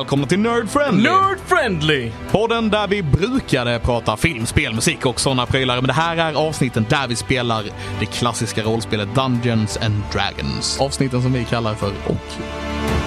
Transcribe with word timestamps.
Välkomna 0.00 0.26
till 0.26 0.38
Nerd 0.38 0.68
Friendly! 0.68 1.10
Nerd 1.10 1.38
friendly! 1.46 2.10
Podden 2.30 2.70
där 2.70 2.88
vi 2.88 3.02
brukade 3.02 3.78
prata 3.78 4.16
film, 4.16 4.46
spel, 4.46 4.74
musik 4.74 5.06
och 5.06 5.20
sådana 5.20 5.46
prylar. 5.46 5.76
Men 5.76 5.86
det 5.86 5.92
här 5.92 6.16
är 6.16 6.34
avsnitten 6.48 6.86
där 6.88 7.08
vi 7.08 7.16
spelar 7.16 7.64
det 8.00 8.06
klassiska 8.06 8.62
rollspelet 8.62 9.14
Dungeons 9.14 9.76
and 9.76 10.02
Dragons. 10.12 10.80
Avsnitten 10.80 11.22
som 11.22 11.32
vi 11.32 11.44
kallar 11.44 11.74
för 11.74 11.92
Och 12.06 12.16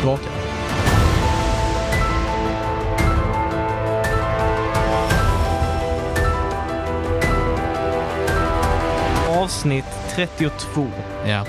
drakar. 0.04 0.32
Avsnitt 9.42 9.86
32. 10.16 10.88
Ja. 11.28 11.46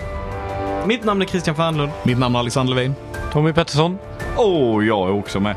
Mitt 0.87 1.05
namn 1.05 1.23
är 1.23 1.27
Christian 1.27 1.57
Fernlund. 1.57 1.93
Mitt 2.03 2.19
namn 2.19 2.35
är 2.35 2.39
Alexander 2.39 2.75
Levin. 2.75 2.95
Tommy 3.33 3.53
Pettersson. 3.53 3.99
Och 4.37 4.85
jag 4.85 5.09
är 5.09 5.13
också 5.13 5.41
med. 5.41 5.57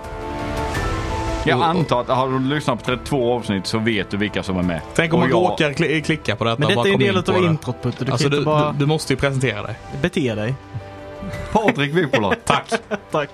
Jag 1.46 1.62
antar 1.62 2.02
att 2.02 2.08
har 2.08 2.30
du 2.30 2.40
lyssnat 2.40 2.80
på 2.80 2.86
32 2.86 3.34
avsnitt 3.34 3.68
så 3.68 3.80
vet 3.80 4.10
du 4.12 4.18
vilka 4.18 4.44
som 4.44 4.58
är 4.58 4.64
med. 4.64 4.82
Tänk 4.96 5.14
om 5.14 5.20
Och 5.20 5.30
man 5.30 5.30
jag- 5.30 5.52
råkar 5.52 5.72
kli- 5.72 6.02
klicka 6.02 6.36
på 6.36 6.44
detta 6.44 6.60
Men 6.60 6.68
detta 6.68 6.76
bara 6.82 6.88
är 6.88 6.92
en 6.94 7.00
komma 7.14 7.22
del 7.36 7.36
av 7.46 7.52
introt 7.52 7.82
Putte. 7.84 8.06
Du 8.06 8.12
Alltså 8.12 8.30
du, 8.30 8.44
bara 8.46 8.72
du, 8.72 8.78
du 8.78 8.86
måste 8.86 9.14
ju 9.14 9.18
presentera 9.18 9.62
dig. 9.64 9.76
bete 10.02 10.36
dig. 10.36 10.56
Patrik 11.52 11.94
Wipola. 11.94 12.36
Tack. 12.46 12.74
Tack. 13.12 13.30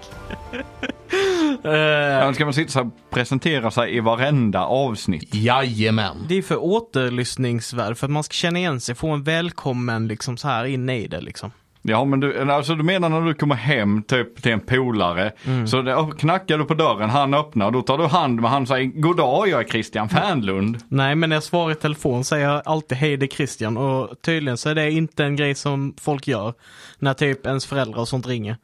Eh, 1.65 2.33
ska 2.33 2.45
man 2.45 2.53
sitta 2.53 2.81
och 2.81 2.87
presentera 3.09 3.71
sig 3.71 3.95
i 3.95 3.99
varenda 3.99 4.65
avsnitt? 4.65 5.35
Jajamän. 5.35 6.17
det 6.29 6.37
är 6.37 6.41
för 6.41 6.63
återlyssningsvärde, 6.63 7.95
för 7.95 8.07
att 8.07 8.11
man 8.11 8.23
ska 8.23 8.33
känna 8.33 8.59
igen 8.59 8.79
sig, 8.81 8.95
få 8.95 9.09
en 9.09 9.23
välkommen 9.23 10.07
liksom 10.07 10.37
så 10.37 10.47
här 10.47 10.65
in 10.65 10.89
i 10.89 11.07
det 11.07 11.21
liksom. 11.21 11.51
Ja 11.85 12.05
men 12.05 12.19
du, 12.19 12.51
alltså 12.51 12.75
du 12.75 12.83
menar 12.83 13.09
när 13.09 13.21
du 13.21 13.33
kommer 13.33 13.55
hem 13.55 14.03
typ 14.03 14.41
till 14.43 14.51
en 14.51 14.59
polare. 14.59 15.31
Så 15.67 15.81
det, 15.81 16.11
knackar 16.17 16.57
du 16.57 16.65
på 16.65 16.73
dörren, 16.73 17.09
han 17.09 17.33
öppnar, 17.33 17.71
då 17.71 17.81
tar 17.81 17.97
du 17.97 18.05
hand 18.05 18.41
med 18.41 18.51
han 18.51 18.61
och 18.61 18.67
säger 18.67 18.85
God 18.85 19.17
dag, 19.17 19.47
jag 19.47 19.59
är 19.61 19.67
Christian 19.67 20.09
Fernlund. 20.09 20.77
Nej, 20.87 21.15
men 21.15 21.29
när 21.29 21.35
jag 21.35 21.43
svarar 21.43 21.71
i 21.71 21.75
telefon 21.75 22.23
säger 22.23 22.49
jag 22.49 22.61
alltid 22.65 22.97
hej 22.97 23.17
det 23.17 23.25
är 23.25 23.27
Christian 23.27 23.77
och 23.77 24.21
tydligen 24.21 24.57
så 24.57 24.69
är 24.69 24.75
det 24.75 24.91
inte 24.91 25.23
en 25.25 25.35
grej 25.35 25.55
som 25.55 25.95
folk 26.01 26.27
gör 26.27 26.53
när 26.99 27.13
typ 27.13 27.45
ens 27.45 27.65
föräldrar 27.65 28.01
och 28.01 28.07
sånt 28.07 28.27
ringer. 28.27 28.57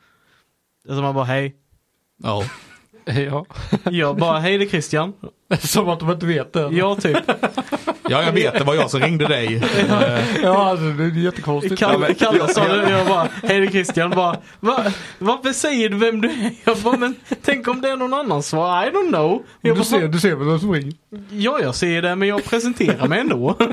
Alltså 0.90 1.02
man 1.02 1.16
bara 1.16 1.26
hej. 1.26 1.56
Ja. 2.24 2.44
Ja, 3.06 3.46
Jag 3.92 4.18
bara 4.18 4.40
hej 4.40 4.58
det 4.58 4.66
är 4.66 4.70
Christian. 4.70 5.14
som 5.60 5.90
att 5.90 6.00
de 6.00 6.12
inte 6.12 6.26
vet 6.26 6.54
det. 6.54 6.70
Ja, 6.72 6.96
typ. 6.96 7.18
ja, 8.10 8.24
jag 8.24 8.32
vet. 8.32 8.54
Det 8.54 8.64
var 8.64 8.76
jag 8.76 8.90
som 8.92 9.00
ringde 9.00 9.28
dig. 9.28 9.62
Ja, 10.44 10.70
alltså, 10.70 10.86
det 10.86 11.04
är 11.04 11.18
jättekonstigt. 11.24 11.80
Kalle, 11.80 12.14
Kalle 12.14 12.48
sa 12.48 12.68
det 12.68 12.90
jag 12.92 13.08
bara, 13.08 13.28
hej 13.44 13.60
det 13.60 13.66
är 13.66 13.72
Christian, 13.72 14.10
bara, 14.10 14.38
Va, 14.60 14.84
varför 15.20 15.50
säger 15.54 15.90
du 15.90 15.98
vem 15.98 16.22
du 16.22 16.28
är? 16.30 16.52
Jag 16.64 16.78
bara, 16.78 16.98
men 16.98 17.16
tänk 17.42 17.68
om 17.68 17.82
det 17.82 17.90
är 17.90 17.96
någon 17.96 18.14
annan 18.14 18.44
svar, 18.44 18.84
I 18.86 18.90
don't 18.90 19.08
know. 19.10 19.42
Jag 19.62 19.76
Du 19.76 19.80
bara, 19.80 19.84
ser, 19.86 20.08
du 20.08 20.20
ser 20.20 20.36
väl 20.36 20.48
vem 20.48 20.60
som 20.60 20.72
ringer? 20.72 20.94
ja 21.32 21.60
jag 21.62 21.76
ser 21.76 22.02
det 22.02 22.16
men 22.16 22.28
jag 22.28 22.44
presenterar 22.46 23.08
mig 23.08 23.20
ändå. 23.20 23.56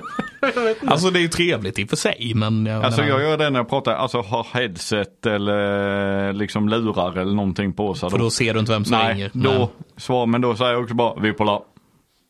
Alltså 0.87 1.11
det 1.11 1.19
är 1.19 1.21
ju 1.21 1.29
trevligt 1.29 1.79
i 1.79 1.85
och 1.85 1.89
för 1.89 1.97
sig, 1.97 2.33
men 2.35 2.67
jag 2.67 2.85
Alltså 2.85 3.01
menar- 3.01 3.19
jag 3.21 3.31
gör 3.31 3.39
det 3.39 3.51
när 3.51 3.61
jag 3.61 3.69
pratar, 3.69 3.93
alltså 3.95 4.21
har 4.21 4.47
headset 4.55 5.27
eller 5.27 6.33
liksom 6.33 6.69
lurar 6.69 7.19
eller 7.19 7.33
någonting 7.35 7.73
på 7.73 7.95
sig. 7.95 8.11
För 8.11 8.19
då 8.19 8.31
ser 8.31 8.55
du 8.55 8.61
inte 8.61 8.73
vem 8.73 8.85
som 8.85 8.99
Nej, 8.99 9.15
ringer. 9.15 9.31
då, 9.35 9.71
svar, 9.97 10.27
men 10.27 10.41
då 10.41 10.57
säger 10.57 10.73
jag 10.73 10.83
också 10.83 10.95
bara 10.95 11.21
Wipola. 11.21 11.63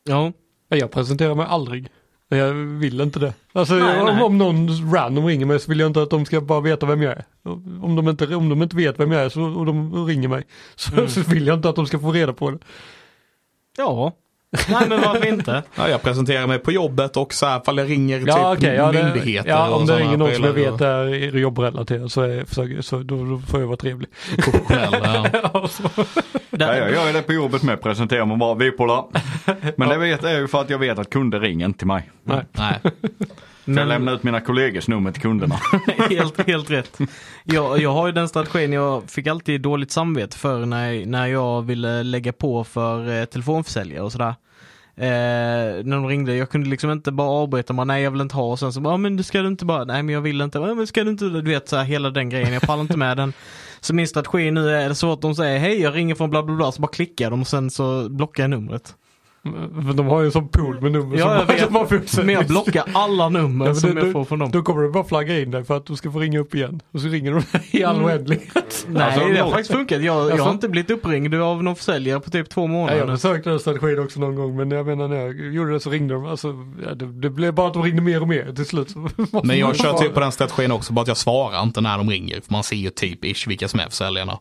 Ja, 0.05 0.33
Jag 0.69 0.91
presenterar 0.91 1.35
mig 1.35 1.47
aldrig. 1.49 1.89
Jag 2.29 2.53
vill 2.55 3.01
inte 3.01 3.19
det. 3.19 3.35
Alltså 3.53 3.75
Nej, 3.75 4.01
om, 4.01 4.07
nej. 4.07 4.23
om 4.23 4.39
någon 4.39 4.93
random 4.95 5.27
ringer 5.27 5.47
mig 5.47 5.61
så 5.61 5.71
vill 5.71 5.81
jag 5.81 5.87
inte 5.87 6.03
att 6.03 6.11
de 6.11 6.25
ska 6.25 6.41
bara 6.41 6.61
veta 6.61 6.87
vem 6.87 7.03
jag 7.03 7.13
är. 7.13 7.25
Om 7.83 7.97
de 7.97 8.09
inte, 8.09 8.37
om 8.37 8.49
de 8.49 8.63
inte 8.63 8.77
vet 8.77 9.01
vem 9.01 9.13
jag 9.13 9.23
är 9.25 9.29
så, 9.29 9.43
och 9.43 9.67
de 9.67 10.07
ringer 10.07 10.29
mig 10.29 10.45
så, 10.75 11.07
så 11.09 11.21
vill 11.21 11.47
jag 11.47 11.59
inte 11.59 11.69
att 11.69 11.77
de 11.77 11.87
ska 11.87 11.99
få 11.99 12.13
reda 12.13 12.33
på 12.33 12.51
det. 12.51 12.59
ja. 13.77 14.13
Nej 14.69 14.89
men 14.89 15.01
varför 15.01 15.27
inte? 15.29 15.63
Ja, 15.75 15.89
jag 15.89 16.03
presenterar 16.03 16.47
mig 16.47 16.59
på 16.59 16.73
jobbet 16.73 17.17
och 17.17 17.35
så 17.35 17.47
här 17.47 17.61
fall 17.61 17.79
jag 17.79 17.91
ringer 17.91 18.23
Ja 18.27 18.35
typ 18.55 18.59
okej, 18.63 18.75
ja, 18.75 18.93
det- 18.93 19.05
myndigheter 19.05 19.51
ja, 19.51 19.71
om 19.71 19.87
det 19.87 19.97
ringer 19.99 20.17
någon 20.17 20.35
som 20.35 20.45
jag 20.45 20.53
vet 20.53 20.81
är 20.81 21.37
jobbrelaterad 21.39 22.13
så, 22.13 22.23
är, 22.23 22.45
försöker, 22.45 22.83
så 22.83 22.99
då, 22.99 23.25
då 23.25 23.39
får 23.39 23.61
jag 23.61 23.67
vara 23.67 23.77
trevlig. 23.77 24.09
ja. 24.69 25.27
Ja, 26.51 26.77
jag 26.77 26.93
gör 26.93 27.13
det 27.13 27.23
på 27.23 27.33
jobbet 27.33 27.63
med, 27.63 27.83
presenterar 27.83 28.25
mig 28.27 28.37
bara 28.37 28.55
Wipola. 28.55 29.05
Men 29.77 29.89
det 29.89 29.97
vet 29.99 30.23
jag 30.23 30.33
ju 30.33 30.49
för 30.49 30.61
att 30.61 30.71
jag 30.71 30.79
vet 30.79 30.99
att 30.99 31.11
kunder 31.11 31.41
ringer 31.41 31.67
inte 31.67 31.79
till 31.79 31.87
mig. 31.87 32.11
Nej. 32.25 32.45
Nej. 32.53 32.81
För 33.75 33.81
jag 33.81 33.89
lämnar 33.89 34.15
ut 34.15 34.23
mina 34.23 34.41
kollegors 34.41 34.89
nummer 34.89 35.13
till 35.13 35.23
kunderna. 35.23 35.55
helt, 36.11 36.47
helt 36.47 36.71
rätt. 36.71 36.99
Jag, 37.45 37.81
jag 37.81 37.93
har 37.93 38.07
ju 38.07 38.13
den 38.13 38.29
strategin, 38.29 38.73
jag 38.73 39.11
fick 39.11 39.27
alltid 39.27 39.61
dåligt 39.61 39.91
samvete 39.91 40.39
för 40.39 40.67
när, 40.67 41.07
när 41.07 41.27
jag 41.27 41.63
ville 41.63 42.03
lägga 42.03 42.33
på 42.33 42.65
för 42.65 43.21
eh, 43.21 43.25
telefonförsäljare 43.25 44.03
och 44.03 44.13
sådär. 44.13 44.35
Eh, 44.99 45.85
när 45.85 45.97
de 45.97 46.07
ringde, 46.09 46.37
jag 46.37 46.51
kunde 46.51 46.71
liksom 46.71 46.91
inte 46.91 47.13
bara 47.13 47.29
avbryta, 47.29 47.73
bara, 47.75 47.85
nej 47.85 48.03
jag 48.03 48.11
vill 48.11 48.21
inte 48.21 48.37
ha 48.37 48.51
och 48.51 48.59
sen 48.59 48.73
så 48.73 48.81
bara, 48.81 48.95
"Ja, 48.95 48.97
men 48.99 49.17
du 49.17 49.23
ska 49.23 49.43
du 49.43 49.49
inte 49.49 49.65
bara, 49.65 49.85
nej 49.85 50.03
men 50.03 50.15
jag 50.15 50.21
vill 50.21 50.41
inte, 50.41 50.59
"Ja, 50.59 50.75
men 50.75 50.87
ska 50.87 51.05
du 51.05 51.11
inte, 51.11 51.25
du 51.25 51.43
vet 51.43 51.69
så 51.69 51.77
här, 51.77 51.85
hela 51.85 52.11
den 52.11 52.31
grejen, 52.31 52.53
jag 52.53 52.63
pallar 52.63 52.83
inte 52.83 52.97
med 52.99 53.17
den. 53.17 53.33
Så 53.81 53.95
min 53.95 54.09
strategi 54.09 54.51
nu 54.51 54.71
är 54.71 54.93
så 54.95 55.13
att 55.13 55.23
de 55.23 55.35
säger, 55.35 55.59
hej 55.59 55.81
jag 55.81 55.95
ringer 55.95 56.15
från 56.15 56.31
bla 56.31 56.43
bla 56.43 56.55
bla, 56.57 56.73
så 56.73 56.81
bara 56.83 56.89
klickar 56.93 57.31
de 57.31 57.41
och 57.41 57.47
sen 57.47 57.71
så 57.71 58.09
blockar 58.09 58.43
jag 58.43 58.51
numret. 58.51 58.95
De 59.95 60.07
har 60.07 60.21
ju 60.21 60.27
en 60.27 60.33
sån 60.33 60.49
pool 60.49 60.81
med 60.81 60.93
nummer 60.93 61.17
som 61.19 61.31
Ja, 61.31 61.39
jag 61.39 61.47
vet. 61.47 61.65
som 61.65 61.73
bara 61.73 61.87
fortsätter. 61.87 62.25
Men 62.25 62.35
jag 62.35 62.47
blockar 62.47 62.85
alla 62.95 63.29
nummer 63.29 63.67
Ja, 63.67 63.75
som 63.75 63.95
det- 63.95 64.01
jag 64.01 64.13
får 64.13 64.25
från 64.25 64.39
dem. 64.39 64.51
Då 64.51 64.63
kommer 64.63 64.83
det 64.83 64.89
bara 64.89 65.05
flagga 65.05 65.41
in 65.41 65.51
dig 65.51 65.65
för 65.65 65.77
att 65.77 65.87
du 65.87 65.97
ska 65.97 66.11
få 66.13 66.19
ringa 66.19 66.39
upp 66.39 66.55
igen. 66.55 66.81
Och 66.93 67.01
så 67.01 67.09
ringer 67.09 67.33
de 67.33 67.43
i 67.79 67.85
all 67.85 67.95
Mm. 67.97 68.07
oändlighet. 68.07 68.87
Nej, 68.89 69.03
Alltså, 69.03 69.29
det 69.29 69.41
har 69.41 69.51
faktiskt 69.51 69.71
funkat. 69.73 70.03
Jag, 70.03 70.05
jag 70.05 70.13
har 70.23 70.31
Alltså- 70.31 70.51
inte 70.51 70.69
blivit 70.69 70.91
uppringd 70.91 71.35
av 71.35 71.63
någon 71.65 71.77
försäljare 71.77 72.21
på 72.21 72.31
typ 72.31 72.49
två 72.49 72.67
månader. 72.67 72.99
jag 72.99 73.09
nu. 73.09 73.15
försökte 73.17 73.51
den 73.51 73.59
strategin 73.61 73.99
också 73.99 74.21
någon 74.21 74.35
gång 74.35 74.57
men 74.57 74.71
jag 74.71 74.87
menar 74.87 75.09
när 75.09 75.17
jag 75.17 75.55
gjorde 75.55 75.73
det 75.73 75.81
så 75.81 75.91
ringde 75.91 76.15
de. 76.15 76.27
Alltså, 76.27 76.49
ja, 76.89 76.95
det, 76.95 77.07
det 77.07 77.31
blev 77.31 77.55
bara 77.55 77.67
att 77.67 77.75
de 77.75 77.83
ringde 77.83 78.03
mer 78.03 78.21
och 78.23 78.29
mer 78.29 78.53
till 78.57 78.67
slut. 78.67 78.95
Men 78.97 79.11
man 79.33 79.59
jag 79.59 79.77
kör 79.77 79.93
typ 79.99 80.15
på 80.15 80.21
den 80.21 80.33
strategin 80.33 80.73
också, 80.73 80.93
bara 80.93 81.01
att 81.03 81.09
jag 81.09 81.17
svarar 81.17 81.63
inte 81.63 81.81
när 81.81 81.99
de 81.99 82.11
ringer. 82.11 82.41
För 82.41 82.53
man 82.53 82.63
ser 82.65 82.77
ju 82.77 82.91
typ 82.91 83.25
ish 83.25 83.49
vilka 83.49 83.69
som 83.69 83.81
är 83.81 83.89
försäljarna. 83.89 84.39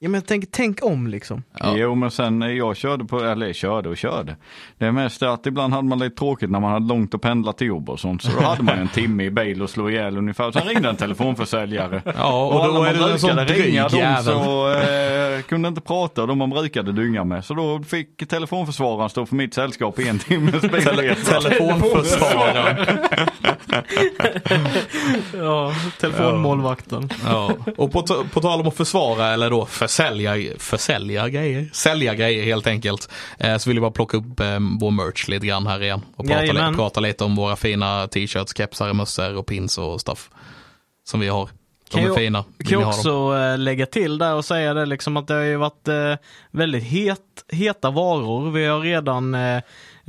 Ja, 0.00 0.08
men 0.08 0.22
tänk, 0.22 0.44
tänk 0.52 0.78
om 0.84 1.06
liksom. 1.06 1.42
Ja. 1.58 1.72
Jo 1.76 1.94
men 1.94 2.10
sen 2.10 2.38
när 2.38 2.48
jag 2.48 2.76
körde 2.76 3.04
på, 3.04 3.20
eller 3.24 3.52
körde 3.52 3.88
och 3.88 3.96
körde. 3.96 4.36
Det 4.78 4.86
är 4.86 4.92
mest 4.92 5.22
att 5.22 5.46
ibland 5.46 5.72
hade 5.74 5.88
man 5.88 5.98
lite 5.98 6.16
tråkigt 6.16 6.50
när 6.50 6.60
man 6.60 6.72
hade 6.72 6.86
långt 6.86 7.14
att 7.14 7.20
pendla 7.20 7.52
till 7.52 7.66
jobb 7.66 7.90
och 7.90 8.00
sånt. 8.00 8.22
Så 8.22 8.30
då 8.40 8.46
hade 8.46 8.62
man 8.62 8.78
en 8.78 8.88
timme 8.88 9.24
i 9.24 9.30
bil 9.30 9.62
och 9.62 9.70
slå 9.70 9.90
ihjäl 9.90 10.18
ungefär. 10.18 10.52
Sen 10.52 10.62
ringde 10.62 10.88
en 10.88 10.96
telefonförsäljare. 10.96 12.02
Ja, 12.16 12.42
och, 12.46 12.54
Och 12.54 12.64
alla 12.64 12.74
då 12.78 12.84
är 12.84 12.94
man 12.94 13.06
det 13.08 13.12
en 13.12 13.18
sån 13.18 13.30
ringa 13.30 13.44
dryg 13.44 13.74
dem 13.90 13.98
jävel. 14.00 14.24
så 14.24 14.70
eh, 14.72 15.42
kunde 15.42 15.68
inte 15.68 15.80
prata 15.80 16.22
och 16.22 16.28
de 16.28 16.38
man 16.38 16.50
brukade 16.50 16.92
dynga 16.92 17.24
med. 17.24 17.44
Så 17.44 17.54
då 17.54 17.82
fick 17.82 18.28
telefonförsvararen 18.28 19.10
stå 19.10 19.26
för 19.26 19.36
mitt 19.36 19.54
sällskap 19.54 19.98
i 19.98 20.08
en 20.08 20.18
timmes 20.18 20.62
bilresa. 20.62 21.40
telefonförsvararen. 21.40 22.86
Ja, 25.36 25.72
telefonmålvakten. 26.00 27.08
Ja. 27.24 27.52
Och 27.76 27.92
på, 27.92 28.02
på 28.32 28.40
tal 28.40 28.60
om 28.60 28.66
att 28.68 28.76
försvara 28.76 29.26
eller 29.26 29.50
då 29.50 29.66
försälja, 29.88 30.58
försälja 30.58 31.28
grejer, 31.28 31.68
sälja 31.72 32.14
grejer 32.14 32.44
helt 32.44 32.66
enkelt. 32.66 33.08
Eh, 33.38 33.56
så 33.58 33.70
vill 33.70 33.76
jag 33.76 33.82
bara 33.82 33.90
plocka 33.90 34.16
upp 34.16 34.40
eh, 34.40 34.58
vår 34.80 34.90
merch 34.90 35.28
lite 35.28 35.46
grann 35.46 35.66
här 35.66 35.82
igen. 35.82 36.00
Och 36.16 36.26
prata, 36.26 36.40
Jajamän. 36.40 36.72
li- 36.72 36.76
prata 36.76 37.00
lite 37.00 37.24
om 37.24 37.36
våra 37.36 37.56
fina 37.56 38.08
t-shirts, 38.08 38.56
kepsar, 38.56 38.92
mössor 38.92 39.36
och 39.36 39.46
pins 39.46 39.78
och 39.78 40.00
stuff. 40.00 40.30
Som 41.04 41.20
vi 41.20 41.28
har. 41.28 41.48
De 41.90 42.00
Kan 42.02 42.10
är 42.10 42.14
fina. 42.16 42.44
Vill 42.58 42.68
Kan 42.68 42.80
jag 42.80 42.88
också 42.88 43.36
eh, 43.36 43.58
lägga 43.58 43.86
till 43.86 44.18
där 44.18 44.34
och 44.34 44.44
säga 44.44 44.74
det 44.74 44.86
liksom 44.86 45.16
att 45.16 45.26
det 45.26 45.34
har 45.34 45.40
ju 45.42 45.56
varit 45.56 45.88
väldigt 46.50 46.84
het, 46.84 47.20
heta 47.52 47.90
varor. 47.90 48.50
Vi 48.50 48.66
har 48.66 48.80
redan 48.80 49.36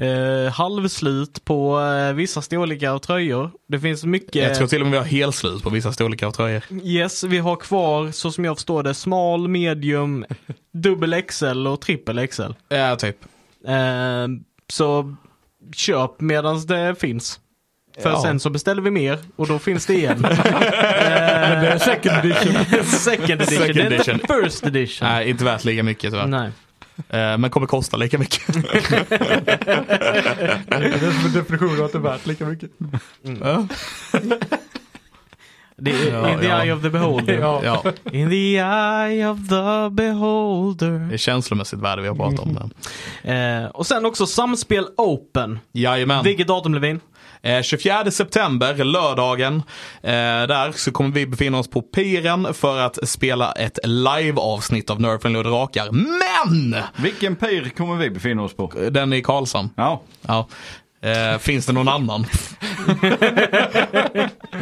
eh, 0.02 0.52
halvslut 0.54 1.46
på 1.46 1.80
eh, 1.82 2.14
vissa 2.14 2.42
storlekar 2.42 2.92
av 2.92 3.00
tröjor. 3.00 3.52
Det 3.68 3.80
finns 3.80 4.04
mycket. 4.06 4.36
Jag 4.36 4.56
tror 4.56 4.68
till 4.68 4.82
och 4.82 4.88
med 4.88 4.92
vi 4.92 4.98
har 4.98 5.06
helslut 5.06 5.64
på 5.64 5.70
vissa 5.70 5.92
storlekar 5.94 6.28
av 6.28 6.32
tröjor. 6.32 6.64
Yes, 6.84 7.24
vi 7.24 7.38
har 7.38 7.56
kvar 7.56 8.12
så 8.12 8.32
som 8.32 8.46
jag 8.46 8.58
förstår 8.58 8.84
det 8.84 8.94
smal, 8.94 9.48
medium, 9.48 10.26
dubbel 10.74 11.22
XL 11.22 11.68
och 11.68 11.82
trippel 11.82 12.28
XL. 12.28 12.52
Ja, 12.70 12.96
typ. 12.96 13.18
Eh, 13.68 14.28
så 14.70 15.16
köp 15.76 16.22
medans 16.22 16.66
det 16.68 16.96
finns. 17.00 17.40
För 18.04 18.10
Ja. 18.10 18.22
sen 18.22 18.40
så 18.40 18.50
beställer 18.50 18.82
vi 18.82 18.92
mer 18.92 19.20
och 19.36 19.48
då 19.48 19.60
finns 19.60 19.86
det 19.86 19.94
igen. 19.94 20.18
Men 20.22 20.36
det 20.36 21.68
är 21.68 21.78
second 21.80 22.18
edition. 22.26 22.84
Second 22.86 23.30
edition, 23.42 23.58
Second 23.58 23.76
det 23.76 23.82
är 23.82 23.92
inte 24.00 24.12
edition. 24.12 24.44
first 24.44 24.66
edition. 24.66 25.08
Nej, 25.08 25.30
inte 25.30 25.44
värt 25.44 25.64
lika 25.64 25.84
mycket 25.84 26.12
tyvärr. 26.12 26.28
Nej. 26.28 26.50
Eh, 27.10 27.38
men 27.38 27.50
kommer 27.50 27.68
kosta 27.68 27.98
lika 27.98 28.18
mycket. 28.18 28.48
Det 28.48 28.64
är 30.76 31.12
som 31.12 31.26
en 31.26 31.34
definition 31.34 31.80
av 31.80 31.86
att 31.86 31.92
det 31.92 31.98
är 31.98 32.02
värt 32.02 32.26
lika 32.26 32.46
mycket. 32.46 32.72
ja. 33.42 33.68
Det 35.82 35.92
är 35.92 36.14
Ja, 36.14 36.34
In 36.34 36.40
the 36.40 36.46
ja. 36.48 36.64
eye 36.64 36.74
of 36.74 36.82
the 36.82 36.90
beholder. 36.90 37.40
Ja. 37.40 37.62
Ja, 37.64 37.84
In 38.12 38.30
the 38.30 38.56
eye 38.58 39.30
of 39.30 39.38
the 39.50 39.90
beholder. 39.92 41.08
det 41.10 41.14
är 41.14 41.18
känslomässigt 41.18 41.80
värde 41.80 42.02
vi 42.02 42.08
har 42.08 42.16
pratat 42.16 42.40
om. 42.40 42.72
Det. 43.24 43.32
Eh, 43.34 43.66
och 43.66 43.88
sen 43.88 44.06
också 44.06 44.26
Samspel 44.26 44.86
Open. 44.98 45.60
Jajamän. 45.72 46.24
Vilket 46.24 46.48
datum 46.48 46.74
Levin? 46.74 47.00
Eh, 47.42 47.62
24 47.62 48.12
september, 48.12 48.84
lördagen, 48.84 49.56
eh, 50.04 50.12
där 50.48 50.72
så 50.72 50.92
kommer 50.92 51.12
vi 51.12 51.28
befinna 51.28 51.60
oss 51.60 51.70
på 51.70 51.82
piren 51.82 52.54
för 52.54 52.80
att 52.80 53.10
spela 53.10 53.52
ett 53.52 53.80
live-avsnitt 53.84 54.90
av 54.90 55.02
Nerf 55.02 55.26
och 55.26 55.44
Drakar. 55.44 55.90
Men! 55.92 56.84
Vilken 56.96 57.36
pir 57.36 57.70
kommer 57.78 57.96
vi 57.96 58.10
befinna 58.10 58.44
oss 58.44 58.54
på? 58.56 58.74
Den 58.92 59.14
i 59.14 59.22
Karlshamn. 59.22 59.70
Ja, 59.76 60.02
Ja. 60.28 60.48
Eh, 61.02 61.38
finns 61.40 61.66
det 61.66 61.74
någon 61.74 61.88
annan? 61.88 62.26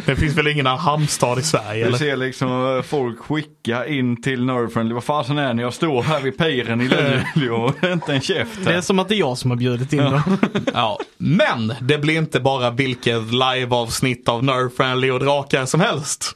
det 0.06 0.16
finns 0.16 0.38
väl 0.38 0.48
ingen 0.48 0.66
hamnstad 0.66 1.39
i 1.39 1.42
Sverige 1.42 1.81
du 1.81 1.88
eller? 1.88 1.98
ser 1.98 2.18
liksom 2.18 2.75
eh, 2.78 2.81
folk 2.84 3.19
skicka 3.19 3.86
in 3.88 4.22
till 4.22 4.45
Nerdfriendly. 4.45 4.94
Vad 4.94 5.04
fasen 5.04 5.38
är 5.38 5.54
ni? 5.54 5.62
Jag 5.62 5.74
står 5.74 6.04
här 6.04 6.22
vid 6.22 6.38
piren 6.38 6.81
i 6.81 6.88
Luleå 7.36 7.56
och 7.56 7.84
inte 7.92 8.13
en 8.13 8.22
käft 8.22 8.51
Det 8.63 8.69
är 8.69 8.74
här. 8.74 8.81
som 8.81 9.00
att 9.00 9.10
det 9.10 9.16
är 9.16 9.19
jag 9.19 9.38
som 9.38 9.51
har 9.51 9.57
bjudit 9.57 9.94
in 9.94 10.00
dem. 10.04 10.38
Ja. 10.74 11.00
Men 11.18 11.74
det 11.81 11.98
blir 11.98 12.18
inte 12.18 12.40
bara 12.40 12.69
vilket 12.69 13.22
live-avsnitt 13.33 14.30
av 14.30 14.44
Nerf 14.44 14.74
Friendly 14.78 15.12
och 15.12 15.19
Drakar 15.19 15.66
som 15.66 15.80
helst. 15.81 16.36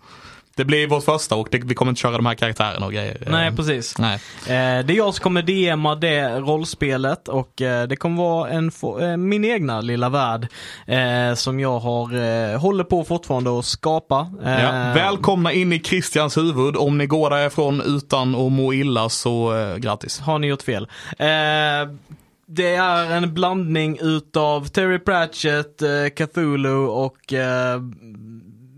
Det 0.55 0.65
blir 0.65 0.87
vårt 0.87 1.03
första 1.03 1.35
och 1.35 1.47
det, 1.51 1.57
vi 1.63 1.75
kommer 1.75 1.89
inte 1.89 2.01
köra 2.01 2.11
de 2.17 2.25
här 2.25 2.33
karaktärerna 2.35 2.85
och 2.85 2.93
grejer. 2.93 3.17
Nej, 3.27 3.47
Eh, 3.47 3.55
precis. 3.55 3.97
Nej. 3.97 4.15
Eh, 4.45 4.85
det 4.85 4.93
är 4.93 4.97
jag 4.97 5.13
som 5.13 5.23
kommer 5.23 5.41
DMa 5.41 5.95
det 5.95 6.39
rollspelet 6.39 7.27
och 7.27 7.61
eh, 7.61 7.87
det 7.87 7.95
kommer 7.95 8.17
vara 8.23 8.49
en, 8.49 8.71
eh, 9.01 9.17
min 9.17 9.45
egna 9.45 9.81
lilla 9.81 10.09
värld 10.09 10.47
eh, 10.87 11.33
som 11.35 11.59
jag 11.59 11.79
har, 11.79 12.15
eh, 12.53 12.59
håller 12.59 12.83
på 12.83 13.03
fortfarande 13.03 13.59
att 13.59 13.65
skapa. 13.65 14.31
Eh, 14.45 14.63
Ja. 14.63 14.71
Välkomna 14.93 15.53
in 15.53 15.73
i 15.73 15.79
Christians 15.79 16.37
huvud. 16.37 16.77
Om 16.77 16.97
ni 16.97 17.05
går 17.05 17.29
därifrån 17.29 17.81
utan 17.85 18.35
att 18.35 18.51
må 18.51 18.73
illa 18.73 19.09
så 19.09 19.57
eh, 19.57 19.75
grattis. 19.77 20.19
Har 20.19 20.39
ni 20.39 20.47
gjort 20.47 20.61
fel. 20.61 20.87
Eh, 21.19 21.27
det 22.47 22.75
är 22.75 23.11
en 23.11 23.33
blandning 23.33 23.97
utav 24.01 24.65
Terry 24.67 24.99
Pratchett, 24.99 25.81
eh, 25.81 25.89
Cthulhu 26.15 26.75
och 26.87 27.33
eh, 27.33 27.79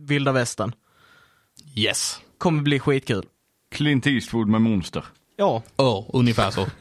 Vilda 0.08 0.32
Västern. 0.32 0.72
Yes. 1.76 2.22
Kommer 2.38 2.62
bli 2.62 2.80
skitkul. 2.80 3.26
Clint 3.76 4.08
Eastwood 4.08 4.48
med 4.48 4.62
monster. 4.62 5.06
Ja. 5.36 5.64
Ja, 5.76 6.06
ungefär 6.14 6.52
så. 6.52 6.66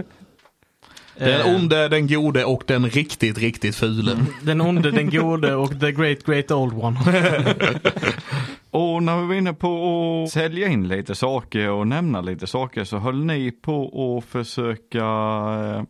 Den 1.17 1.41
eh, 1.41 1.57
onde, 1.57 1.89
den 1.89 2.07
gode 2.07 2.45
och 2.45 2.65
den 2.67 2.91
riktigt, 2.91 3.39
riktigt 3.39 3.77
fule. 3.77 4.27
Den 4.43 4.61
onde, 4.61 4.91
den 4.91 5.11
gode 5.11 5.55
och 5.55 5.81
the 5.81 5.93
great 5.93 6.25
great 6.25 6.51
old 6.51 6.75
one. 6.75 6.99
Och 8.71 9.03
när 9.03 9.21
vi 9.21 9.27
var 9.27 9.35
inne 9.35 9.53
på 9.53 10.25
att 10.25 10.33
sälja 10.33 10.69
in 10.69 10.89
lite 10.89 11.15
saker 11.15 11.71
och 11.71 11.87
nämna 11.87 12.21
lite 12.21 12.47
saker 12.47 12.85
så 12.85 12.99
höll 12.99 13.25
ni 13.25 13.51
på 13.51 14.19
att 14.19 14.25
försöka 14.25 14.99
eh, 14.99 15.83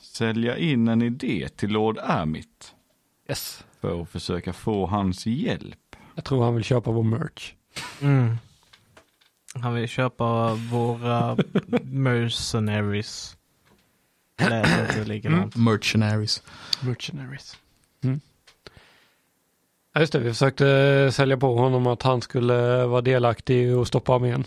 sälja 0.00 0.56
in 0.56 0.88
en 0.88 1.02
idé 1.02 1.48
till 1.56 1.70
Lord 1.70 1.98
Amit. 1.98 2.74
Yes. 3.28 3.64
För 3.80 4.02
att 4.02 4.10
försöka 4.10 4.52
få 4.52 4.86
hans 4.86 5.26
hjälp. 5.26 5.96
Jag 6.14 6.24
tror 6.24 6.44
han 6.44 6.54
vill 6.54 6.64
köpa 6.64 6.90
vår 6.90 7.02
merch. 7.02 7.52
Mm. 8.00 8.38
Han 9.54 9.74
vill 9.74 9.88
köpa 9.88 10.54
våra 10.54 11.36
mercenaries. 11.82 13.36
Lät 14.38 14.88
inte 14.88 15.04
likadant. 15.08 15.56
Mercenaries. 15.56 16.42
Mercenaries. 16.80 17.56
Mm. 18.04 18.20
Ja, 19.94 20.00
just 20.00 20.12
det, 20.12 20.18
vi 20.18 20.30
försökte 20.32 20.68
eh, 20.68 21.10
sälja 21.10 21.36
på 21.36 21.56
honom 21.58 21.86
att 21.86 22.02
han 22.02 22.22
skulle 22.22 22.86
vara 22.86 23.00
delaktig 23.00 23.76
och 23.76 23.86
stoppa 23.86 24.14
armén. 24.14 24.44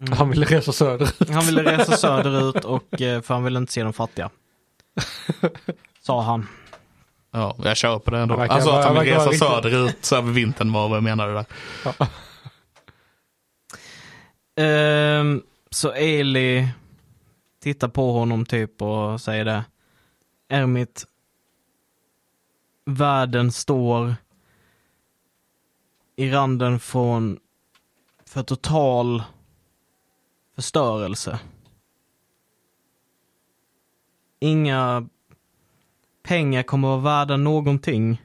Mm. 0.00 0.18
Han 0.18 0.30
ville 0.30 0.46
resa 0.46 0.72
söder. 0.72 1.32
Han 1.32 1.46
ville 1.46 1.78
resa 1.78 1.92
söderut 1.96 2.64
och 2.64 3.02
eh, 3.02 3.20
för 3.22 3.34
han 3.34 3.44
ville 3.44 3.58
inte 3.58 3.72
se 3.72 3.82
de 3.82 3.92
fattiga. 3.92 4.30
Sa 6.00 6.22
han. 6.22 6.46
Ja, 7.30 7.56
jag 7.58 7.76
köper 7.76 8.10
det 8.12 8.18
ändå. 8.18 8.34
Han 8.34 8.40
verkar 8.40 8.54
Alltså 8.54 8.70
att 8.70 8.84
han 8.84 8.94
vill 9.04 9.12
resa 9.12 9.24
riktigt- 9.24 9.38
söderut 9.40 10.04
så 10.04 10.16
över 10.16 10.32
vintern, 10.32 10.72
vad 10.72 10.90
vad 10.90 11.02
menar 11.02 11.28
du 11.28 11.34
där? 11.34 11.46
Ehm, 14.56 15.42
så 15.70 15.92
Eli 15.92 16.68
tittar 17.60 17.88
på 17.88 18.12
honom 18.12 18.46
typ 18.46 18.82
och 18.82 19.20
säger 19.20 19.44
det. 19.44 19.64
Ermit, 20.48 21.06
världen 22.84 23.52
står 23.52 24.14
i 26.16 26.30
randen 26.30 26.80
från 26.80 27.38
för 28.26 28.42
total 28.42 29.22
förstörelse. 30.54 31.38
Inga 34.40 35.08
pengar 36.28 36.62
kommer 36.62 36.88
vara 36.88 37.00
värda 37.00 37.36
någonting. 37.36 38.22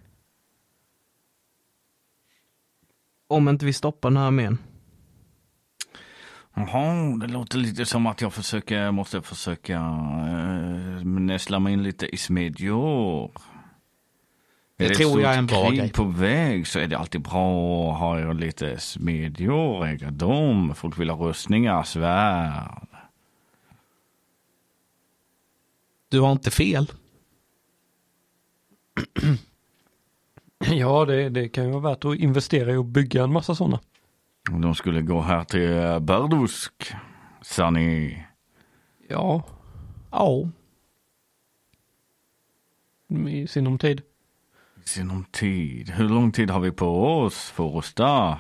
Om 3.28 3.50
inte 3.50 3.66
vi 3.66 3.74
stoppar 3.74 4.10
den 4.10 4.18
här 4.18 4.28
armén. 4.28 4.58
Jaha, 6.54 7.18
det 7.18 7.28
låter 7.28 7.58
lite 7.58 7.86
som 7.86 8.08
att 8.08 8.22
jag 8.22 8.34
försöker, 8.34 8.92
måste 8.92 9.22
försöka 9.22 9.74
äh, 9.74 11.04
näsla 11.04 11.60
mig 11.60 11.74
in 11.74 11.84
lite 11.84 12.08
i 12.16 12.18
smedjor. 12.18 13.32
Det 14.78 14.86
är 14.86 14.92
ett 14.92 14.98
tror 14.98 15.22
jag 15.22 15.34
är 15.34 15.38
en 15.38 15.46
bra 15.46 15.70
grej. 15.70 15.92
på 15.92 16.04
väg 16.04 16.68
så 16.68 16.80
är 16.80 16.88
det 16.88 16.98
alltid 16.98 17.22
bra 17.22 17.92
att 17.92 18.00
ha 18.00 18.34
lite 18.34 18.80
smedjor, 18.80 19.86
äga 19.86 20.12
dem. 20.12 20.76
Folk 20.76 21.00
vill 21.00 21.10
ha 21.10 21.28
rustningar, 21.28 21.84
svärd. 21.84 22.88
Du 26.10 26.20
har 26.20 26.32
inte 26.32 26.52
fel. 26.52 26.92
Ja, 30.66 31.06
det, 31.06 31.30
det 31.30 31.50
kan 31.50 31.64
ju 31.66 31.70
vara 31.72 31.82
värt 31.90 32.06
att 32.06 32.16
investera 32.16 32.72
i 32.74 32.76
och 32.76 32.86
bygga 32.86 33.24
en 33.24 33.34
massa 33.34 33.56
sådana. 33.56 33.80
De 34.62 34.76
skulle 34.76 35.02
gå 35.02 35.22
här 35.22 35.44
till 35.44 36.00
Bardusk, 36.06 36.94
sa 37.42 37.70
ni. 37.70 38.24
Ja, 39.10 39.44
Ja. 40.12 40.50
i 43.30 43.48
sinom 43.48 43.78
tid. 43.78 44.02
Sinom 44.84 45.24
tid. 45.24 45.90
Hur 45.90 46.10
lång 46.10 46.32
tid 46.32 46.50
har 46.50 46.60
vi 46.60 46.72
på 46.72 47.06
oss 47.18 47.50
för 47.50 47.68
att 47.68 47.74
rusta? 47.74 48.40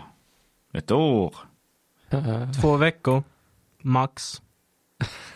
Ett 0.73 0.91
år? 0.91 1.35
Eh, 2.09 2.51
Två 2.51 2.77
veckor, 2.77 3.23
max. 3.81 4.41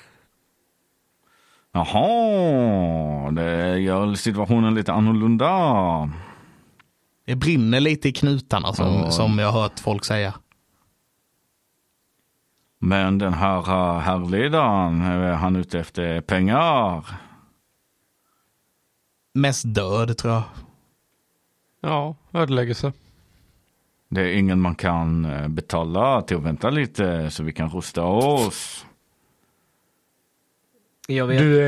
Jaha, 1.77 3.31
det 3.31 3.77
gör 3.79 4.13
situationen 4.15 4.75
lite 4.75 4.93
annorlunda. 4.93 6.10
Det 7.25 7.36
brinner 7.36 7.79
lite 7.79 8.10
i 8.10 8.12
knutarna 8.12 8.74
som, 8.74 8.86
Ja. 8.93 9.12
som 9.12 9.39
jag 9.39 9.51
hört 9.51 9.79
folk 9.79 10.05
säga. 10.05 10.34
Men 12.79 13.17
den 13.17 13.34
här 13.34 13.62
herrledaren, 14.00 15.01
är 15.01 15.34
han 15.34 15.55
ute 15.55 15.79
efter 15.79 16.22
pengar? 16.22 17.05
Mest 19.34 19.63
död 19.74 20.17
tror 20.17 20.34
jag. 20.34 20.43
Ja, 21.81 22.15
ödeläggelse. 22.34 22.93
Det 24.10 24.22
är 24.22 24.38
ingen 24.38 24.62
man 24.62 24.75
kan 24.75 25.25
eh, 25.25 25.48
betala 25.48 26.22
till 26.22 26.38
att 26.38 26.43
vänta 26.43 26.69
lite 26.69 27.31
så 27.31 27.43
vi 27.43 27.53
kan 27.53 27.69
rusta 27.69 28.03
oss. 28.03 28.86
Jag 31.09 31.27
vet. 31.27 31.39
Du 31.39 31.61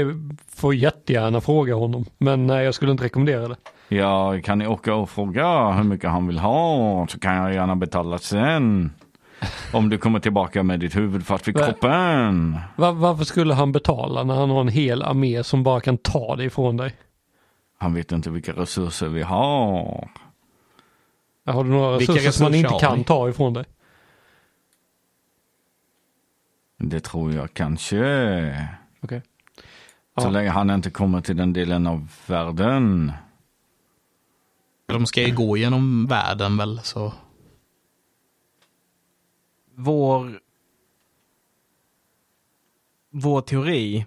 eh, 0.00 0.06
får 0.48 0.74
jättegärna 0.74 1.40
fråga 1.40 1.74
honom, 1.74 2.04
men 2.18 2.46
nej, 2.46 2.64
jag 2.64 2.74
skulle 2.74 2.92
inte 2.92 3.04
rekommendera 3.04 3.48
det. 3.48 3.56
Ja, 3.88 4.40
kan 4.44 4.58
ni 4.58 4.66
åka 4.66 4.94
och 4.94 5.10
fråga 5.10 5.70
hur 5.72 5.82
mycket 5.84 6.10
han 6.10 6.26
vill 6.26 6.38
ha 6.38 7.06
så 7.10 7.18
kan 7.20 7.34
jag 7.36 7.54
gärna 7.54 7.76
betala 7.76 8.18
sen. 8.18 8.92
Om 9.72 9.88
du 9.88 9.98
kommer 9.98 10.20
tillbaka 10.20 10.62
med 10.62 10.80
ditt 10.80 10.96
huvud 10.96 11.26
fast 11.26 11.48
vid 11.48 11.56
kroppen. 11.56 12.58
Va- 12.76 12.92
varför 12.92 13.24
skulle 13.24 13.54
han 13.54 13.72
betala 13.72 14.24
när 14.24 14.34
han 14.34 14.50
har 14.50 14.60
en 14.60 14.68
hel 14.68 15.02
armé 15.02 15.44
som 15.44 15.62
bara 15.62 15.80
kan 15.80 15.98
ta 15.98 16.36
det 16.36 16.44
ifrån 16.44 16.76
dig? 16.76 16.94
Han 17.78 17.94
vet 17.94 18.12
inte 18.12 18.30
vilka 18.30 18.52
resurser 18.52 19.08
vi 19.08 19.22
har. 19.22 20.08
Har 21.46 21.64
du 21.64 21.70
några 21.70 21.98
Vilka 21.98 22.12
resurser 22.12 22.30
som 22.30 22.44
man 22.44 22.52
resurser 22.52 22.74
inte 22.74 22.86
kan 22.86 23.04
ta 23.04 23.28
ifrån 23.28 23.52
dig? 23.52 23.64
Det 26.78 27.00
tror 27.00 27.32
jag 27.32 27.54
kanske. 27.54 28.68
Okej. 29.04 29.22
Så 30.18 30.26
Ja. 30.26 30.30
länge 30.30 30.50
han 30.50 30.70
inte 30.70 30.90
kommer 30.90 31.20
till 31.20 31.36
den 31.36 31.52
delen 31.52 31.86
av 31.86 32.08
världen. 32.26 33.12
De 34.86 35.06
ska 35.06 35.22
ju 35.22 35.34
gå 35.34 35.56
genom 35.56 36.06
världen 36.06 36.56
väl 36.56 36.80
så. 36.82 37.12
Vår 39.74 40.40
vår 43.10 43.40
teori 43.40 44.06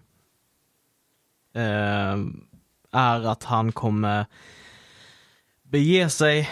eh, 1.53 2.17
är 2.91 3.27
att 3.27 3.43
han 3.43 3.71
kommer 3.71 4.25
bege 5.63 6.09
sig 6.09 6.49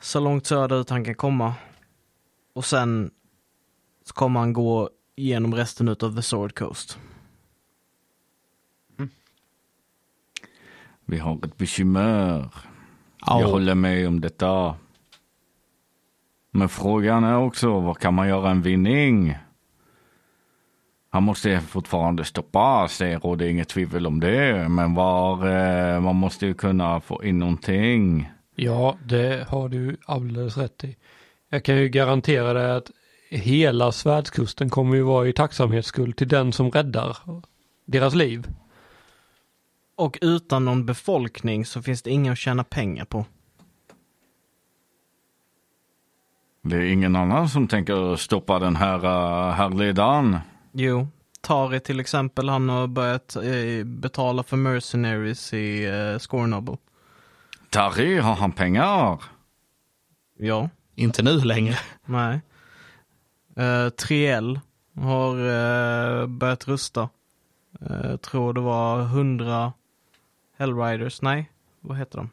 så 0.00 0.20
långt 0.20 0.46
söderut 0.46 0.90
han 0.90 1.04
kan 1.04 1.14
komma. 1.14 1.54
Och 2.52 2.64
sen 2.64 3.10
så 4.04 4.14
kommer 4.14 4.40
han 4.40 4.52
gå 4.52 4.90
igenom 5.16 5.54
resten 5.54 5.88
utav 5.88 6.16
The 6.16 6.22
Sword 6.22 6.54
Coast. 6.54 6.98
Vi 11.06 11.18
har 11.18 11.38
ett 11.44 11.56
bekymmer. 11.56 12.48
Ja. 13.26 13.40
Jag 13.40 13.48
håller 13.48 13.74
med 13.74 14.08
om 14.08 14.20
detta. 14.20 14.74
Men 16.50 16.68
frågan 16.68 17.24
är 17.24 17.38
också, 17.38 17.80
vad 17.80 17.98
kan 17.98 18.14
man 18.14 18.28
göra 18.28 18.50
en 18.50 18.62
vinning? 18.62 19.36
Han 21.10 21.22
måste 21.22 21.60
fortfarande 21.60 22.24
stoppas, 22.24 22.98
det 22.98 23.16
råder 23.16 23.46
inget 23.46 23.68
tvivel 23.68 24.06
om 24.06 24.20
det. 24.20 24.68
Men 24.68 24.94
var, 24.94 25.46
eh, 25.46 26.00
man 26.00 26.16
måste 26.16 26.46
ju 26.46 26.54
kunna 26.54 27.00
få 27.00 27.24
in 27.24 27.38
någonting. 27.38 28.30
Ja, 28.54 28.96
det 29.04 29.46
har 29.48 29.68
du 29.68 29.96
alldeles 30.06 30.56
rätt 30.56 30.84
i. 30.84 30.96
Jag 31.50 31.64
kan 31.64 31.76
ju 31.76 31.88
garantera 31.88 32.52
dig 32.52 32.70
att 32.70 32.90
hela 33.30 33.92
svärdskusten 33.92 34.70
kommer 34.70 34.96
ju 34.96 35.02
vara 35.02 35.28
i 35.28 35.32
tacksamhetsskuld 35.32 36.16
till 36.16 36.28
den 36.28 36.52
som 36.52 36.70
räddar 36.70 37.16
deras 37.86 38.14
liv. 38.14 38.46
Och 39.96 40.18
utan 40.20 40.64
någon 40.64 40.86
befolkning 40.86 41.64
så 41.66 41.82
finns 41.82 42.02
det 42.02 42.10
ingen 42.10 42.32
att 42.32 42.38
tjäna 42.38 42.64
pengar 42.64 43.04
på. 43.04 43.26
Det 46.62 46.76
är 46.76 46.92
ingen 46.92 47.16
annan 47.16 47.48
som 47.48 47.68
tänker 47.68 48.16
stoppa 48.16 48.58
den 48.58 48.76
här 48.76 49.04
uh, 49.04 49.52
härledaren. 49.54 50.38
Jo, 50.72 51.08
Tari 51.40 51.80
till 51.80 52.00
exempel, 52.00 52.48
han 52.48 52.68
har 52.68 52.86
börjat 52.86 53.36
eh, 53.36 53.84
betala 53.84 54.42
för 54.42 54.56
mercenaries 54.56 55.52
i 55.54 55.84
eh, 55.84 56.18
Scornable. 56.18 56.76
Tari, 57.70 58.18
har 58.18 58.34
han 58.34 58.52
pengar? 58.52 59.22
Ja, 60.38 60.68
Inte 60.94 61.22
nu 61.22 61.40
längre. 61.40 61.76
nej. 62.06 62.40
Eh, 63.56 63.88
Triel 63.88 64.60
har 64.96 65.36
eh, 65.36 66.26
börjat 66.26 66.68
rusta. 66.68 67.08
Eh, 67.80 68.16
tror 68.16 68.52
det 68.52 68.60
var 68.60 69.00
100 69.00 69.72
Hellriders, 70.56 71.22
nej, 71.22 71.50
vad 71.80 71.98
heter 71.98 72.18
de? 72.18 72.30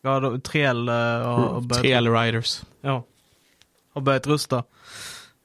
Ja, 0.00 0.20
de, 0.20 0.40
Triel 0.40 0.88
eh, 0.88 0.94
har 0.94 1.60
börjat 1.60 1.82
Trail 1.82 2.12
Riders. 2.12 2.62
Ja. 2.80 3.04
Har 3.92 4.00
börjat 4.00 4.26
rusta. 4.26 4.64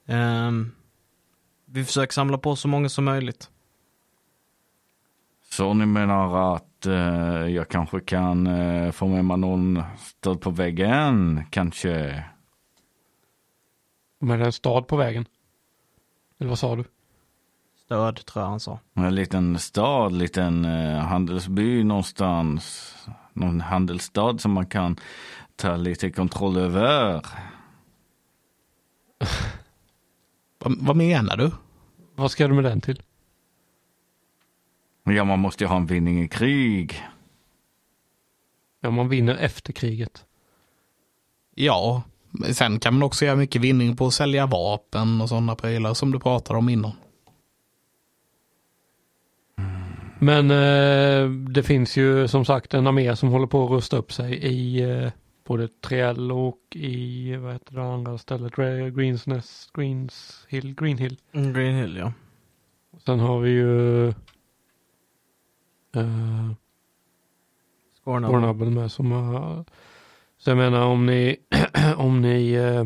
Ehm, 0.06 0.72
vi 1.64 1.84
försöker 1.84 2.12
samla 2.12 2.38
på 2.38 2.56
så 2.56 2.68
många 2.68 2.88
som 2.88 3.04
möjligt. 3.04 3.50
Så 5.50 5.74
ni 5.74 5.86
menar 5.86 6.54
att 6.56 6.86
eh, 6.86 7.46
jag 7.46 7.68
kanske 7.68 8.00
kan 8.00 8.46
eh, 8.46 8.92
få 8.92 9.06
med 9.06 9.24
mig 9.24 9.36
någon 9.36 9.82
stöd 9.98 10.40
på 10.40 10.50
väggen, 10.50 11.42
kanske? 11.50 12.24
Med 14.18 14.42
en 14.42 14.52
stad 14.52 14.86
på 14.86 14.96
vägen. 14.96 15.26
Eller 16.38 16.48
vad 16.48 16.58
sa 16.58 16.76
du? 16.76 16.84
Stöd, 17.88 18.26
tror 18.26 18.42
jag 18.44 18.50
han 18.50 18.60
sa. 18.60 18.78
En 18.94 19.14
liten 19.14 19.58
stad, 19.58 20.12
liten 20.12 20.64
eh, 20.64 20.98
handelsby 20.98 21.84
någonstans. 21.84 22.94
Någon 23.32 23.60
handelsstad 23.60 24.38
som 24.38 24.52
man 24.52 24.66
kan 24.66 24.96
ta 25.56 25.76
lite 25.76 26.10
kontroll 26.10 26.56
över. 26.56 27.26
Vad, 30.58 30.78
vad 30.78 30.96
menar 30.96 31.36
du? 31.36 31.50
Vad 32.14 32.30
ska 32.30 32.48
du 32.48 32.54
med 32.54 32.64
den 32.64 32.80
till? 32.80 33.02
Ja, 35.04 35.24
man 35.24 35.38
måste 35.38 35.64
ju 35.64 35.68
ha 35.68 35.76
en 35.76 35.86
vinning 35.86 36.22
i 36.22 36.28
krig. 36.28 37.06
Ja, 38.80 38.90
man 38.90 39.08
vinner 39.08 39.34
efter 39.34 39.72
kriget. 39.72 40.24
Ja, 41.54 42.02
men 42.30 42.54
sen 42.54 42.80
kan 42.80 42.94
man 42.94 43.02
också 43.02 43.24
göra 43.24 43.36
mycket 43.36 43.62
vinning 43.62 43.96
på 43.96 44.06
att 44.06 44.14
sälja 44.14 44.46
vapen 44.46 45.20
och 45.20 45.28
sådana 45.28 45.54
prylar 45.54 45.94
som 45.94 46.10
du 46.10 46.20
pratade 46.20 46.58
om 46.58 46.68
innan. 46.68 46.92
Men 50.20 50.50
eh, 50.50 51.30
det 51.30 51.62
finns 51.62 51.96
ju 51.96 52.28
som 52.28 52.44
sagt 52.44 52.74
en 52.74 52.86
armé 52.86 53.16
som 53.16 53.28
håller 53.28 53.46
på 53.46 53.64
att 53.64 53.70
rusta 53.70 53.96
upp 53.96 54.12
sig 54.12 54.34
i 54.34 54.80
eh, 54.82 55.10
både 55.46 55.68
Triell 55.68 56.32
och 56.32 56.58
i, 56.74 57.36
vad 57.36 57.52
heter 57.52 57.74
det 57.74 57.82
andra 57.82 58.18
stället, 58.18 58.52
Gre- 58.52 58.90
Greensness, 58.90 59.70
Greens 59.74 60.46
Hill, 60.48 60.74
Green 60.74 60.98
Hill. 60.98 61.18
Mm, 61.32 61.52
Green 61.52 61.76
Hill, 61.76 61.96
ja. 61.96 62.12
Sen 63.04 63.20
har 63.20 63.40
vi 63.40 63.50
ju 63.50 64.08
eh, 64.08 64.14
Scornable. 68.04 68.70
Med 68.70 68.92
som 68.92 69.12
har, 69.12 69.64
så 70.38 70.50
jag 70.50 70.56
menar 70.56 70.86
om 70.86 71.06
ni, 71.06 71.36
om 71.96 72.20
ni 72.20 72.52
eh, 72.52 72.84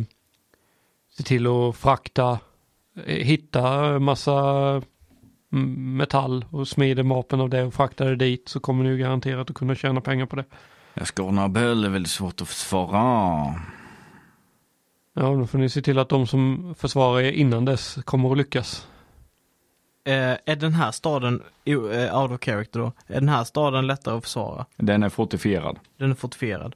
ser 1.16 1.24
till 1.24 1.46
att 1.46 1.76
frakta, 1.76 2.38
eh, 3.06 3.16
hitta 3.16 3.98
massa 3.98 4.82
metall 5.96 6.44
och 6.50 6.68
smider 6.68 7.02
vapen 7.02 7.40
av 7.40 7.48
det 7.50 7.64
och 7.64 7.74
fraktar 7.74 8.04
det 8.06 8.16
dit 8.16 8.48
så 8.48 8.60
kommer 8.60 8.84
ni 8.84 8.90
ju 8.90 8.98
garanterat 8.98 9.50
att 9.50 9.56
kunna 9.56 9.74
tjäna 9.74 10.00
pengar 10.00 10.26
på 10.26 10.36
det. 10.36 10.44
Skånabell 11.04 11.84
är 11.84 11.88
väldigt 11.88 12.12
svårt 12.12 12.40
att 12.40 12.48
försvara. 12.48 12.98
Ja, 15.14 15.22
då 15.22 15.46
får 15.46 15.58
ni 15.58 15.68
se 15.68 15.82
till 15.82 15.98
att 15.98 16.08
de 16.08 16.26
som 16.26 16.74
försvarar 16.78 17.20
er 17.20 17.32
innan 17.32 17.64
dess 17.64 17.98
kommer 18.04 18.32
att 18.32 18.38
lyckas. 18.38 18.88
Eh, 20.04 20.14
är 20.46 20.56
den 20.56 20.72
här 20.72 20.90
staden, 20.90 21.42
eh, 21.64 22.20
out 22.22 22.30
of 22.30 22.40
character 22.40 22.80
då, 22.80 22.92
är 23.06 23.20
den 23.20 23.28
här 23.28 23.44
staden 23.44 23.86
lättare 23.86 24.16
att 24.16 24.24
försvara? 24.24 24.66
Den 24.76 25.02
är 25.02 25.08
fortifierad. 25.08 25.78
Den 25.98 26.10
är 26.10 26.14
fortifierad. 26.14 26.74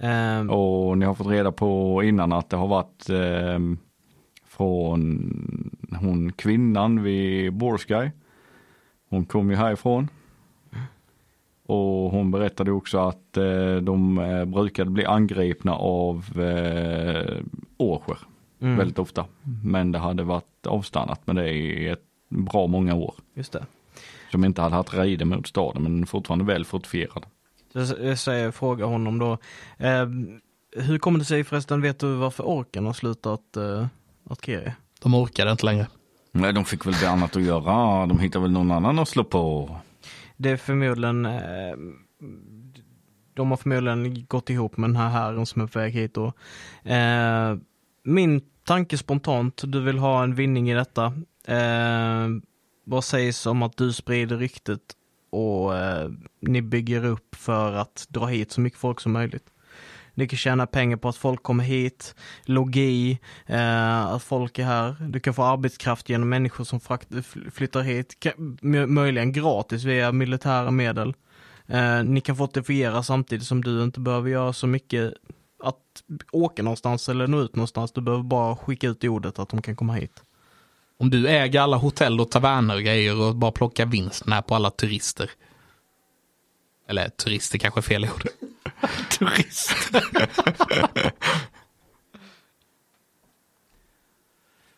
Ehm, 0.00 0.50
Och 0.50 0.98
ni 0.98 1.06
har 1.06 1.14
fått 1.14 1.26
reda 1.26 1.52
på 1.52 2.02
innan 2.02 2.32
att 2.32 2.50
det 2.50 2.56
har 2.56 2.66
varit 2.68 3.10
eh, 3.10 3.58
från 4.56 5.70
hon 6.00 6.32
kvinnan 6.32 7.02
vid 7.02 7.52
Borsky. 7.52 8.10
Hon 9.08 9.24
kom 9.24 9.50
ju 9.50 9.56
härifrån. 9.56 10.08
Och 11.66 12.10
hon 12.10 12.30
berättade 12.30 12.72
också 12.72 12.98
att 12.98 13.36
eh, 13.36 13.76
de 13.76 14.18
eh, 14.18 14.44
brukade 14.44 14.90
bli 14.90 15.04
angripna 15.04 15.74
av 15.74 16.40
eh, 16.40 17.36
orcher 17.76 18.18
mm, 18.60 18.76
väldigt 18.76 18.98
ofta. 18.98 19.24
Men 19.64 19.92
det 19.92 19.98
hade 19.98 20.22
varit 20.22 20.66
avstannat 20.66 21.26
med 21.26 21.36
det 21.36 21.50
i 21.50 21.88
ett 21.88 22.02
bra 22.28 22.66
många 22.66 22.94
år. 22.94 23.14
Just 23.34 23.52
det. 23.52 23.66
Som 24.30 24.44
inte 24.44 24.62
hade 24.62 24.74
haft 24.74 24.94
raider 24.94 25.24
mot 25.24 25.46
staden 25.46 25.82
men 25.82 26.06
fortfarande 26.06 26.44
väl 26.44 26.64
fortifierad. 26.64 27.26
Jag- 27.72 28.18
säger, 28.18 28.50
frågar 28.50 28.86
honom 28.86 29.18
då. 29.18 29.38
ehm, 29.78 30.40
hur 30.76 30.98
kommer 30.98 31.18
det 31.18 31.24
sig 31.24 31.44
förresten, 31.44 31.80
vet 31.80 31.98
du 31.98 32.14
varför 32.14 32.44
orken 32.48 32.86
har 32.86 32.92
slutat 32.92 33.56
uh, 34.26 34.32
attackera? 34.32 34.72
De 35.02 35.14
orkade 35.14 35.50
inte 35.50 35.66
längre. 35.66 35.86
Nej, 36.32 36.52
de 36.52 36.64
fick 36.64 36.86
väl 36.86 36.94
det 36.94 37.10
annat 37.10 37.36
att 37.36 37.42
göra. 37.42 38.06
De 38.06 38.18
hittade 38.20 38.42
väl 38.42 38.52
någon 38.52 38.70
annan 38.70 38.98
att 38.98 39.08
slå 39.08 39.24
på. 39.24 39.76
Det 40.36 40.50
är 40.50 40.56
förmodligen, 40.56 41.26
eh, 41.26 41.76
de 43.34 43.50
har 43.50 43.56
förmodligen 43.56 44.26
gått 44.26 44.50
ihop 44.50 44.76
med 44.76 44.90
den 44.90 44.96
här 44.96 45.08
herren 45.08 45.46
som 45.46 45.62
är 45.62 45.66
på 45.66 45.78
väg 45.78 45.92
hit 45.92 46.14
då. 46.14 46.32
Eh, 46.84 47.56
min 48.04 48.40
tanke 48.64 48.98
spontant, 48.98 49.62
du 49.66 49.80
vill 49.80 49.98
ha 49.98 50.22
en 50.22 50.34
vinning 50.34 50.70
i 50.70 50.74
detta. 50.74 51.04
Eh, 51.46 52.28
vad 52.84 53.04
sägs 53.04 53.46
om 53.46 53.62
att 53.62 53.76
du 53.76 53.92
sprider 53.92 54.36
ryktet 54.36 54.80
och 55.30 55.76
eh, 55.76 56.10
ni 56.40 56.62
bygger 56.62 57.04
upp 57.04 57.34
för 57.34 57.72
att 57.72 58.06
dra 58.08 58.26
hit 58.26 58.52
så 58.52 58.60
mycket 58.60 58.78
folk 58.78 59.00
som 59.00 59.12
möjligt. 59.12 59.51
Ni 60.14 60.28
kan 60.28 60.36
tjäna 60.36 60.66
pengar 60.66 60.96
på 60.96 61.08
att 61.08 61.16
folk 61.16 61.42
kommer 61.42 61.64
hit, 61.64 62.14
logi, 62.44 63.18
eh, 63.46 64.04
att 64.04 64.22
folk 64.22 64.58
är 64.58 64.64
här. 64.64 64.96
Du 65.00 65.20
kan 65.20 65.34
få 65.34 65.42
arbetskraft 65.42 66.08
genom 66.08 66.28
människor 66.28 66.64
som 66.64 66.80
flyttar 67.52 67.80
hit, 67.80 68.26
möjligen 68.86 69.32
gratis 69.32 69.84
via 69.84 70.12
militära 70.12 70.70
medel. 70.70 71.14
Eh, 71.66 72.04
ni 72.04 72.20
kan 72.20 72.36
fortifiera 72.36 73.02
samtidigt 73.02 73.46
som 73.46 73.64
du 73.64 73.82
inte 73.82 74.00
behöver 74.00 74.30
göra 74.30 74.52
så 74.52 74.66
mycket 74.66 75.14
att 75.62 75.76
åka 76.32 76.62
någonstans 76.62 77.08
eller 77.08 77.26
nå 77.26 77.40
ut 77.40 77.56
någonstans. 77.56 77.92
Du 77.92 78.00
behöver 78.00 78.24
bara 78.24 78.56
skicka 78.56 78.88
ut 78.88 79.04
ordet 79.04 79.38
att 79.38 79.48
de 79.48 79.62
kan 79.62 79.76
komma 79.76 79.92
hit. 79.92 80.22
Om 80.98 81.10
du 81.10 81.28
äger 81.28 81.60
alla 81.60 81.76
hotell 81.76 82.20
och 82.20 82.30
taverner 82.30 82.74
och 82.74 82.82
grejer 82.82 83.20
och 83.20 83.36
bara 83.36 83.52
plockar 83.52 83.86
vinsten 83.86 84.32
här 84.32 84.42
på 84.42 84.54
alla 84.54 84.70
turister. 84.70 85.30
Eller 86.88 87.08
turister 87.08 87.58
kanske 87.58 87.80
är 87.80 87.82
fel 87.82 88.04
ord. 88.04 88.22
Turist. 89.18 89.74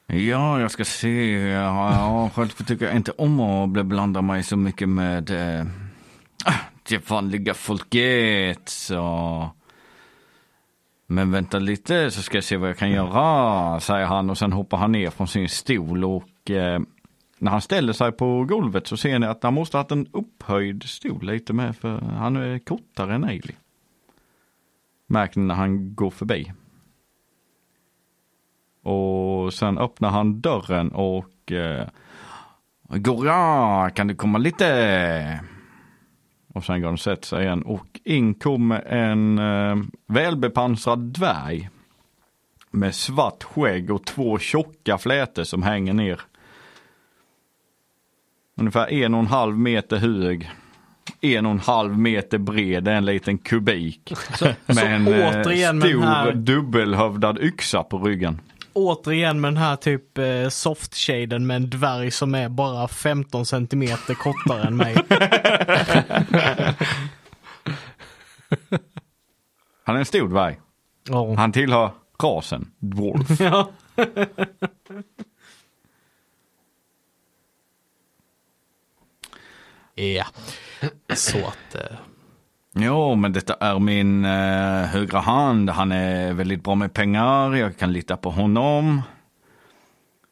ja, 0.06 0.60
jag 0.60 0.70
ska 0.70 0.84
se. 0.84 1.32
Ja, 1.38 2.30
själv 2.34 2.48
tycker 2.48 2.86
jag 2.86 2.96
inte 2.96 3.12
om 3.12 3.40
att 3.40 3.86
blanda 3.86 4.22
mig 4.22 4.42
så 4.42 4.56
mycket 4.56 4.88
med 4.88 5.30
eh, 5.30 5.66
ah, 6.44 6.60
det 6.82 7.10
vanliga 7.10 7.54
folket. 7.54 8.68
Så. 8.68 9.50
Men 11.06 11.30
vänta 11.30 11.58
lite 11.58 12.10
så 12.10 12.22
ska 12.22 12.36
jag 12.36 12.44
se 12.44 12.56
vad 12.56 12.68
jag 12.68 12.78
kan 12.78 12.90
göra, 12.90 13.80
säger 13.80 14.06
han 14.06 14.30
och 14.30 14.38
sen 14.38 14.52
hoppar 14.52 14.78
han 14.78 14.92
ner 14.92 15.10
från 15.10 15.28
sin 15.28 15.48
stol 15.48 16.04
och 16.04 16.50
eh, 16.50 16.80
när 17.38 17.50
han 17.50 17.60
ställer 17.60 17.92
sig 17.92 18.12
på 18.12 18.44
golvet 18.44 18.86
så 18.86 18.96
ser 18.96 19.18
ni 19.18 19.26
att 19.26 19.42
han 19.42 19.54
måste 19.54 19.76
ha 19.76 19.82
haft 19.82 19.90
en 19.90 20.06
upphöjd 20.12 20.82
stol 20.82 21.24
lite 21.26 21.52
med 21.52 21.76
för 21.76 22.00
han 22.00 22.36
är 22.36 22.58
kortare 22.58 23.14
än 23.14 23.24
Ailey. 23.24 23.54
Märker 25.06 25.40
ni 25.40 25.46
när 25.46 25.54
han 25.54 25.94
går 25.94 26.10
förbi. 26.10 26.52
Och 28.82 29.54
sen 29.54 29.78
öppnar 29.78 30.10
han 30.10 30.40
dörren 30.40 30.92
och 30.92 31.52
eh, 31.52 31.88
Gorja, 32.88 33.90
kan 33.94 34.06
du 34.06 34.14
komma 34.14 34.38
lite? 34.38 35.40
Och 36.54 36.64
sen 36.64 36.80
går 36.80 36.86
han 36.86 36.94
och 36.94 37.00
sätter 37.00 37.26
sig 37.26 37.44
igen 37.44 37.62
och 37.62 38.00
in 38.04 38.34
kommer 38.34 38.80
en 38.80 39.38
eh, 39.38 39.76
välbepansrad 40.06 40.98
dvärg. 40.98 41.68
Med 42.70 42.94
svart 42.94 43.42
skägg 43.42 43.90
och 43.90 44.04
två 44.04 44.38
tjocka 44.38 44.98
flätor 44.98 45.44
som 45.44 45.62
hänger 45.62 45.92
ner. 45.92 46.20
Ungefär 48.54 48.92
en 48.92 49.14
och 49.14 49.20
en 49.20 49.26
halv 49.26 49.58
meter 49.58 49.96
hög. 49.96 50.50
En 51.20 51.46
och 51.46 51.52
en 51.52 51.58
halv 51.60 51.98
meter 51.98 52.38
bred, 52.38 52.88
en 52.88 53.04
liten 53.04 53.38
kubik. 53.38 54.12
Så, 54.38 54.44
Med 54.66 54.76
så 54.76 54.86
en 54.86 55.08
eh, 55.08 55.28
återigen 55.40 55.78
med 55.78 55.88
stor 55.88 56.00
den 56.00 56.08
här, 56.08 56.32
dubbelhövdad 56.32 57.38
yxa 57.38 57.82
på 57.82 57.98
ryggen. 57.98 58.40
återigen 58.72 59.40
med 59.40 59.48
den 59.52 59.56
här 59.62 59.76
typ 59.76 60.18
eh, 60.18 60.48
soft-shaden 60.48 61.46
med 61.46 61.56
en 61.56 61.70
dvärg 61.70 62.10
som 62.10 62.34
är 62.34 62.48
bara 62.48 62.88
15 62.88 63.46
centimeter 63.46 64.14
kortare 64.14 64.62
än 64.62 64.76
mig. 64.76 64.94
Han 69.84 69.96
är 69.96 70.00
en 70.00 70.04
stor 70.06 70.28
dvärg. 70.28 70.58
Ja. 71.08 71.34
Han 71.34 71.52
tillhör 71.52 71.90
rasen 72.22 72.70
dwarf. 72.78 73.40
ja. 73.40 73.70
Ja, 79.94 80.24
så 81.14 81.38
att... 81.38 81.74
Eh, 81.74 81.96
Jo, 82.76 83.14
men 83.14 83.32
detta 83.32 83.54
är 83.54 83.78
min 83.78 84.24
eh, 84.24 84.86
högra 84.86 85.18
hand. 85.20 85.70
Han 85.70 85.92
är 85.92 86.32
väldigt 86.32 86.64
bra 86.64 86.74
med 86.74 86.92
pengar. 86.92 87.54
Jag 87.54 87.76
kan 87.76 87.92
lita 87.92 88.16
på 88.16 88.30
honom. 88.30 89.02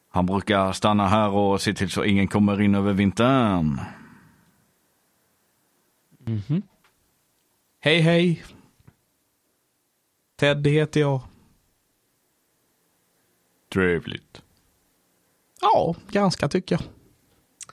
Han 0.09 0.27
brukar 0.27 0.73
stanna 0.73 1.09
här 1.09 1.29
och 1.29 1.61
se 1.61 1.75
till 1.75 1.91
så 1.91 2.05
ingen 2.05 2.29
kommer 2.29 2.61
in 2.61 2.75
över 2.75 2.93
vintern. 2.93 3.81
Mhm. 6.27 6.63
hej 7.81 8.01
hej. 8.01 8.45
Ted 10.37 10.67
heter 10.67 11.01
jag. 11.01 11.21
Trevligt. 13.73 14.43
Ja, 15.61 15.95
ganska 16.11 16.49
tycker 16.49 16.75
jag. 16.75 16.85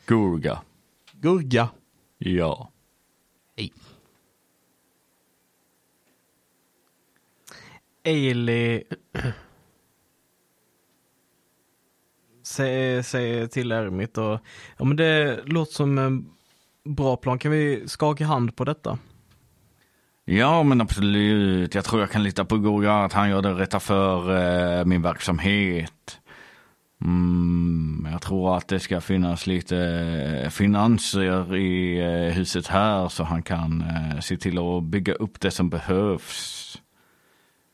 Gurga. 0.05 0.61
Gurga. 1.11 1.69
Ja. 2.21 2.71
Hej. 3.57 3.73
Ailey 8.05 8.83
säger, 12.43 13.01
säger 13.01 13.47
till 13.47 13.71
Ermit 13.71 14.17
och 14.17 14.39
ja 14.77 14.85
men 14.85 14.97
det 14.97 15.39
låter 15.45 15.73
som 15.73 15.97
en 15.97 16.29
bra 16.83 17.17
plan. 17.17 17.39
Kan 17.39 17.51
vi 17.51 17.87
skaka 17.87 18.25
hand 18.25 18.55
på 18.55 18.65
detta? 18.65 18.99
Ja, 20.25 20.63
men 20.63 20.81
absolut. 20.81 21.75
Jag 21.75 21.85
tror 21.85 22.01
jag 22.01 22.11
kan 22.11 22.23
lita 22.23 22.45
på 22.45 22.57
Gurga 22.57 22.93
att 22.93 23.13
han 23.13 23.29
gör 23.29 23.41
det 23.41 23.53
rätta 23.53 23.79
för 23.79 24.37
eh, 24.79 24.85
min 24.85 25.01
verksamhet. 25.01 26.19
Mm, 27.01 28.07
jag 28.11 28.21
tror 28.21 28.57
att 28.57 28.67
det 28.67 28.79
ska 28.79 29.01
finnas 29.01 29.47
lite 29.47 29.77
eh, 30.43 30.49
finanser 30.49 31.55
i 31.55 31.99
eh, 31.99 32.33
huset 32.33 32.67
här 32.67 33.07
så 33.09 33.23
han 33.23 33.43
kan 33.43 33.81
eh, 33.81 34.19
se 34.19 34.37
till 34.37 34.57
att 34.57 34.83
bygga 34.83 35.13
upp 35.13 35.39
det 35.39 35.51
som 35.51 35.69
behövs. 35.69 36.81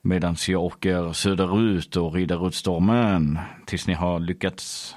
Medan 0.02 0.36
jag 0.48 0.64
åker 0.64 1.14
söderut 1.14 1.96
och 1.96 2.14
rider 2.14 2.48
ut 2.48 2.56
stormen 2.56 3.40
tills 3.66 3.88
ni 3.88 3.94
har 3.94 4.20
lyckats. 4.20 4.96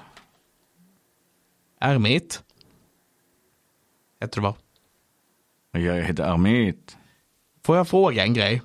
Ermit. 1.79 2.43
Heter 4.21 4.35
du 4.35 4.41
va? 4.41 4.55
Jag 5.71 6.03
heter 6.03 6.23
Armit. 6.23 6.97
Får 7.63 7.77
jag 7.77 7.87
fråga 7.87 8.23
en 8.23 8.33
grej? 8.33 8.61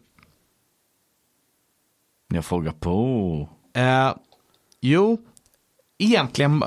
Jag 2.28 2.44
frågar 2.44 2.72
på. 2.72 3.48
Eh, 3.74 4.14
jo, 4.80 5.18
egentligen, 5.98 6.58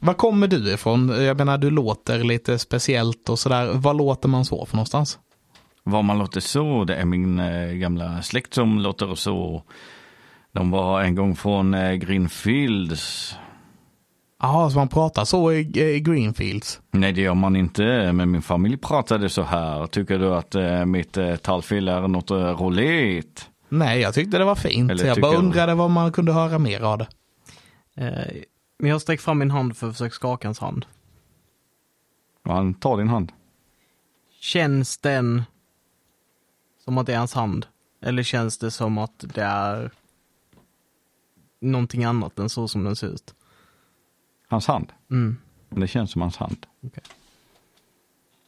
var 0.00 0.14
kommer 0.14 0.46
du 0.46 0.72
ifrån? 0.72 1.08
Jag 1.08 1.38
menar, 1.38 1.58
du 1.58 1.70
låter 1.70 2.24
lite 2.24 2.58
speciellt 2.58 3.28
och 3.28 3.38
sådär. 3.38 3.72
Var 3.72 3.94
låter 3.94 4.28
man 4.28 4.44
så 4.44 4.66
för 4.66 4.76
någonstans? 4.76 5.18
Vad 5.82 6.04
man 6.04 6.18
låter 6.18 6.40
så, 6.40 6.84
det 6.84 6.94
är 6.94 7.04
min 7.04 7.38
eh, 7.38 7.72
gamla 7.72 8.22
släkt 8.22 8.54
som 8.54 8.78
låter 8.78 9.14
så. 9.14 9.62
De 10.52 10.70
var 10.70 11.02
en 11.02 11.14
gång 11.14 11.36
från 11.36 11.74
eh, 11.74 11.92
Greenfields. 11.92 13.34
Jaha, 14.42 14.70
så 14.70 14.78
man 14.78 14.88
pratar 14.88 15.24
så 15.24 15.52
i, 15.52 15.80
i 15.80 16.00
Greenfields? 16.00 16.80
Nej, 16.90 17.12
det 17.12 17.20
gör 17.20 17.34
man 17.34 17.56
inte, 17.56 18.12
men 18.12 18.30
min 18.30 18.42
familj 18.42 18.76
pratade 18.76 19.28
så 19.28 19.42
här. 19.42 19.86
Tycker 19.86 20.18
du 20.18 20.34
att 20.34 20.54
eh, 20.54 20.84
mitt 20.84 21.16
eh, 21.16 21.36
tallfel 21.36 21.88
är 21.88 22.08
något 22.08 22.30
eh, 22.30 22.36
roligt? 22.36 23.48
Nej, 23.68 24.00
jag 24.00 24.14
tyckte 24.14 24.38
det 24.38 24.44
var 24.44 24.54
fint. 24.54 24.90
Eller 24.90 25.06
jag 25.06 25.20
bara 25.20 25.36
undrade 25.36 25.74
vad 25.74 25.90
man 25.90 26.12
kunde 26.12 26.32
höra 26.32 26.58
mer 26.58 26.80
av 26.80 26.98
det. 26.98 27.06
Men 28.78 28.90
jag 28.90 29.02
sträcker 29.02 29.22
fram 29.22 29.38
min 29.38 29.50
hand 29.50 29.76
för 29.76 29.88
att 29.88 29.94
försöka 29.94 30.14
skaka 30.14 30.48
hans 30.48 30.58
hand. 30.58 30.86
Han 32.42 32.74
tar 32.74 32.98
din 32.98 33.08
hand. 33.08 33.32
Känns 34.40 34.98
den 34.98 35.42
som 36.84 36.98
att 36.98 37.06
det 37.06 37.14
är 37.14 37.18
hans 37.18 37.34
hand? 37.34 37.66
Eller 38.00 38.22
känns 38.22 38.58
det 38.58 38.70
som 38.70 38.98
att 38.98 39.24
det 39.34 39.42
är 39.42 39.90
någonting 41.60 42.04
annat 42.04 42.38
än 42.38 42.48
så 42.48 42.68
som 42.68 42.84
den 42.84 42.96
ser 42.96 43.06
ut? 43.06 43.34
Hans 44.48 44.66
hand. 44.66 44.92
Mm. 45.10 45.36
Det 45.68 45.88
känns 45.88 46.10
som 46.10 46.22
hans 46.22 46.36
hand. 46.36 46.66
Okej. 46.80 47.02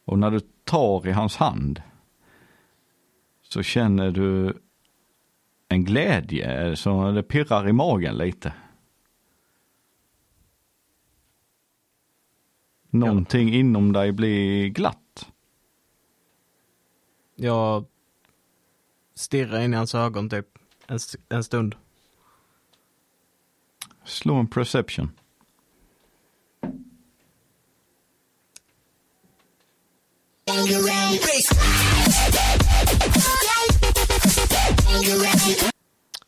Och 0.04 0.18
när 0.18 0.30
du 0.30 0.40
tar 0.64 1.08
i 1.08 1.12
hans 1.12 1.36
hand 1.36 1.82
så 3.42 3.62
känner 3.62 4.10
du 4.10 4.58
en 5.68 5.84
glädje, 5.84 6.76
så 6.76 7.10
det 7.10 7.22
pirrar 7.22 7.68
i 7.68 7.72
magen 7.72 8.16
lite. 8.16 8.52
Någonting 12.98 13.54
inom 13.54 13.92
dig 13.92 14.12
blir 14.12 14.68
glatt. 14.68 15.28
Jag 17.34 17.84
stirrar 19.14 19.60
in 19.60 19.74
i 19.74 19.76
hans 19.76 19.94
ögon 19.94 20.30
typ 20.30 20.46
en, 20.86 20.98
en 21.28 21.44
stund. 21.44 21.74
Slå 24.04 24.34
en 24.34 24.46
perception. 24.46 25.10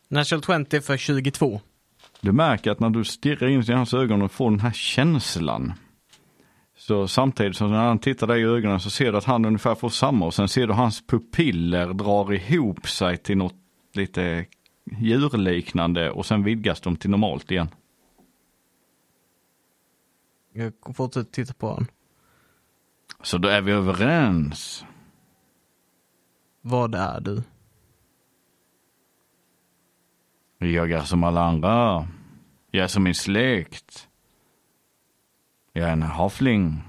Natural 0.07 0.65
20 0.65 0.81
för 0.81 0.97
22. 0.97 1.61
Du 2.21 2.31
märker 2.31 2.71
att 2.71 2.79
när 2.79 2.89
du 2.89 3.03
stirrar 3.03 3.47
in 3.47 3.61
i 3.61 3.71
hans 3.71 3.93
ögon 3.93 4.21
och 4.21 4.31
får 4.31 4.49
den 4.49 4.59
här 4.59 4.71
känslan. 4.71 5.73
Så 6.89 7.07
samtidigt 7.07 7.55
som 7.55 7.71
när 7.71 7.87
han 7.87 7.99
tittar 7.99 8.27
dig 8.27 8.41
i 8.41 8.43
ögonen 8.43 8.79
så 8.79 8.89
ser 8.89 9.11
du 9.11 9.17
att 9.17 9.23
han 9.23 9.45
ungefär 9.45 9.75
får 9.75 9.89
samma 9.89 10.25
och 10.25 10.33
sen 10.33 10.47
ser 10.47 10.67
du 10.67 10.73
hans 10.73 11.07
pupiller 11.07 11.93
drar 11.93 12.33
ihop 12.33 12.87
sig 12.87 13.17
till 13.17 13.37
något 13.37 13.55
lite 13.93 14.45
djurliknande 14.99 16.11
och 16.11 16.25
sen 16.25 16.43
vidgas 16.43 16.81
de 16.81 16.95
till 16.95 17.09
normalt 17.09 17.51
igen. 17.51 17.69
Jag 20.53 20.73
fortsätter 20.93 21.31
titta 21.31 21.53
på 21.53 21.67
honom. 21.67 21.87
Så 23.23 23.37
då 23.37 23.49
är 23.49 23.61
vi 23.61 23.71
överens. 23.71 24.85
Vad 26.61 26.95
är 26.95 27.19
du? 27.19 27.43
Jag 30.67 30.91
är 30.91 31.01
som 31.01 31.23
alla 31.23 31.43
andra. 31.43 32.07
Jag 32.71 32.83
är 32.83 32.87
som 32.87 33.03
min 33.03 33.15
släkt. 33.15 34.08
Jag 35.79 35.89
är 35.89 35.93
en 35.93 36.01
havling. 36.01 36.83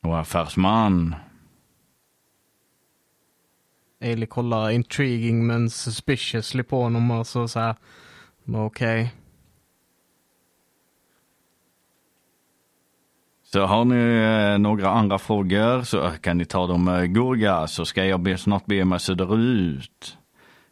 Och 0.00 0.18
affärsman. 0.18 1.14
Ailey 4.00 4.26
kollar 4.26 4.70
intriguing 4.70 5.46
men 5.46 5.70
suspiciously 5.70 6.62
på 6.62 6.82
honom 6.82 7.10
och 7.10 7.26
så 7.26 7.48
så 7.48 7.60
här. 7.60 7.76
Okej. 8.46 9.14
Så 13.42 13.66
har 13.66 13.84
ni 13.84 14.52
eh, 14.52 14.58
några 14.58 14.90
andra 14.90 15.18
frågor 15.18 15.82
så 15.82 16.10
kan 16.20 16.38
ni 16.38 16.44
ta 16.44 16.66
dem 16.66 16.84
med 16.84 17.14
Gurga 17.14 17.66
så 17.66 17.84
ska 17.84 18.04
jag 18.04 18.20
be, 18.20 18.38
snart 18.38 18.66
be 18.66 18.84
mig 18.84 19.00
söderut. 19.00 20.18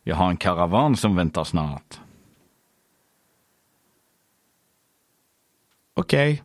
Jag 0.02 0.16
har 0.16 0.30
en 0.30 0.36
karavan 0.36 0.96
som 0.96 1.16
väntar 1.16 1.44
snart. 1.44 2.00
Okej. 6.00 6.42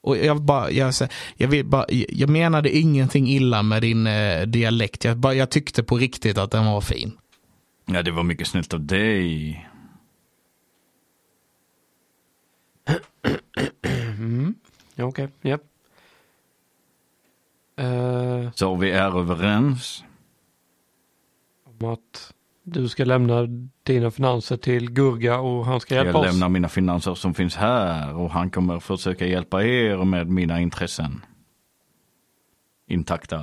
Och 0.00 0.16
jag, 0.16 0.42
bara, 0.42 0.70
jag, 0.70 0.94
jag, 1.36 1.48
vill 1.48 1.66
bara, 1.66 1.86
jag 1.88 2.28
menade 2.30 2.76
ingenting 2.76 3.28
illa 3.28 3.62
med 3.62 3.82
din 3.82 4.06
eh, 4.06 4.42
dialekt. 4.46 5.04
Jag, 5.04 5.16
bara, 5.16 5.34
jag 5.34 5.50
tyckte 5.50 5.82
på 5.82 5.96
riktigt 5.98 6.38
att 6.38 6.50
den 6.50 6.64
var 6.66 6.80
fin. 6.80 7.18
Ja, 7.86 8.02
det 8.02 8.10
var 8.10 8.22
mycket 8.22 8.46
snällt 8.48 8.74
av 8.74 8.80
dig. 8.84 9.68
Ja, 14.94 15.04
Okej, 15.04 15.28
japp. 15.42 15.62
Eh, 17.76 18.52
Så 18.54 18.74
vi 18.76 18.90
är 18.90 19.18
överens. 19.18 20.04
om 21.64 21.88
att 21.88 22.34
du 22.68 22.88
ska 22.88 23.04
lämna 23.04 23.46
dina 23.82 24.10
finanser 24.10 24.56
till 24.56 24.90
Gurga 24.92 25.38
och 25.38 25.66
han 25.66 25.80
ska 25.80 25.94
hjälpa 25.94 26.10
Jag 26.10 26.20
oss. 26.20 26.26
lämnar 26.26 26.48
mina 26.48 26.68
finanser 26.68 27.14
som 27.14 27.34
finns 27.34 27.56
här 27.56 28.14
och 28.14 28.30
han 28.30 28.50
kommer 28.50 28.80
försöka 28.80 29.26
hjälpa 29.26 29.64
er 29.64 30.04
med 30.04 30.28
mina 30.30 30.60
intressen. 30.60 31.24
Intakta. 32.88 33.38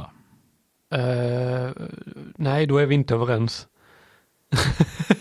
Eh, 0.93 1.69
nej, 2.35 2.65
då 2.67 2.77
är 2.77 2.85
vi 2.85 2.95
inte 2.95 3.13
överens. 3.13 3.67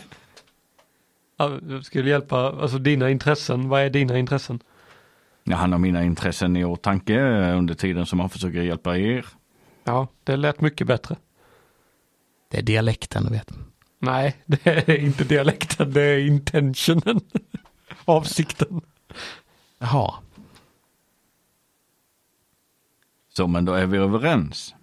Ja, 1.37 1.59
Jag 1.69 1.85
skulle 1.85 2.11
hjälpa, 2.11 2.37
alltså 2.37 2.79
dina 2.79 3.11
intressen, 3.11 3.69
vad 3.69 3.81
är 3.83 3.91
dina 3.91 4.19
intressen? 4.19 4.61
Ja, 5.45 5.57
han 5.57 5.73
har 5.73 5.79
mina 5.79 6.05
intressen 6.05 6.57
i 6.57 6.65
åtanke 6.65 7.21
under 7.53 7.75
tiden 7.75 8.07
som 8.07 8.21
han 8.21 8.31
försöker 8.31 8.63
hjälpa 8.63 8.99
er. 8.99 9.27
Ja, 9.85 10.09
det 10.25 10.37
lät 10.37 10.61
mycket 10.61 10.87
bättre. 10.87 11.17
Det 12.51 12.59
är 12.59 12.63
dialekten, 12.63 13.25
du 13.25 13.31
vet. 13.31 13.51
Nej, 14.03 14.37
det 14.47 14.67
är 14.89 14.99
inte 14.99 15.25
dialekten, 15.25 15.93
det 15.93 16.03
är 16.03 16.19
intentionen. 16.27 17.21
Avsikten. 18.05 18.81
Jaha. 19.79 20.15
Så 23.29 23.47
men 23.47 23.65
då 23.65 23.73
är 23.73 23.87
vi 23.87 23.99
överens. 23.99 24.75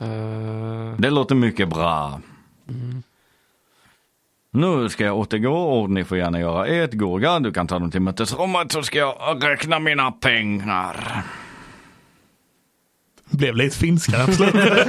Eh, 0.00 0.96
Det 0.98 1.10
låter 1.10 1.34
mycket 1.34 1.68
bra. 1.68 2.20
Nu 4.50 4.88
ska 4.88 5.04
jag 5.04 5.18
återgå 5.18 5.56
och 5.56 5.90
ni 5.90 6.04
får 6.04 6.18
gärna 6.18 6.40
göra 6.40 6.66
ert 6.66 6.92
Gorga. 6.92 7.40
Du 7.40 7.52
kan 7.52 7.66
ta 7.66 7.78
dem 7.78 7.90
till 7.90 8.00
mötesrummet 8.00 8.72
så 8.72 8.82
ska 8.82 8.98
jag 8.98 9.44
räkna 9.44 9.78
mina 9.78 10.12
pengar. 10.12 11.22
Blev 13.30 13.56
lite 13.56 13.76
finska 13.78 14.26
på 14.26 14.32
slutet. 14.32 14.88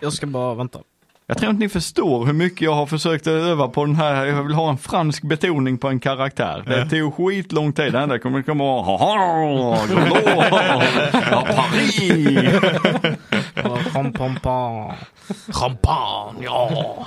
Jag 0.00 0.12
ska 0.12 0.26
bara 0.26 0.54
vänta. 0.54 0.80
Jag 1.28 1.38
tror 1.38 1.50
inte 1.50 1.60
ni 1.60 1.68
förstår 1.68 2.26
hur 2.26 2.32
mycket 2.32 2.60
jag 2.60 2.74
har 2.74 2.86
försökt 2.86 3.26
öva 3.26 3.68
på 3.68 3.84
den 3.84 3.96
här. 3.96 4.26
Jag 4.26 4.42
vill 4.42 4.54
ha 4.54 4.70
en 4.70 4.78
fransk 4.78 5.22
betoning 5.22 5.78
på 5.78 5.88
en 5.88 6.00
karaktär. 6.00 6.64
Det 6.66 6.90
tog 6.90 7.14
skitlång 7.14 7.72
tid. 7.72 7.92
Det 7.92 7.98
enda 7.98 8.18
kommer 8.18 8.42
komma 8.42 8.64
vara 8.64 8.82
haha, 8.82 9.78
ja, 11.30 11.46
Paris. 11.56 12.50
Champagne, 15.48 16.44
ja. 16.44 17.06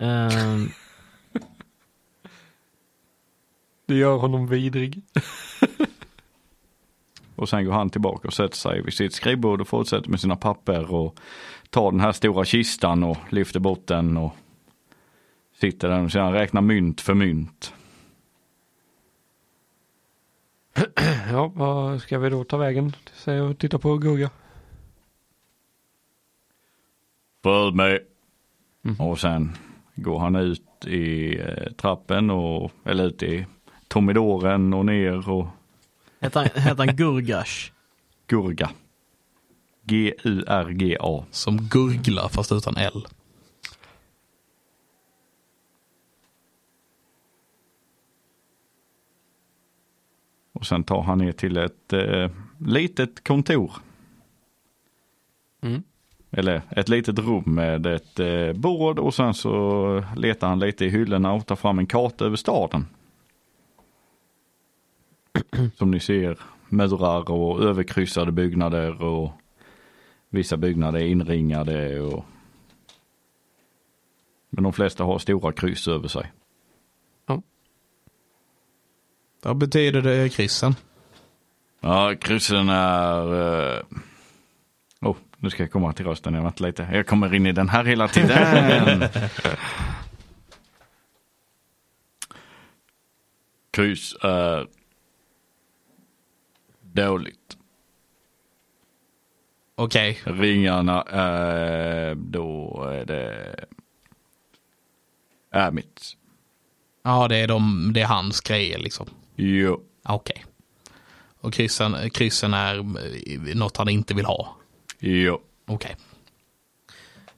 Ehm, 0.00 0.68
det 3.86 3.94
gör 3.94 4.16
honom 4.16 4.46
vidrig. 4.46 5.02
Och 7.38 7.48
sen 7.48 7.64
går 7.64 7.72
han 7.72 7.90
tillbaka 7.90 8.28
och 8.28 8.34
sätter 8.34 8.56
sig 8.56 8.82
vid 8.82 8.94
sitt 8.94 9.12
skrivbord 9.12 9.60
och 9.60 9.68
fortsätter 9.68 10.10
med 10.10 10.20
sina 10.20 10.36
papper 10.36 10.94
och 10.94 11.18
tar 11.70 11.90
den 11.90 12.00
här 12.00 12.12
stora 12.12 12.44
kistan 12.44 13.02
och 13.02 13.16
lyfter 13.30 13.60
bort 13.60 13.86
den 13.86 14.16
och 14.16 14.36
sitter 15.60 15.88
där 15.88 16.04
och 16.04 16.12
sedan 16.12 16.32
räknar 16.32 16.60
mynt 16.60 17.00
för 17.00 17.14
mynt. 17.14 17.74
Ja, 21.30 21.52
vad 21.54 22.00
ska 22.00 22.18
vi 22.18 22.30
då 22.30 22.44
ta 22.44 22.56
vägen? 22.56 22.92
Säger 23.12 23.42
och 23.42 23.58
titta 23.58 23.78
på 23.78 23.96
Gurga. 23.96 24.30
Följ 27.42 27.74
med. 27.76 28.00
Och 28.98 29.18
sen 29.18 29.52
går 29.94 30.18
han 30.18 30.36
ut 30.36 30.86
i 30.86 31.38
eh, 31.40 31.72
trappen 31.72 32.30
och, 32.30 32.72
eller 32.84 33.04
ut 33.04 33.22
i 33.22 33.46
Tomidoren 33.88 34.74
och 34.74 34.86
ner 34.86 35.30
och 35.30 35.46
heter, 36.20 36.40
han, 36.40 36.62
heter 36.62 36.86
han 36.86 36.96
Gurgash? 36.96 37.72
Gurga. 38.26 38.70
G-U-R-G-A. 39.84 41.24
Som 41.30 41.56
gurgla 41.56 42.28
fast 42.28 42.52
utan 42.52 42.76
L. 42.76 43.06
Och 50.52 50.66
sen 50.66 50.84
tar 50.84 51.02
han 51.02 51.18
ner 51.18 51.32
till 51.32 51.56
ett 51.56 51.92
eh, 51.92 52.30
litet 52.58 53.24
kontor. 53.24 53.72
Mm. 55.62 55.82
Eller 56.30 56.62
ett 56.70 56.88
litet 56.88 57.18
rum 57.18 57.42
med 57.46 57.86
ett 57.86 58.20
eh, 58.20 58.52
bord 58.52 58.98
och 58.98 59.14
sen 59.14 59.34
så 59.34 60.04
letar 60.16 60.48
han 60.48 60.58
lite 60.58 60.84
i 60.84 60.88
hyllorna 60.88 61.32
och 61.32 61.46
tar 61.46 61.56
fram 61.56 61.78
en 61.78 61.86
karta 61.86 62.24
över 62.24 62.36
staden. 62.36 62.86
Som 65.76 65.90
ni 65.90 66.00
ser 66.00 66.38
murar 66.68 67.30
och 67.30 67.62
överkryssade 67.62 68.32
byggnader 68.32 69.02
och 69.02 69.32
vissa 70.30 70.56
byggnader 70.56 71.00
är 71.00 71.06
inringade 71.06 72.00
och 72.00 72.24
men 74.50 74.64
de 74.64 74.72
flesta 74.72 75.04
har 75.04 75.18
stora 75.18 75.52
kryss 75.52 75.88
över 75.88 76.08
sig. 76.08 76.32
Vad 79.42 79.56
betyder 79.56 80.02
det 80.02 80.28
kryssen? 80.28 80.74
Ja, 81.80 82.14
kryssen 82.20 82.68
är... 82.68 83.32
Uh... 83.32 83.82
Oh, 85.00 85.16
nu 85.36 85.50
ska 85.50 85.62
jag 85.62 85.72
komma 85.72 85.92
till 85.92 86.06
rösten. 86.06 86.34
Jag 86.34 86.42
väntar 86.42 86.66
lite. 86.66 86.88
Jag 86.92 87.06
kommer 87.06 87.34
in 87.34 87.46
i 87.46 87.52
den 87.52 87.68
här 87.68 87.84
hela 87.84 88.08
tiden. 88.08 89.04
Kryss 93.70 94.16
är 94.22 94.66
dåligt. 97.06 97.56
Okej, 99.74 100.20
Ringarna 100.24 101.02
är... 101.02 102.14
Då 102.14 102.82
är 102.92 103.04
det... 103.04 103.54
Är 105.50 105.70
mitt. 105.70 106.16
ja 107.02 107.28
det 107.28 107.36
är, 107.36 107.48
de, 107.48 107.90
det 107.94 108.00
är 108.00 108.06
hans 108.06 108.40
grejer 108.40 108.78
liksom. 108.78 109.06
Jo. 109.36 109.82
Okej. 110.02 110.44
Och 111.40 111.54
kryssen, 111.54 112.10
kryssen 112.10 112.54
är 112.54 112.78
eh, 112.78 113.56
något 113.56 113.76
han 113.76 113.88
inte 113.88 114.14
vill 114.14 114.24
ha. 114.24 114.56
Jo. 114.98 115.40
Okej. 115.66 115.96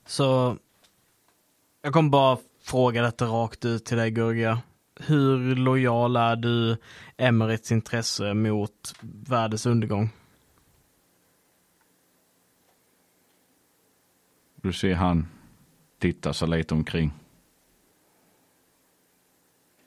Så 0.05 0.57
jag 1.81 1.93
kommer 1.93 2.09
bara 2.09 2.37
fråga 2.63 3.01
detta 3.01 3.25
rakt 3.25 3.65
ut 3.65 3.85
till 3.85 3.97
dig 3.97 4.11
Gurga. 4.11 4.61
Hur 5.07 5.55
lojal 5.55 6.15
är 6.15 6.35
du 6.35 6.77
Emerits 7.17 7.71
intresse 7.71 8.33
mot 8.33 8.95
världens 9.01 9.65
undergång? 9.65 10.09
Du 14.55 14.73
ser 14.73 14.95
han 14.95 15.27
titta 15.99 16.33
sig 16.33 16.47
lite 16.47 16.73
omkring. 16.73 17.11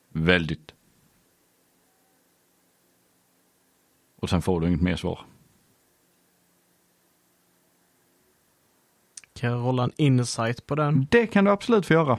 Väldigt. 0.08 0.74
Och 4.16 4.30
sen 4.30 4.42
får 4.42 4.60
du 4.60 4.68
inget 4.68 4.82
mer 4.82 4.96
svar. 4.96 5.20
Kan 9.32 9.50
jag 9.50 9.58
rolla 9.58 9.84
en 9.84 9.92
insight 9.96 10.66
på 10.66 10.74
den? 10.74 11.06
Det 11.10 11.26
kan 11.26 11.44
du 11.44 11.50
absolut 11.50 11.86
få 11.86 11.92
göra. 11.92 12.18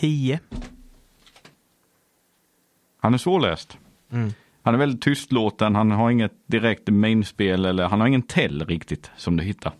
Tio. 0.00 0.40
Han 3.00 3.14
är 3.14 3.18
svårläst. 3.18 3.78
Mm. 4.12 4.32
Han 4.62 4.74
är 4.74 4.78
väldigt 4.78 5.02
tystlåten, 5.02 5.74
han 5.74 5.90
har 5.90 6.10
inget 6.10 6.32
direkt 6.46 6.88
mainspel 6.88 7.64
eller 7.64 7.84
han 7.84 8.00
har 8.00 8.06
ingen 8.06 8.22
tell 8.22 8.66
riktigt 8.66 9.10
som 9.16 9.36
du 9.36 9.44
hittar. 9.44 9.72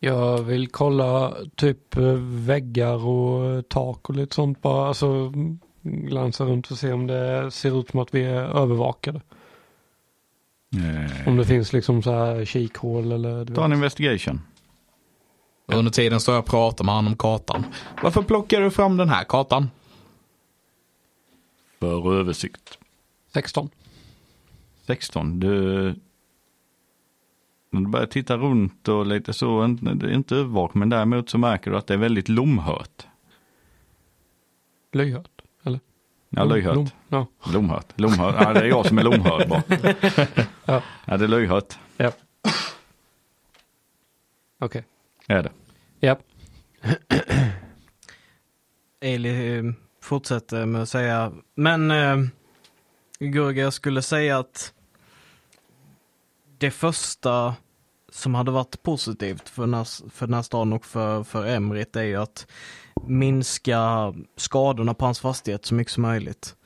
Jag 0.00 0.42
vill 0.42 0.68
kolla 0.68 1.34
typ 1.56 1.96
eh, 1.96 2.12
väggar 2.46 3.06
och 3.06 3.50
eh, 3.50 3.62
tak 3.62 4.08
och 4.08 4.16
lite 4.16 4.34
sånt 4.34 4.62
bara. 4.62 4.88
Alltså 4.88 5.06
mm, 5.06 5.58
glansa 5.82 6.44
runt 6.44 6.70
och 6.70 6.78
se 6.78 6.92
om 6.92 7.06
det 7.06 7.50
ser 7.50 7.80
ut 7.80 7.90
som 7.90 8.00
att 8.00 8.14
vi 8.14 8.24
är 8.24 8.56
övervakade. 8.62 9.20
Eh, 10.74 11.28
Om 11.28 11.36
det 11.36 11.44
finns 11.44 11.72
liksom 11.72 12.02
så 12.02 12.10
här 12.10 12.44
kikhål 12.44 13.12
eller 13.12 13.44
du 13.44 13.54
ta 13.54 13.64
en 13.64 13.72
investigation. 13.72 14.40
Och 15.66 15.74
Under 15.74 15.92
tiden 15.92 16.20
står 16.20 16.34
jag 16.34 16.42
och 16.42 16.50
pratar 16.50 16.84
med 16.84 16.94
honom 16.94 17.12
om 17.12 17.16
kartan. 17.16 17.64
Varför 18.02 18.22
plockar 18.22 18.60
du 18.60 18.70
fram 18.70 18.96
den 18.96 19.08
här 19.08 19.24
kartan? 19.24 19.70
För 21.80 22.14
översikt. 22.14 22.78
16. 23.32 23.68
16. 24.86 25.40
Du 25.40 25.94
när 27.72 27.80
du 27.80 27.86
börjar 27.86 28.06
titta 28.06 28.36
runt 28.36 28.88
och 28.88 29.06
lite 29.06 29.32
så, 29.32 29.64
inte, 29.64 30.06
inte 30.06 30.36
övervak, 30.36 30.74
men 30.74 30.88
däremot 30.88 31.30
så 31.30 31.38
märker 31.38 31.70
du 31.70 31.76
att 31.76 31.86
det 31.86 31.94
är 31.94 31.98
väldigt 31.98 32.28
lomhört. 32.28 33.06
Löjhört? 34.92 35.42
Eller? 35.62 35.80
Ja, 36.28 36.44
löjhört. 36.44 36.74
Lom, 36.74 36.88
ja. 37.08 37.26
Lomhört. 37.52 37.92
Lomhört. 37.96 38.34
Ja, 38.38 38.52
det 38.52 38.60
är 38.60 38.64
jag 38.64 38.86
som 38.86 38.98
är 38.98 39.02
lomhörd 39.02 39.48
bara. 39.48 39.62
Ja. 40.64 40.82
ja, 41.04 41.16
det 41.16 41.24
är 41.24 41.28
löjhört. 41.28 41.78
Okej. 44.58 44.84
Är 45.28 45.42
det. 45.42 45.52
Ja. 46.00 46.18
Ailey 49.02 49.58
eh, 49.58 49.72
fortsätter 50.02 50.66
med 50.66 50.82
att 50.82 50.88
säga, 50.88 51.32
men 51.54 51.90
eh, 51.90 52.16
Gurga, 53.18 53.62
jag 53.62 53.72
skulle 53.72 54.02
säga 54.02 54.38
att 54.38 54.72
det 56.58 56.70
första 56.70 57.54
som 58.08 58.34
hade 58.34 58.50
varit 58.50 58.82
positivt 58.82 59.48
för 59.48 59.62
den 59.62 59.74
här, 59.74 60.10
för 60.10 60.26
den 60.26 60.34
här 60.34 60.42
staden 60.42 60.72
och 60.72 60.86
för, 60.86 61.24
för 61.24 61.46
Emrit 61.46 61.96
är 61.96 62.02
ju 62.02 62.16
att 62.16 62.46
minska 63.06 64.14
skadorna 64.36 64.94
på 64.94 65.04
hans 65.04 65.20
fastighet 65.20 65.66
så 65.66 65.74
mycket 65.74 65.92
som 65.92 66.02
möjligt. 66.02 66.56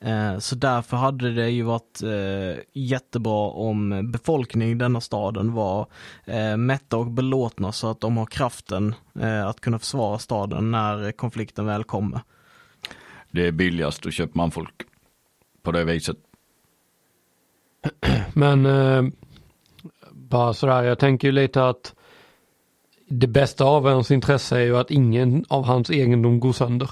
Eh, 0.00 0.38
så 0.38 0.54
därför 0.54 0.96
hade 0.96 1.32
det 1.32 1.50
ju 1.50 1.62
varit 1.62 2.02
eh, 2.02 2.62
jättebra 2.72 3.50
om 3.50 4.10
befolkningen 4.12 4.68
i 4.70 4.74
denna 4.74 5.00
staden 5.00 5.52
var 5.52 5.86
eh, 6.24 6.56
mätta 6.56 6.96
och 6.96 7.06
belåtna 7.06 7.72
så 7.72 7.90
att 7.90 8.00
de 8.00 8.16
har 8.16 8.26
kraften 8.26 8.94
eh, 9.20 9.46
att 9.46 9.60
kunna 9.60 9.78
försvara 9.78 10.18
staden 10.18 10.70
när 10.70 11.12
konflikten 11.12 11.66
väl 11.66 11.84
kommer. 11.84 12.20
Det 13.30 13.46
är 13.46 13.52
billigast 13.52 14.06
att 14.06 14.14
köpa 14.14 14.32
manfolk 14.34 14.82
på 15.62 15.72
det 15.72 15.84
viset. 15.84 16.16
Men 18.32 18.66
eh, 18.66 19.04
bara 20.10 20.54
sådär, 20.54 20.82
jag 20.82 20.98
tänker 20.98 21.28
ju 21.28 21.32
lite 21.32 21.68
att 21.68 21.94
det 23.08 23.26
bästa 23.26 23.64
av 23.64 23.88
hans 23.88 24.10
intresse 24.10 24.56
är 24.56 24.64
ju 24.64 24.76
att 24.76 24.90
ingen 24.90 25.44
av 25.48 25.64
hans 25.64 25.90
egendom 25.90 26.40
går 26.40 26.52
sönder. 26.52 26.90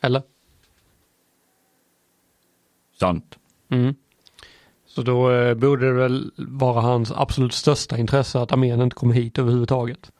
Eller? 0.00 0.22
Sant. 3.02 3.38
Mm. 3.68 3.94
Så 4.86 5.02
då 5.02 5.32
eh, 5.32 5.54
borde 5.54 5.86
det 5.86 5.92
väl 5.92 6.32
vara 6.36 6.80
hans 6.80 7.12
absolut 7.12 7.52
största 7.52 7.98
intresse 7.98 8.40
att 8.40 8.52
armén 8.52 8.80
inte 8.80 8.96
kommer 8.96 9.14
hit 9.14 9.38
överhuvudtaget. 9.38 10.12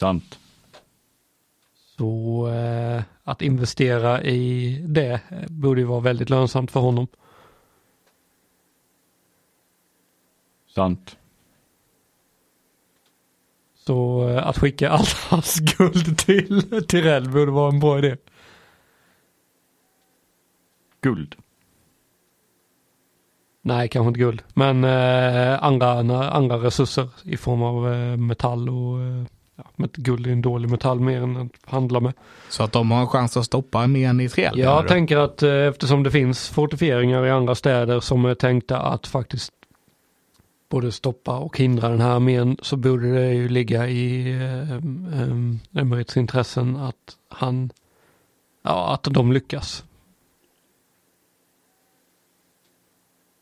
Sant. 0.00 0.38
Så 1.98 2.48
eh, 2.48 3.02
att 3.24 3.42
investera 3.42 4.22
i 4.22 4.70
det 4.88 5.20
eh, 5.28 5.48
borde 5.48 5.80
ju 5.80 5.86
vara 5.86 6.00
väldigt 6.00 6.30
lönsamt 6.30 6.70
för 6.70 6.80
honom. 6.80 7.06
Sant. 10.74 11.16
Så 13.74 14.28
eh, 14.28 14.46
att 14.46 14.58
skicka 14.58 14.90
allt 14.90 15.16
hans 15.28 15.58
guld 15.58 16.18
till 16.18 16.84
Tirell 16.88 17.30
borde 17.30 17.50
vara 17.50 17.72
en 17.72 17.80
bra 17.80 17.98
idé. 17.98 18.16
Guld. 21.06 21.34
Nej, 23.62 23.88
kanske 23.88 24.08
inte 24.08 24.20
guld. 24.20 24.42
Men 24.54 24.84
eh, 24.84 25.64
andra, 25.64 25.90
andra 26.30 26.56
resurser 26.56 27.08
i 27.22 27.36
form 27.36 27.62
av 27.62 27.92
eh, 27.92 28.16
metall 28.16 28.68
och 28.68 29.00
eh, 29.00 29.24
ja, 29.56 29.86
guld 29.96 30.26
är 30.26 30.30
en 30.30 30.42
dålig 30.42 30.70
metall 30.70 31.00
mer 31.00 31.22
än 31.22 31.36
att 31.36 31.70
handla 31.70 32.00
med. 32.00 32.12
Så 32.48 32.62
att 32.62 32.72
de 32.72 32.90
har 32.90 33.00
en 33.00 33.06
chans 33.06 33.36
att 33.36 33.44
stoppa 33.44 33.78
armén 33.78 34.20
i 34.20 34.28
Triel. 34.28 34.56
menar 34.56 34.72
Jag 34.72 34.88
tänker 34.88 35.16
att 35.16 35.42
eh, 35.42 35.50
eftersom 35.50 36.02
det 36.02 36.10
finns 36.10 36.48
fortifieringar 36.48 37.26
i 37.26 37.30
andra 37.30 37.54
städer 37.54 38.00
som 38.00 38.24
är 38.24 38.34
tänkta 38.34 38.78
att 38.78 39.06
faktiskt 39.06 39.52
både 40.68 40.92
stoppa 40.92 41.38
och 41.38 41.58
hindra 41.58 41.88
den 41.88 42.00
här 42.00 42.10
armén 42.10 42.56
så 42.62 42.76
borde 42.76 43.14
det 43.14 43.34
ju 43.34 43.48
ligga 43.48 43.88
i 43.88 44.32
eh, 44.32 44.72
eh, 44.72 45.80
Emirates 45.82 46.16
intressen 46.16 46.76
att 46.76 47.16
han, 47.28 47.70
ja 48.62 48.94
att 48.94 49.02
de 49.02 49.32
lyckas. 49.32 49.84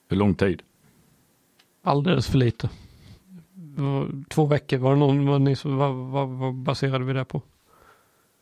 Hur 0.09 0.17
lång 0.17 0.35
tid? 0.35 0.62
Alldeles 1.83 2.27
för 2.27 2.38
lite. 2.38 2.69
Två 4.29 4.47
veckor 4.47 4.79
var 4.79 4.90
det 4.90 4.97
någon, 4.99 5.27
vad, 5.27 5.40
ni, 5.40 5.57
vad, 5.64 5.95
vad, 5.95 6.29
vad 6.29 6.55
baserade 6.55 7.05
vi 7.05 7.12
det 7.12 7.25
på? 7.25 7.43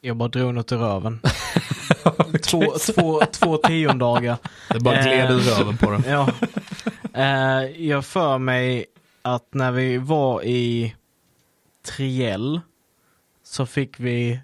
Jag 0.00 0.16
bara 0.16 0.28
drog 0.28 0.54
något 0.54 0.72
i 0.72 0.74
röven. 0.74 1.20
två, 2.42 2.62
två, 2.94 3.20
två 3.32 3.56
tiondagar. 3.56 4.38
Det 4.68 4.80
bara 4.80 5.02
gled 5.02 5.24
Eh. 5.30 5.36
ur 5.36 5.40
röven 5.40 5.76
på 5.76 5.90
den. 5.90 6.02
Ja. 6.08 6.28
Eh, 7.12 7.82
jag 7.86 8.04
för 8.04 8.38
mig 8.38 8.84
att 9.22 9.54
när 9.54 9.72
vi 9.72 9.98
var 9.98 10.42
i 10.44 10.94
Triell 11.82 12.60
så 13.42 13.66
fick 13.66 14.00
vi 14.00 14.40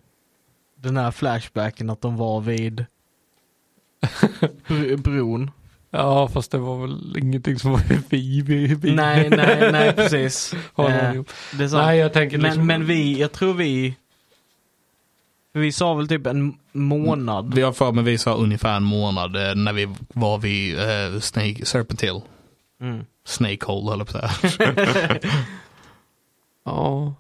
den 0.75 0.97
här 0.97 1.11
flashbacken 1.11 1.91
att 1.91 2.01
de 2.01 2.17
var 2.17 2.41
vid 2.41 2.87
br- 4.67 4.97
bron. 4.97 5.51
Ja, 5.91 6.29
fast 6.29 6.51
det 6.51 6.59
var 6.59 6.81
väl 6.81 7.17
ingenting 7.19 7.59
som 7.59 7.73
var 7.73 7.81
vi, 8.09 8.43
vi, 8.43 8.75
vi. 8.75 8.95
Nej, 8.95 9.31
nej, 9.31 9.73
nej, 9.73 9.93
precis. 9.93 10.55
Eh. 10.79 11.23
Nej, 11.73 11.99
jag 11.99 12.13
tänker 12.13 12.39
liksom, 12.39 12.67
men, 12.67 12.81
men 12.81 12.87
vi, 12.87 13.21
jag 13.21 13.33
tror 13.33 13.55
vi, 13.55 13.97
vi 15.53 15.73
sa 15.73 15.95
väl 15.95 16.09
typ 16.09 16.27
en 16.27 16.55
månad. 16.73 17.55
Vi 17.55 17.63
har 17.63 17.73
för 17.73 17.93
mig 17.93 18.05
vi 18.05 18.19
sa 18.19 18.35
ungefär 18.35 18.77
en 18.77 18.83
månad 18.83 19.37
eh, 19.37 19.55
när 19.55 19.73
vi 19.73 19.89
var 20.09 20.39
vid 20.39 20.79
eh, 20.79 21.21
Snake, 21.21 21.65
Serpent 21.65 22.03
Hill. 22.03 22.21
Mm. 22.81 23.05
Snake 23.25 23.67
Hole 23.67 23.91
höll 23.91 23.99
jag 23.99 24.09
på 24.09 24.19
att 24.19 24.53
säga. 24.53 25.19
Ja. 26.65 27.15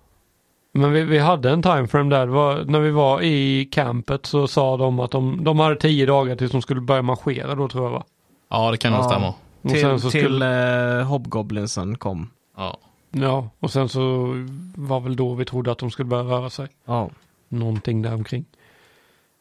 Men 0.72 0.92
vi, 0.92 1.02
vi 1.02 1.18
hade 1.18 1.50
en 1.50 1.62
timeframe 1.62 2.16
där. 2.16 2.26
Var, 2.26 2.64
när 2.64 2.80
vi 2.80 2.90
var 2.90 3.22
i 3.22 3.64
campet 3.64 4.26
så 4.26 4.48
sa 4.48 4.76
de 4.76 5.00
att 5.00 5.10
de, 5.10 5.44
de 5.44 5.58
hade 5.58 5.76
tio 5.76 6.06
dagar 6.06 6.36
tills 6.36 6.52
de 6.52 6.62
skulle 6.62 6.80
börja 6.80 7.02
marschera 7.02 7.54
då 7.54 7.68
tror 7.68 7.84
jag 7.84 7.90
va? 7.90 8.04
Ja, 8.48 8.70
det 8.70 8.76
kan 8.76 8.92
nog 8.92 9.00
Ja. 9.00 9.08
stämma. 9.08 9.34
Och 9.62 9.70
Till, 9.70 9.80
sen 9.80 10.00
så 10.00 10.10
till 10.10 10.20
skulle, 10.20 10.98
eh, 11.00 11.06
Hobgoblinsen 11.06 11.98
kom. 11.98 12.30
Ja. 12.56 12.78
ja, 13.10 13.48
och 13.60 13.70
sen 13.70 13.88
så 13.88 14.26
var 14.74 15.00
väl 15.00 15.16
då 15.16 15.34
vi 15.34 15.44
trodde 15.44 15.72
att 15.72 15.78
de 15.78 15.90
skulle 15.90 16.06
börja 16.08 16.22
röra 16.24 16.50
sig. 16.50 16.68
Ja. 16.84 17.10
Någonting 17.48 18.02
där 18.02 18.14
omkring. 18.14 18.44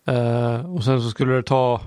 Eh, 0.06 0.76
och 0.76 0.84
sen 0.84 1.02
så 1.02 1.10
skulle 1.10 1.34
det 1.36 1.44
ta, 1.44 1.82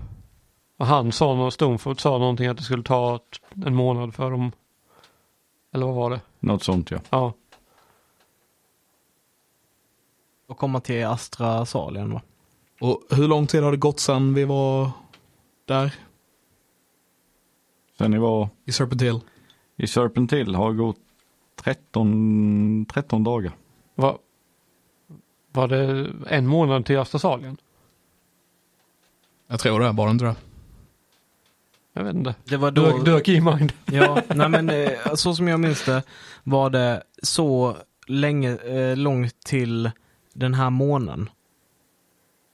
och 0.78 0.86
han 0.86 1.12
sa, 1.12 1.50
Stoneford 1.50 2.00
sa 2.00 2.18
någonting 2.18 2.46
att 2.46 2.56
det 2.56 2.62
skulle 2.62 2.82
ta 2.82 3.18
en 3.66 3.74
månad 3.74 4.14
för 4.14 4.30
dem. 4.30 4.52
Eller 5.72 5.86
vad 5.86 5.94
var 5.94 6.10
det? 6.10 6.20
Något 6.40 6.62
sånt 6.62 6.90
ja. 6.90 6.98
Ja, 7.10 7.32
Och 10.48 10.56
komma 10.58 10.80
till 10.80 11.06
Astra 11.06 11.66
Salien 11.66 12.12
va? 12.12 12.22
Och 12.80 13.02
hur 13.10 13.28
lång 13.28 13.46
tid 13.46 13.62
har 13.62 13.70
det 13.70 13.76
gått 13.76 14.00
sedan 14.00 14.34
vi 14.34 14.44
var 14.44 14.90
där 15.64 15.94
Sen 18.00 18.10
ni 18.10 18.18
var 18.18 18.48
i 18.64 18.72
Serpent 18.72 19.02
Hill? 19.02 19.20
i 19.76 19.86
Serpent 19.86 20.32
Hill 20.32 20.54
har 20.54 20.72
gått 20.72 20.96
13, 21.56 22.86
13 22.92 23.24
dagar. 23.24 23.52
var, 23.94 24.18
var 25.52 25.68
det 25.68 26.12
en 26.26 26.46
månad 26.46 26.86
till 26.86 26.98
Astasalien? 26.98 27.56
Jag 29.46 29.60
tror 29.60 29.80
det, 29.80 29.92
bara 29.92 30.10
inte 30.10 30.24
det. 30.24 30.36
Jag 31.92 32.04
vet 32.04 32.14
inte. 32.14 32.34
Det 32.44 32.56
var 32.56 32.70
då... 32.70 32.82
Dök, 32.82 33.04
dök 33.04 33.28
i 33.28 33.40
mind. 33.40 33.72
Ja, 33.84 34.22
nej 34.28 34.48
men 34.48 34.70
eh, 34.70 35.14
så 35.14 35.34
som 35.34 35.48
jag 35.48 35.60
minns 35.60 35.84
det 35.84 36.02
var 36.42 36.70
det 36.70 37.02
så 37.22 37.76
länge, 38.06 38.56
eh, 38.56 38.96
långt 38.96 39.40
till 39.40 39.90
den 40.32 40.54
här 40.54 40.70
månen. 40.70 41.30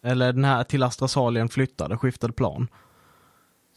Eller 0.02 0.32
den 0.32 0.44
här 0.44 0.64
till 0.64 0.82
Astra 0.82 1.08
Salien 1.08 1.48
flyttade, 1.48 1.96
skiftade 1.96 2.32
plan. 2.32 2.68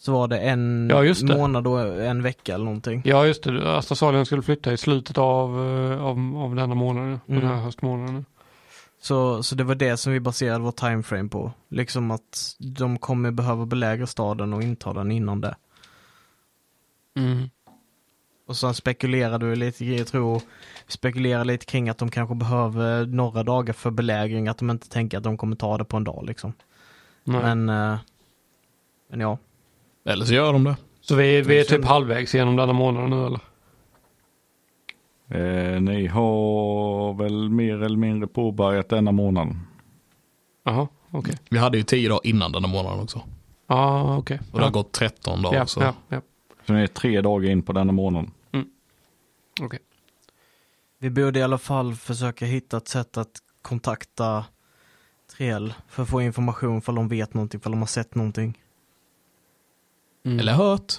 Så 0.01 0.11
var 0.13 0.27
det 0.27 0.39
en 0.39 0.89
Ja, 0.91 1.01
det. 1.01 1.23
månad 1.37 1.67
och 1.67 2.03
en 2.03 2.23
vecka 2.23 2.53
eller 2.53 2.65
någonting. 2.65 3.01
Ja 3.05 3.25
just 3.25 3.43
det, 3.43 3.77
Astasalien 3.77 4.25
skulle 4.25 4.41
flytta 4.41 4.73
i 4.73 4.77
slutet 4.77 5.17
av, 5.17 5.49
eh, 5.67 6.01
av, 6.05 6.17
av 6.37 6.55
denna 6.55 6.75
månaden, 6.75 7.19
den 7.25 7.37
här 7.41 7.51
Mm. 7.51 7.59
höstmånaden. 7.63 8.25
Så, 9.01 9.43
så 9.43 9.55
det 9.55 9.63
var 9.63 9.75
det 9.75 9.97
som 9.97 10.13
vi 10.13 10.19
baserade 10.19 10.59
vår 10.59 10.71
timeframe 10.71 11.29
på. 11.29 11.51
Liksom 11.69 12.11
att 12.11 12.55
de 12.77 12.97
kommer 12.99 13.31
behöva 13.31 13.65
belägra 13.65 14.07
staden 14.07 14.53
och 14.53 14.63
inta 14.63 14.93
den 14.93 15.11
innan 15.11 15.41
det. 15.41 15.55
Mm. 17.17 17.49
Och 18.47 18.57
sen 18.57 18.73
spekulerade 18.73 19.45
vi 19.45 19.55
lite, 19.55 19.85
jag 19.85 20.07
tror, 20.07 20.41
spekulerade 20.87 21.43
lite 21.45 21.65
kring 21.65 21.89
att 21.89 21.97
de 21.97 22.11
kanske 22.11 22.35
behöver 22.35 23.05
några 23.05 23.43
dagar 23.43 23.73
för 23.73 23.91
belägring, 23.91 24.47
att 24.47 24.57
de 24.57 24.69
inte 24.69 24.89
tänker 24.89 25.17
att 25.17 25.23
de 25.23 25.37
kommer 25.37 25.55
ta 25.55 25.77
det 25.77 25.85
på 25.85 25.97
en 25.97 26.03
dag 26.03 26.23
liksom. 26.27 26.53
Nej. 27.23 27.41
Men, 27.55 27.69
eh, 27.69 27.99
men 29.09 29.19
ja. 29.19 29.37
Eller 30.09 30.25
så 30.25 30.33
gör 30.33 30.53
de 30.53 30.63
det. 30.63 30.77
Så 31.01 31.15
vi, 31.15 31.41
vi 31.41 31.59
är 31.59 31.63
typ 31.63 31.85
halvvägs 31.85 32.35
genom 32.35 32.55
denna 32.55 32.73
månaden 32.73 33.09
nu 33.09 33.25
eller? 33.25 33.39
Eh, 35.27 35.81
ni 35.81 36.07
har 36.07 37.13
väl 37.13 37.49
mer 37.49 37.83
eller 37.83 37.97
mindre 37.97 38.27
påbörjat 38.27 38.89
denna 38.89 39.11
månaden. 39.11 39.67
Jaha, 40.63 40.87
okej. 41.11 41.35
Vi 41.49 41.57
hade 41.57 41.77
ju 41.77 41.83
tio 41.83 42.09
dagar 42.09 42.27
innan 42.27 42.51
den 42.51 42.65
här 42.65 42.71
månaden 42.71 42.99
också. 42.99 43.21
Ja, 43.67 44.17
okej. 44.17 44.39
Och 44.51 44.59
det 44.59 44.65
har 44.65 44.71
gått 44.71 44.91
13 44.91 45.41
dagar. 45.41 45.57
Ja, 45.57 45.65
så. 45.65 45.81
ja, 45.81 45.93
ja. 46.09 46.21
Så 46.67 46.73
det 46.73 46.79
är 46.79 46.87
tre 46.87 47.21
dagar 47.21 47.49
in 47.49 47.61
på 47.61 47.73
denna 47.73 47.91
månaden. 47.91 48.31
Okej. 49.61 49.79
Vi 50.99 51.09
borde 51.09 51.39
i 51.39 51.43
alla 51.43 51.57
fall 51.57 51.95
försöka 51.95 52.45
hitta 52.45 52.77
ett 52.77 52.87
sätt 52.87 53.17
att 53.17 53.31
kontakta 53.61 54.45
Triel 55.31 55.73
för 55.87 56.03
att 56.03 56.09
få 56.09 56.21
information 56.21 56.77
ifall 56.77 56.95
de 56.95 57.07
vet 57.07 57.33
någonting, 57.33 57.57
ifall 57.59 57.71
de 57.71 57.79
har 57.79 57.87
sett 57.87 58.15
någonting. 58.15 58.57
Mm. 60.25 60.39
Eller 60.39 60.53
hört. 60.53 60.93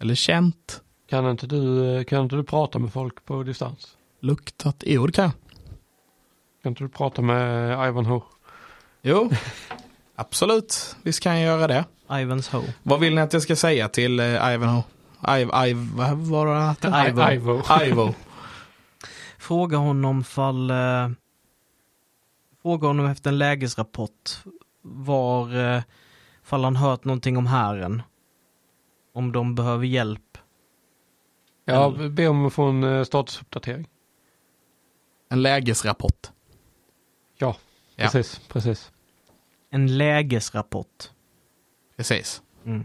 Eller 0.00 0.14
känt. 0.14 0.82
Kan 1.08 1.30
inte, 1.30 1.46
du, 1.46 2.04
kan 2.04 2.22
inte 2.22 2.36
du 2.36 2.44
prata 2.44 2.78
med 2.78 2.92
folk 2.92 3.24
på 3.24 3.42
distans? 3.42 3.96
Luktat. 4.20 4.82
Jo, 4.86 5.06
det 5.06 5.12
kan. 5.12 5.30
Kan 6.62 6.72
inte 6.72 6.84
du 6.84 6.88
prata 6.88 7.22
med 7.22 7.70
Ivanhoe? 7.88 8.22
Jo, 9.02 9.30
absolut. 10.14 10.96
Visst 11.02 11.20
kan 11.20 11.40
jag 11.40 11.58
göra 11.58 11.66
det. 11.66 11.84
Ivan's 12.08 12.52
Ho. 12.52 12.62
Vad 12.82 13.00
vill 13.00 13.14
ni 13.14 13.20
att 13.20 13.32
jag 13.32 13.42
ska 13.42 13.56
säga 13.56 13.88
till 13.88 14.20
uh, 14.20 14.54
Ivanhoe? 14.54 14.82
Iv, 15.28 15.50
Iv, 15.66 15.76
vad 15.94 16.18
var 16.18 16.74
det? 16.80 17.08
Ivo. 17.08 17.32
Ivo. 17.32 17.62
Ivo. 17.84 18.14
Fråga 19.38 19.76
honom 19.76 20.24
fall... 20.24 20.70
Eh, 20.70 21.10
fråga 22.62 22.86
honom 22.86 23.06
efter 23.06 23.30
en 23.30 23.38
lägesrapport. 23.38 24.42
Var... 24.82 25.74
Eh, 25.76 25.82
fall 26.46 26.64
han 26.64 26.76
hört 26.76 27.04
någonting 27.04 27.36
om 27.36 27.46
hären. 27.46 28.02
Om 29.12 29.32
de 29.32 29.54
behöver 29.54 29.86
hjälp. 29.86 30.38
Ja, 31.64 31.90
be 32.10 32.28
om 32.28 32.46
att 32.46 32.52
få 32.52 32.62
en 32.64 32.84
eh, 32.84 33.04
statusuppdatering. 33.04 33.88
En 35.28 35.42
lägesrapport. 35.42 36.30
Ja, 37.38 37.56
Ja. 37.96 38.04
precis, 38.04 38.40
precis. 38.48 38.92
En 39.70 39.98
lägesrapport. 39.98 41.10
Precis. 41.96 42.42
Mm. 42.64 42.84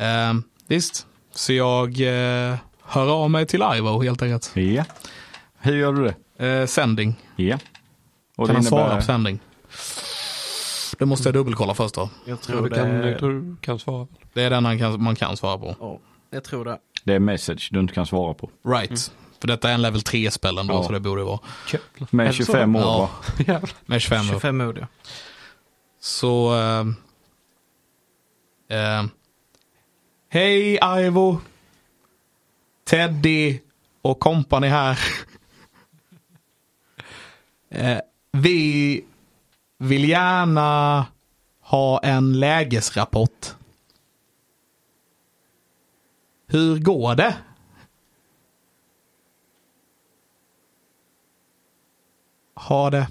Uh, 0.00 0.42
visst. 0.66 1.06
Så 1.30 1.52
jag 1.52 2.00
uh, 2.00 2.56
hör 2.82 3.12
av 3.22 3.30
mig 3.30 3.46
till 3.46 3.62
Ivo 3.76 4.02
helt 4.02 4.22
enkelt. 4.22 4.56
Ja. 4.56 4.84
Hur 5.58 5.76
gör 5.76 5.92
du 5.92 6.14
det? 6.36 6.46
Uh, 6.46 6.66
sänding. 6.66 7.22
Ja. 7.36 7.58
Och 8.36 8.46
kan 8.46 8.54
det 8.54 8.60
han 8.60 8.62
svara 8.62 8.96
på 8.96 9.02
sändning? 9.02 9.40
Det 10.98 11.06
måste 11.06 11.28
jag 11.28 11.34
dubbelkolla 11.34 11.74
först 11.74 11.94
då. 11.94 12.08
Jag 12.24 12.32
Ja, 12.32 12.36
tror 12.36 12.68
du, 12.68 12.74
kan, 12.74 12.88
det... 12.88 13.10
jag 13.10 13.18
tror 13.18 13.30
du 13.32 13.56
kan 13.60 13.78
svara. 13.78 14.06
Det 14.32 14.42
är 14.42 14.50
den 14.50 14.64
han 14.64 14.78
kan, 14.78 15.02
man 15.02 15.16
kan 15.16 15.36
svara 15.36 15.58
på. 15.58 15.76
Ja, 15.80 15.98
jag 16.30 16.44
tror 16.44 16.64
det. 16.64 16.78
Det 17.04 17.14
är 17.14 17.18
message 17.18 17.68
du 17.72 17.80
inte 17.80 17.94
kan 17.94 18.06
svara 18.06 18.34
på. 18.34 18.50
Right. 18.64 19.12
För 19.40 19.48
detta 19.48 19.70
är 19.70 19.74
en 19.74 19.82
level 19.82 20.00
3-spel 20.00 20.58
ändå 20.58 20.74
Ja. 20.74 20.82
så 20.82 20.92
det 20.92 21.00
borde 21.00 21.24
vara. 21.24 21.40
Jävlar. 21.72 22.08
Med 22.10 22.24
Är 22.26 22.30
det 22.30 22.36
så? 22.36 22.44
25 22.52 22.76
år 22.76 22.82
Ja. 22.82 23.10
va? 23.46 23.60
Med 23.86 24.00
25 24.02 24.20
år. 24.26 24.30
25 24.32 24.60
ord 24.60 24.78
ja. 24.80 24.86
Så... 26.00 26.54
ehm, 26.54 26.94
ehm, 28.68 29.10
Hej 30.28 30.78
Ivo! 31.06 31.40
Teddy 32.84 33.58
och 34.02 34.20
company 34.20 34.66
här. 34.66 34.98
Eh, 37.70 37.98
vi 38.32 39.04
vill 39.78 40.08
gärna 40.08 41.06
ha 41.60 42.00
en 42.02 42.40
lägesrapport. 42.40 43.56
Hur 46.46 46.78
går 46.78 47.14
det? 47.14 47.36
Ha 52.54 52.90
det. 52.90 53.08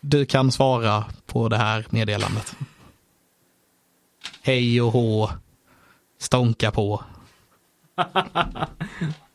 Du 0.00 0.26
kan 0.26 0.52
svara 0.52 1.04
på 1.26 1.48
det 1.48 1.56
här 1.56 1.86
meddelandet. 1.90 2.56
Hej 4.42 4.82
och 4.82 4.92
hå. 4.92 5.30
Stånka 6.18 6.70
på. 6.70 7.04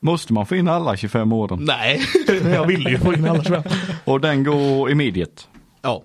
Måste 0.00 0.32
man 0.32 0.46
få 0.46 0.56
in 0.56 0.68
alla 0.68 0.96
25 0.96 1.32
orden? 1.32 1.58
Nej, 1.62 2.00
jag 2.44 2.66
vill 2.66 2.86
ju 2.88 2.98
få 2.98 3.14
in 3.14 3.24
alla 3.28 3.42
25. 3.42 3.62
Och 4.04 4.20
den 4.20 4.44
går 4.44 4.90
immediate. 4.90 5.42
Ja, 5.82 6.02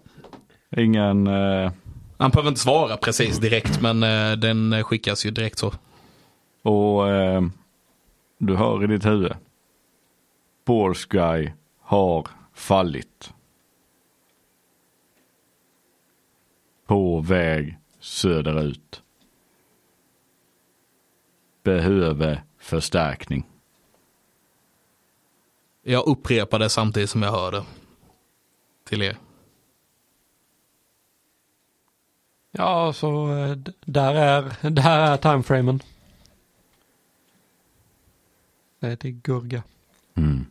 Ingen... 0.78 1.28
Eh, 1.28 1.72
han 2.18 2.32
behöver 2.32 2.50
inte 2.50 2.62
svara 2.62 2.98
precis 2.98 3.38
direkt 3.38 3.82
men 3.82 4.04
eh, 4.04 4.32
den 4.32 4.84
skickas 4.84 5.26
ju 5.26 5.32
direkt 5.32 5.60
så. 5.60 5.74
och 6.64 7.10
eh, 7.10 7.42
du 8.38 8.56
hör 8.56 8.84
i 8.84 8.88
ditt 8.88 9.06
huvud. 9.06 9.34
Borsky 10.66 11.50
har 11.82 12.28
fallit. 12.54 13.34
På 16.88 17.22
väg 17.22 17.78
söderut. 18.00 19.02
Behöver 21.64 22.44
förstärkning. 22.60 23.46
Jag 25.86 26.08
upprepar 26.08 26.60
det 26.60 26.70
samtidigt 26.70 27.10
som 27.10 27.24
jag 27.24 27.32
hör 27.32 27.52
det. 27.52 27.64
Till 28.84 29.02
er. 29.02 29.18
Ja, 32.52 32.94
så 32.94 33.38
eh, 33.38 33.58
där 33.86 34.16
är, 34.16 34.70
där 34.70 35.00
är 35.00 35.18
timeframen. 35.18 35.80
Det 38.80 39.06
är 39.06 39.10
Gurga. 39.10 39.64
Mm. 40.14 40.46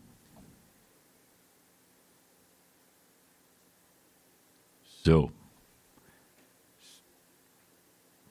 Så. 4.85 5.31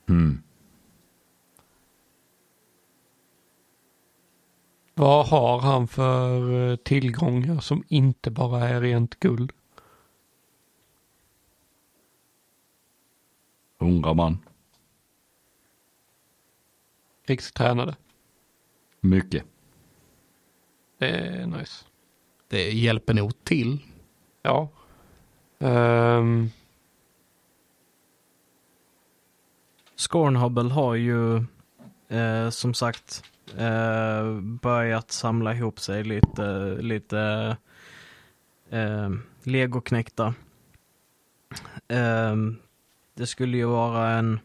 Mm. 0.09 0.43
Vad 4.93 5.27
har 5.27 5.59
han 5.59 5.87
för 5.87 6.51
eh, 6.71 6.75
tillgångar 6.75 7.59
som 7.59 7.83
inte 7.87 8.31
bara 8.31 8.69
är 8.69 8.81
rent 8.81 9.19
guld? 9.19 9.51
Hundra 13.79 14.13
man. 14.13 14.37
Krigstränade. 17.25 17.95
Mycket. 18.99 19.43
Det 20.97 21.09
är 21.09 21.45
nice. 21.47 21.85
Det 22.47 22.71
hjälper 22.71 23.13
nog 23.13 23.43
till. 23.43 23.79
Ja. 24.41 24.69
Ehm, 25.59 26.49
Scornhubble 29.95 30.69
har 30.69 30.95
ju 30.95 31.37
eh, 32.07 32.49
som 32.49 32.73
sagt 32.73 33.23
eh, 33.57 34.39
börjat 34.41 35.11
samla 35.11 35.55
ihop 35.55 35.79
sig 35.79 36.03
lite, 36.03 36.77
lite 36.81 37.57
eh, 38.69 39.09
legoknäckta. 39.43 40.33
Eh, 41.87 42.35
det 43.13 43.27
skulle 43.27 43.57
ju 43.57 43.65
vara 43.65 44.09
en, 44.09 44.39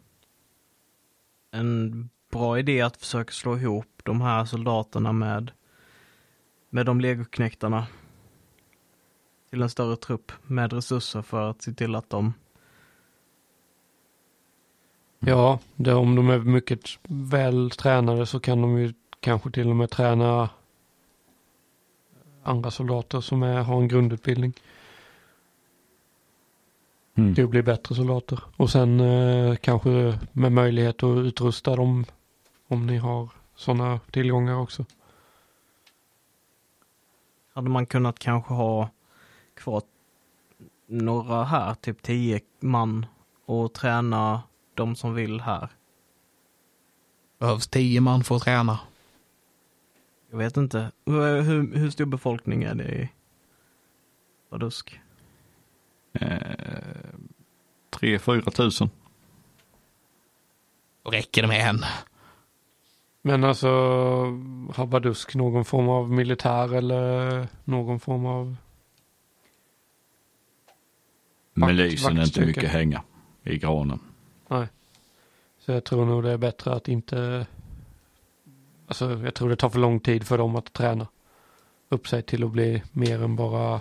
en 1.50 2.08
bra 2.32 2.58
idé 2.58 2.80
att 2.80 2.96
försöka 2.96 3.32
slå 3.32 3.56
ihop 3.56 4.02
de 4.04 4.20
här 4.20 4.44
soldaterna 4.44 5.12
med, 5.12 5.52
med 6.70 6.86
de 6.86 7.00
legoknäktarna 7.00 7.86
till 9.50 9.62
en 9.62 9.70
större 9.70 9.96
trupp 9.96 10.32
med 10.42 10.72
resurser 10.72 11.22
för 11.22 11.50
att 11.50 11.62
se 11.62 11.72
till 11.72 11.94
att 11.94 12.10
de 12.10 12.34
ja, 15.18 15.58
det, 15.76 15.94
om 15.94 16.14
de 16.14 16.30
är 16.30 16.38
mycket 16.38 16.98
väl 17.08 17.70
tränade 17.70 18.26
så 18.26 18.40
kan 18.40 18.62
de 18.62 18.78
ju 18.78 18.94
kanske 19.20 19.50
till 19.50 19.70
och 19.70 19.76
med 19.76 19.90
träna 19.90 20.48
andra 22.42 22.70
soldater 22.70 23.20
som 23.20 23.42
är, 23.42 23.62
har 23.62 23.80
en 23.80 23.88
grundutbildning 23.88 24.52
Mm. 27.18 27.34
till 27.34 27.44
att 27.44 27.50
bli 27.50 27.62
bättre 27.62 27.94
soldater. 27.94 28.40
Och 28.56 28.70
sen 28.70 29.00
eh, 29.00 29.56
kanske 29.56 30.18
med 30.32 30.52
möjlighet 30.52 31.02
att 31.02 31.18
utrusta 31.18 31.76
dem 31.76 32.04
om 32.68 32.86
ni 32.86 32.96
har 32.96 33.28
sådana 33.54 34.00
tillgångar 34.10 34.60
också. 34.60 34.84
hade 37.56 37.70
man 37.70 37.86
kunnat 37.86 38.18
kanske 38.18 38.54
ha 38.54 38.88
kvar 39.54 39.82
några 40.86 41.44
här, 41.44 41.74
typ 41.74 42.02
tio 42.02 42.40
man 42.60 43.06
och 43.46 43.72
träna 43.72 44.42
de 44.76 44.96
som 44.96 45.14
vill 45.14 45.40
här. 45.40 45.68
Behövs 47.38 47.68
tio 47.68 48.00
man 48.00 48.24
för 48.24 48.36
att 48.36 48.42
träna. 48.42 48.78
Jag 50.30 50.38
vet 50.38 50.56
inte. 50.56 50.92
Hur, 51.06 51.40
hur, 51.42 51.76
hur 51.76 51.90
stor 51.90 52.04
befolkning 52.04 52.62
är 52.62 52.74
det 52.74 53.02
i 53.02 53.08
Badusk? 54.50 55.00
Eh, 56.12 56.38
tre, 57.90 58.18
fyra 58.18 58.50
tusen. 58.50 58.90
Då 61.02 61.10
räcker 61.10 61.42
det 61.42 61.48
med 61.48 61.68
en. 61.68 61.84
Men 63.22 63.44
alltså 63.44 63.68
har 64.74 64.86
Badusk 64.86 65.34
någon 65.34 65.64
form 65.64 65.88
av 65.88 66.10
militär 66.10 66.74
eller 66.74 67.48
någon 67.64 68.00
form 68.00 68.26
av 68.26 68.56
Men 71.54 71.76
lysen 71.76 72.18
är 72.18 72.24
inte 72.24 72.40
mycket 72.40 72.70
hänga 72.70 73.02
i 73.44 73.58
granen. 73.58 74.00
Så 74.48 75.72
jag 75.72 75.84
tror 75.84 76.06
nog 76.06 76.22
det 76.22 76.30
är 76.30 76.36
bättre 76.38 76.74
att 76.74 76.88
inte... 76.88 77.46
Alltså 78.86 79.10
jag 79.24 79.34
tror 79.34 79.48
det 79.48 79.56
tar 79.56 79.68
för 79.68 79.78
lång 79.78 80.00
tid 80.00 80.26
för 80.26 80.38
dem 80.38 80.56
att 80.56 80.72
träna 80.72 81.06
upp 81.88 82.08
sig 82.08 82.22
till 82.22 82.44
att 82.44 82.50
bli 82.50 82.82
mer 82.92 83.22
än 83.22 83.36
bara... 83.36 83.80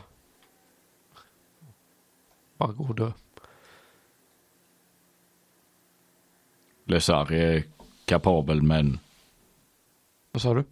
Bara 2.57 2.71
gå 2.71 2.83
och 2.83 2.95
dö. 2.95 3.11
Lesari 6.85 7.39
är 7.39 7.63
kapabel 8.05 8.61
men 8.61 8.99
Vad 10.31 10.41
sa 10.41 10.53
du? 10.53 10.63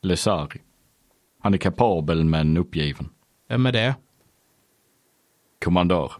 Lesari. 0.00 0.60
Han 1.38 1.54
är 1.54 1.58
kapabel 1.58 2.24
men 2.24 2.56
uppgiven. 2.56 3.08
Vem 3.48 3.66
är 3.66 3.72
det? 3.72 3.94
Kommandör. 5.64 6.12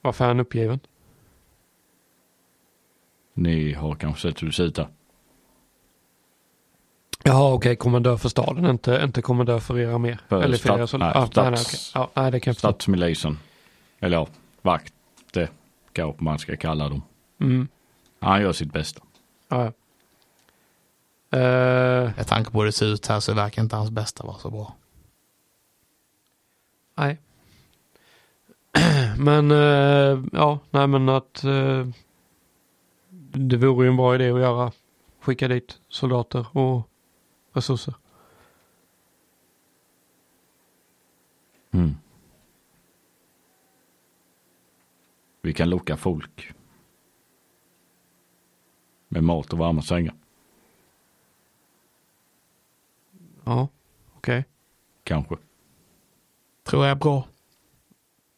Varför 0.00 0.24
är 0.24 0.28
han 0.28 0.40
uppgiven? 0.40 0.80
Ni 3.34 3.72
har 3.72 3.94
kanske 3.94 4.22
sett 4.28 4.42
hur 4.42 4.46
det 4.46 4.52
ser 4.52 4.64
ut 4.64 4.74
där. 4.74 4.88
Jaha 7.24 7.52
okej, 7.54 7.76
kommandör 7.76 8.16
för 8.16 8.28
staden, 8.28 8.66
inte, 8.66 9.00
inte 9.04 9.22
kommandör 9.22 9.58
för 9.58 9.78
era 9.78 9.98
mer. 9.98 10.20
För 10.28 10.42
Eller 10.42 10.56
för 10.58 10.68
stat- 10.68 10.78
era 10.78 10.86
sol- 10.86 11.00
nej, 11.00 11.10
ja, 11.14 11.28
nej, 11.36 11.44
nej, 11.50 11.54
stats- 11.60 11.92
okej. 11.94 12.10
ja, 12.14 12.22
nej, 12.22 12.30
det 12.30 12.40
kan 12.40 12.54
jag. 12.62 13.36
Eller 14.00 14.16
ja, 14.16 14.26
vakt. 14.62 14.94
Det 15.32 15.50
kanske 15.92 16.24
man 16.24 16.38
ska 16.38 16.56
kalla 16.56 16.88
dem. 16.88 17.02
Mm. 17.40 17.68
Han 18.20 18.42
gör 18.42 18.52
sitt 18.52 18.72
bästa. 18.72 19.02
Ja, 19.48 19.64
ja. 19.64 19.72
Eh, 21.38 22.10
Med 22.16 22.26
tanke 22.26 22.50
på 22.50 22.58
hur 22.58 22.66
det 22.66 22.72
ser 22.72 22.86
ut 22.86 23.06
här 23.06 23.20
så 23.20 23.34
verkar 23.34 23.62
inte 23.62 23.76
hans 23.76 23.90
bästa 23.90 24.24
vara 24.26 24.38
så 24.38 24.50
bra. 24.50 24.76
nej. 26.94 27.18
Men 29.18 29.50
eh, 29.50 30.22
ja, 30.32 30.58
nej 30.70 30.86
men 30.86 31.08
att 31.08 31.44
eh, 31.44 31.86
det 33.32 33.56
vore 33.56 33.86
ju 33.86 33.90
en 33.90 33.96
bra 33.96 34.14
idé 34.14 34.30
att 34.30 34.40
göra. 34.40 34.72
Skicka 35.20 35.48
dit 35.48 35.80
soldater 35.88 36.46
och 36.58 36.88
resurser. 37.52 37.94
Mm. 41.70 41.94
Vi 45.42 45.52
kan 45.54 45.70
locka 45.70 45.96
folk. 45.96 46.52
Med 49.08 49.24
mat 49.24 49.52
och 49.52 49.58
varma 49.58 49.82
sängar. 49.82 50.14
Ja, 53.44 53.68
okej. 54.16 54.44
Kanske. 55.04 55.36
Tror 56.62 56.84
jag 56.84 56.90
är 56.90 56.94
bra. 57.00 57.26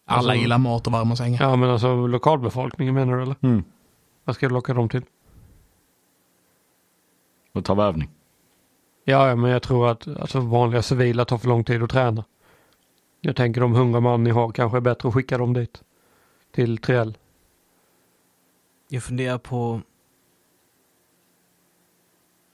Alla 0.04 0.18
Alltså- 0.18 0.34
gillar 0.34 0.58
mat 0.58 0.86
och 0.86 0.92
varma 0.92 1.16
sängar. 1.16 1.42
Ja 1.42 1.56
men 1.56 1.70
alltså 1.70 2.06
lokalbefolkningen 2.06 2.94
menar 2.94 3.16
du 3.16 3.22
eller? 3.22 3.36
Mm. 3.40 3.64
Vad 4.24 4.34
ska 4.36 4.48
du 4.48 4.54
locka 4.54 4.74
dem 4.74 4.88
till? 4.88 5.04
Och 7.52 7.64
ta 7.64 7.74
värvning. 7.74 8.10
Ja, 9.04 9.28
ja, 9.28 9.36
men 9.36 9.50
jag 9.50 9.62
tror 9.62 9.88
att 9.90 10.08
alltså, 10.08 10.40
vanliga 10.40 10.82
civila 10.82 11.24
tar 11.24 11.38
för 11.38 11.48
lång 11.48 11.64
tid 11.64 11.82
att 11.82 11.90
träna. 11.90 12.24
Jag 13.20 13.36
tänker 13.36 13.60
de 13.60 13.74
hundra 13.74 14.00
man 14.00 14.24
ni 14.24 14.30
har 14.30 14.52
kanske 14.52 14.78
är 14.78 14.80
bättre 14.80 15.08
att 15.08 15.14
skicka 15.14 15.38
dem 15.38 15.52
dit. 15.52 15.82
Till 16.50 16.78
Triell. 16.78 17.18
Jag 18.88 19.02
funderar 19.02 19.38
på 19.38 19.80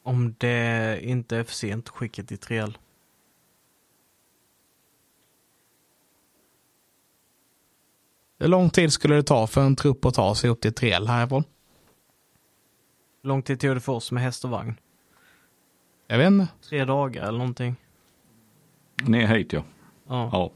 om 0.03 0.35
det 0.39 0.99
inte 1.03 1.37
är 1.37 1.45
för 1.45 1.55
sent 1.55 1.89
att 1.89 1.95
skicka 1.95 2.23
till 2.23 2.39
Triel. 2.39 2.79
Hur 8.39 8.49
lång 8.49 8.71
tid 8.71 8.93
skulle 8.93 9.14
det 9.14 9.23
ta 9.23 9.47
för 9.47 9.61
en 9.61 9.77
trupp 9.77 10.05
att 10.05 10.14
ta 10.14 10.35
sig 10.35 10.51
upp 10.51 10.61
till 10.61 10.75
Trel 10.75 11.07
härifrån? 11.07 11.45
Hur 13.29 13.31
lång 13.35 13.43
tid 13.43 13.61
tog 13.61 13.76
det 13.76 13.81
för 13.81 13.93
oss 13.93 14.12
med 14.12 14.22
häst 14.22 14.45
och 14.45 14.51
vagn? 14.51 14.81
Jag 16.07 16.18
vet 16.18 16.26
inte. 16.26 16.49
Tre 16.68 16.85
dagar 16.85 17.22
eller 17.22 17.39
någonting. 17.39 17.76
Ner 19.03 19.26
hit 19.26 19.53
ja. 19.53 19.62
Ja, 20.07 20.31
Ja. 20.33 20.51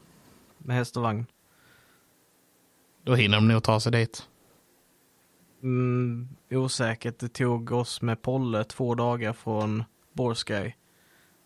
med 0.58 0.76
häst 0.76 0.96
och 0.96 1.02
vagn. 1.02 1.26
Då 3.02 3.14
hinner 3.14 3.36
de 3.36 3.48
nog 3.48 3.62
ta 3.62 3.80
sig 3.80 3.92
dit. 3.92 4.28
Mm, 5.62 6.28
osäkert. 6.50 7.18
Det 7.18 7.28
tog 7.28 7.72
oss 7.72 8.02
med 8.02 8.22
Polle 8.22 8.64
två 8.64 8.94
dagar 8.94 9.32
från 9.32 9.84
Borskaj 10.12 10.76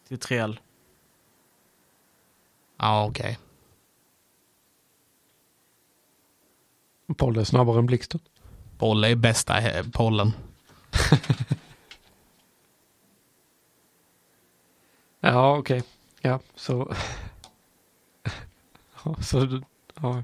till 0.09 0.19
Triel. 0.19 0.61
Ja, 2.77 3.07
okej. 3.07 3.39
Polle 7.17 7.41
är 7.41 7.45
snabbare 7.45 7.79
än 7.79 7.87
blixten. 7.87 8.21
Polle 8.79 9.11
är 9.11 9.17
bästa 9.17 9.55
pollen. 9.93 10.33
Ja, 15.21 15.59
okej. 15.59 15.83
Ja, 16.21 16.41
så. 16.55 16.95
ja, 19.05 19.15
så. 19.23 19.41
du- 19.41 19.63
Ja. 20.03 20.23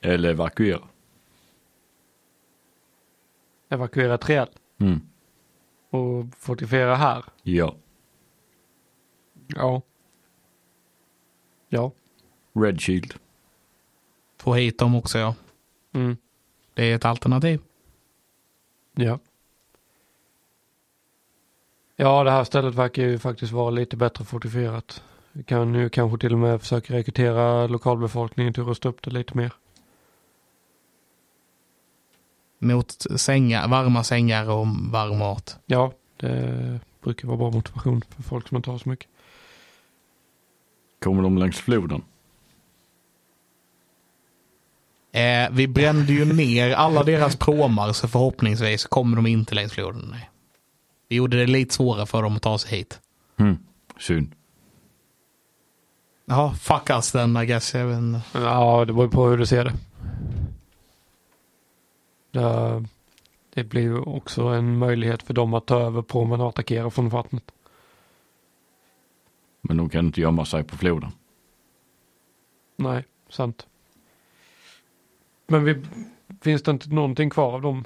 Eller 0.00 0.28
evakuera. 0.30 0.88
Evakuera 3.68 4.18
Triell. 4.18 4.48
Mm. 4.78 5.00
Och 5.90 6.24
fortifiera 6.38 6.96
här. 6.96 7.24
Ja. 7.42 7.76
Ja. 9.46 9.82
Ja. 11.68 11.92
Red 12.52 12.80
Shield. 12.80 13.14
Få 14.36 14.54
hit 14.54 14.78
dem 14.78 14.94
också, 14.94 15.18
ja. 15.18 15.34
Mm. 15.92 16.16
Det 16.74 16.84
är 16.84 16.96
ett 16.96 17.04
alternativ. 17.04 17.60
Ja. 18.92 19.18
Ja, 22.02 22.24
det 22.24 22.30
här 22.30 22.44
stället 22.44 22.74
verkar 22.74 23.02
ju 23.02 23.18
faktiskt 23.18 23.52
vara 23.52 23.70
lite 23.70 23.96
bättre 23.96 24.24
fortifierat. 24.24 25.02
Vi 25.32 25.42
kan 25.42 25.74
ju 25.74 25.88
kanske 25.88 26.18
till 26.18 26.32
och 26.32 26.38
med 26.38 26.60
försöka 26.60 26.94
rekrytera 26.94 27.66
lokalbefolkningen 27.66 28.52
till 28.52 28.62
att 28.62 28.68
rusta 28.68 28.88
upp 28.88 29.02
det 29.02 29.10
lite 29.10 29.36
mer. 29.36 29.52
Mot 32.58 33.06
sängar, 33.16 33.68
varma 33.68 34.04
sängar 34.04 34.50
och 34.50 34.66
varm 34.66 35.18
mat. 35.18 35.58
Ja, 35.66 35.92
det 36.16 36.80
brukar 37.02 37.28
vara 37.28 37.38
bra 37.38 37.50
motivation 37.50 38.02
för 38.16 38.22
folk 38.22 38.48
som 38.48 38.56
inte 38.56 38.70
har 38.70 38.78
så 38.78 38.88
mycket. 38.88 39.08
Kommer 41.00 41.22
de 41.22 41.38
längs 41.38 41.56
floden? 41.56 42.02
Eh, 45.12 45.50
vi 45.50 45.68
brände 45.68 46.12
ju 46.12 46.24
ner 46.24 46.72
alla 46.72 47.02
deras 47.02 47.36
pråmar 47.36 47.92
så 47.92 48.08
förhoppningsvis 48.08 48.84
kommer 48.84 49.16
de 49.16 49.26
inte 49.26 49.54
längs 49.54 49.72
floden. 49.72 50.08
Nej. 50.10 50.30
Vi 51.10 51.16
gjorde 51.16 51.36
det 51.36 51.46
lite 51.46 51.74
svårare 51.74 52.06
för 52.06 52.22
dem 52.22 52.36
att 52.36 52.42
ta 52.42 52.58
sig 52.58 52.78
hit. 52.78 53.00
Mm. 53.36 53.58
Synd. 53.98 54.34
Ja, 56.24 56.54
fuck 56.54 56.90
us 56.90 57.12
then 57.12 57.36
I 57.36 57.46
guess. 57.46 57.74
Jag 57.74 57.86
vet. 57.86 58.22
Ja, 58.34 58.84
det 58.84 58.92
beror 58.92 59.08
på 59.08 59.26
hur 59.26 59.38
du 59.38 59.46
ser 59.46 59.64
det. 59.64 59.72
Det, 62.30 62.84
det 63.54 63.64
blir 63.64 63.82
ju 63.82 63.98
också 63.98 64.42
en 64.42 64.78
möjlighet 64.78 65.22
för 65.22 65.34
dem 65.34 65.54
att 65.54 65.66
ta 65.66 65.80
över 65.80 66.02
på 66.02 66.22
och 66.22 66.48
attackera 66.48 66.90
från 66.90 67.08
vattnet. 67.08 67.52
Men 69.60 69.76
de 69.76 69.88
kan 69.88 70.06
inte 70.06 70.20
gömma 70.20 70.44
sig 70.44 70.64
på 70.64 70.76
floden. 70.76 71.12
Nej, 72.76 73.04
sant. 73.28 73.66
Men 75.46 75.64
vi, 75.64 75.82
finns 76.40 76.62
det 76.62 76.70
inte 76.70 76.88
någonting 76.88 77.30
kvar 77.30 77.52
av 77.52 77.62
dem? 77.62 77.84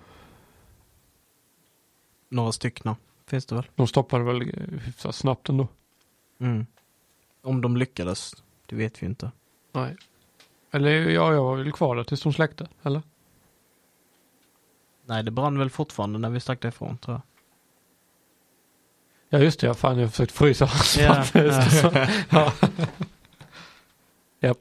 Några 2.29 2.53
stycken 2.53 2.95
finns 3.27 3.47
det 3.47 3.55
väl? 3.55 3.66
De 3.75 3.87
stoppade 3.87 4.25
väl 4.25 4.43
hyfsat 4.85 5.14
snabbt 5.14 5.49
ändå. 5.49 5.68
Mm. 6.41 6.66
Om 7.43 7.61
de 7.61 7.77
lyckades, 7.77 8.35
det 8.66 8.77
vet 8.77 9.03
vi 9.03 9.07
inte. 9.07 9.31
Nej. 9.72 9.97
Eller 10.70 10.91
ja, 10.91 11.33
jag 11.33 11.45
var 11.45 11.57
väl 11.57 11.72
kvar 11.72 11.97
där 11.97 12.05
tills 12.05 12.22
de 12.22 12.33
släckte, 12.33 12.68
eller? 12.83 13.03
Nej, 15.07 15.22
det 15.22 15.31
brann 15.31 15.59
väl 15.59 15.70
fortfarande 15.70 16.18
när 16.18 16.31
vi 16.31 16.41
stack 16.41 16.61
därifrån 16.61 16.99
tror 16.99 17.14
jag. 17.14 17.22
Ja 19.29 19.45
just 19.45 19.61
det, 19.61 19.66
ja, 19.66 19.75
fan 19.75 19.99
jag 19.99 20.05
har 20.07 20.11
försökt 20.11 20.33
frysa 20.33 20.68
Ja, 20.99 21.25
ja. 22.31 22.53
ja. 24.41 24.55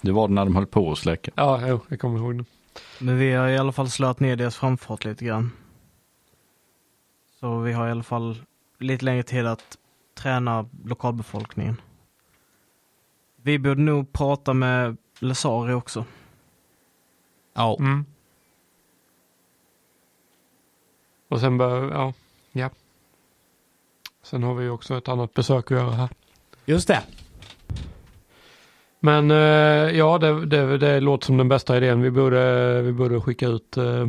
Det 0.00 0.12
var 0.12 0.28
det 0.28 0.34
när 0.34 0.44
de 0.44 0.56
höll 0.56 0.66
på 0.66 0.92
att 0.92 0.98
släcka. 0.98 1.30
ja, 1.34 1.68
jo, 1.68 1.80
jag 1.88 2.00
kommer 2.00 2.18
ihåg 2.18 2.38
det. 2.38 2.44
Men 2.98 3.18
vi 3.18 3.32
har 3.32 3.48
i 3.48 3.58
alla 3.58 3.72
fall 3.72 3.90
slöt 3.90 4.20
ner 4.20 4.36
deras 4.36 4.56
framfart 4.56 5.04
lite 5.04 5.24
grann. 5.24 5.52
Så 7.40 7.58
vi 7.58 7.72
har 7.72 7.88
i 7.88 7.90
alla 7.90 8.02
fall 8.02 8.36
lite 8.78 9.04
längre 9.04 9.22
tid 9.22 9.46
att 9.46 9.78
träna 10.14 10.68
lokalbefolkningen. 10.84 11.80
Vi 13.36 13.58
borde 13.58 13.82
nog 13.82 14.12
prata 14.12 14.54
med 14.54 14.96
Lesari 15.18 15.72
också. 15.72 16.04
Ja, 17.54 17.76
Mm. 17.80 18.04
Och 21.28 21.40
sen 21.40 21.58
bör, 21.58 21.90
ja, 21.90 22.12
ja. 22.52 22.70
Sen 24.22 24.42
har 24.42 24.54
vi 24.54 24.64
ju 24.64 24.70
också 24.70 24.98
ett 24.98 25.08
annat 25.08 25.34
besök 25.34 25.64
att 25.64 25.78
göra 25.78 25.90
här. 25.90 26.08
just 26.64 26.88
det. 26.88 27.02
Men 29.00 29.30
eh, 29.30 29.96
ja, 29.96 30.18
det, 30.18 30.46
det, 30.46 30.78
det 30.78 31.00
låter 31.00 31.26
som 31.26 31.36
den 31.36 31.48
bästa 31.48 31.76
idén. 31.76 32.02
Vi 32.02 32.10
borde, 32.10 32.82
vi 32.82 32.92
borde 32.92 33.20
skicka 33.20 33.46
ut 33.46 33.76
eh, 33.76 34.08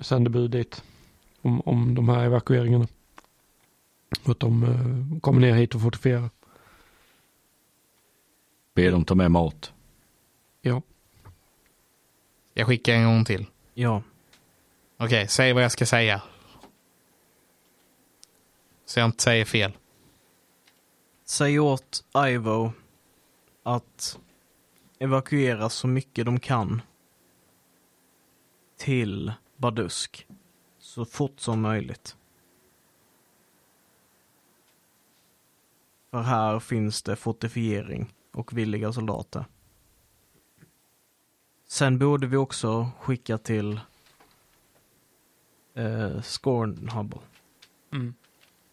sändebud 0.00 0.50
dit. 0.50 0.82
Om, 1.42 1.60
om 1.60 1.94
de 1.94 2.08
här 2.08 2.24
evakueringarna. 2.24 2.86
Att 4.24 4.40
de 4.40 4.62
eh, 4.62 5.20
kommer 5.20 5.40
ner 5.40 5.54
hit 5.54 5.74
och 5.74 5.82
fortifierar. 5.82 6.30
Be 8.74 8.90
dem 8.90 9.04
ta 9.04 9.14
med 9.14 9.30
mat. 9.30 9.72
Ja. 10.60 10.82
Jag 12.54 12.66
skickar 12.66 12.94
en 12.94 13.04
gång 13.04 13.24
till. 13.24 13.46
Ja. 13.74 14.02
Okej, 14.96 15.28
säg 15.28 15.52
vad 15.52 15.64
jag 15.64 15.72
ska 15.72 15.86
säga. 15.86 16.22
Så 18.84 19.00
jag 19.00 19.08
inte 19.08 19.22
säger 19.22 19.44
fel. 19.44 19.72
Säg 21.24 21.58
åt 21.58 22.04
Ivo 22.28 22.72
att 23.62 24.18
evakuera 24.98 25.68
så 25.68 25.88
mycket 25.88 26.26
de 26.26 26.40
kan 26.40 26.82
till 28.76 29.32
Badusk 29.56 30.26
så 30.96 31.04
fort 31.04 31.40
som 31.40 31.60
möjligt. 31.60 32.16
För 36.10 36.22
här 36.22 36.58
finns 36.60 37.02
det 37.02 37.16
fortifiering 37.16 38.14
och 38.32 38.58
villiga 38.58 38.92
soldater. 38.92 39.44
Sen 41.68 41.98
borde 41.98 42.26
vi 42.26 42.36
också 42.36 42.90
skicka 43.00 43.38
till 43.38 43.80
eh, 45.74 46.22
Scornhubble 46.22 47.18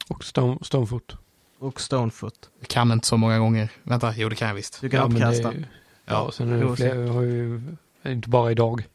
Och 0.09 0.23
Stone, 0.23 0.57
Stonefoot. 0.61 1.15
och 1.59 1.81
Stonefoot. 1.81 2.49
Jag 2.59 2.67
kan 2.69 2.91
inte 2.91 3.07
så 3.07 3.17
många 3.17 3.39
gånger. 3.39 3.71
Vänta, 3.83 4.13
jo 4.15 4.29
det 4.29 4.35
kan 4.35 4.47
jag 4.47 4.55
visst. 4.55 4.81
Du 4.81 4.89
kan 4.89 4.99
Ja, 4.99 5.05
uppkasta. 5.05 5.51
är- 5.53 5.69
Ja, 6.05 6.31
sen 6.31 6.51
är 6.51 6.65
det 6.65 6.75
fler, 6.75 7.07
har 7.07 7.21
ju, 7.21 7.61
inte 8.05 8.29
bara 8.29 8.51
idag. 8.51 8.87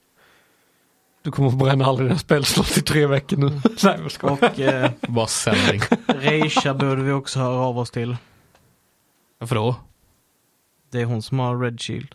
Du 1.29 1.33
kommer 1.33 1.51
få 1.51 1.57
bränna 1.57 1.85
alla 1.85 2.03
dina 2.03 2.19
spelslott 2.19 2.77
i 2.79 2.83
tre 2.83 3.07
veckor 3.07 3.37
nu. 3.37 3.47
Nej, 3.85 3.99
jag 4.03 4.11
skojar. 4.11 4.35
Och 4.53 4.61
eh, 4.61 4.91
Bara 5.09 5.27
sändning. 5.27 5.81
Reisha 6.07 6.75
borde 6.75 7.03
vi 7.03 7.13
också 7.13 7.39
höra 7.41 7.57
av 7.61 7.79
oss 7.79 7.91
till. 7.91 8.17
Varför 9.39 9.55
då? 9.55 9.77
Det 10.93 11.01
är 11.01 11.05
hon 11.05 11.23
som 11.23 11.39
har 11.39 11.59
Red 11.61 11.81
Shield. 11.81 12.09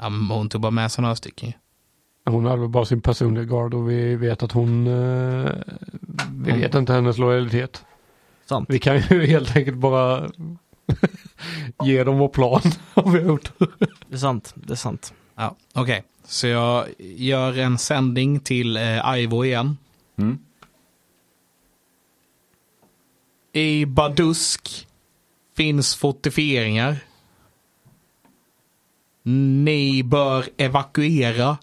Ja, 0.00 0.08
men 0.08 0.36
hon 0.36 0.48
tog 0.48 0.60
bara 0.60 0.70
med 0.70 0.92
sig 0.92 1.02
några 1.02 1.16
stycken. 1.16 1.52
Hon 2.26 2.44
har 2.44 2.56
väl 2.56 2.68
bara 2.68 2.84
sin 2.84 3.00
personliga 3.00 3.44
guard 3.44 3.74
och 3.74 3.90
vi 3.90 4.16
vet 4.16 4.42
att 4.42 4.52
hon, 4.52 4.86
eh, 4.86 5.50
vi 6.30 6.50
Hon- 6.50 6.60
vet 6.60 6.74
inte 6.74 6.92
hennes 6.92 7.18
lojalitet. 7.18 7.84
Sant. 8.46 8.70
Vi 8.70 8.78
kan 8.78 8.94
ju 8.96 9.00
helt 9.26 9.56
enkelt 9.56 9.76
bara 9.76 10.30
ge 11.84 12.04
dem 12.04 12.18
vår 12.18 12.28
plan 12.28 12.60
om 12.94 13.12
vi 13.12 13.18
har 13.20 13.26
gjort 13.26 13.52
Det 14.08 14.14
är 14.14 14.18
sant. 14.18 14.52
Det 14.56 14.72
är 14.72 14.76
sant. 14.76 15.14
Ja, 15.36 15.56
okej. 15.74 16.04
Så 16.24 16.46
jag 16.46 16.88
gör 16.98 17.58
en 17.58 17.78
sändning 17.78 18.40
till 18.40 18.76
eh, 18.76 19.14
Ivo 19.18 19.44
igen. 19.44 19.78
Mm. 20.16 20.38
I 23.52 23.86
Badusk 23.86 24.88
finns 25.56 25.94
fortifieringar. 25.96 26.96
Ni 29.64 30.02
bör 30.02 30.48
evakuera 30.56 31.58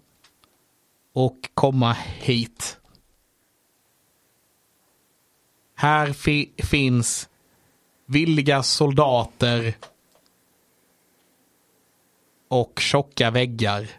och 1.13 1.49
komma 1.53 1.93
hit. 2.19 2.77
Här 5.75 6.13
fi- 6.13 6.51
finns 6.57 7.29
villiga 8.05 8.63
soldater 8.63 9.73
och 12.53 12.79
tjocka 12.79 13.31
väggar. 13.31 13.89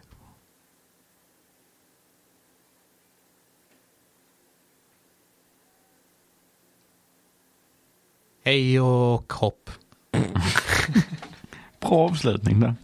Hej 8.43 8.79
och 8.79 9.33
hopp. 9.33 9.69
Bra 11.79 11.89
avslutning 11.89 12.59
där. 12.59 12.75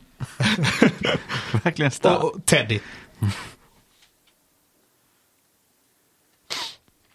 Verkligen 1.63 1.91
starkt. 1.91 2.23
Och 2.23 2.45
Teddy. 2.45 2.79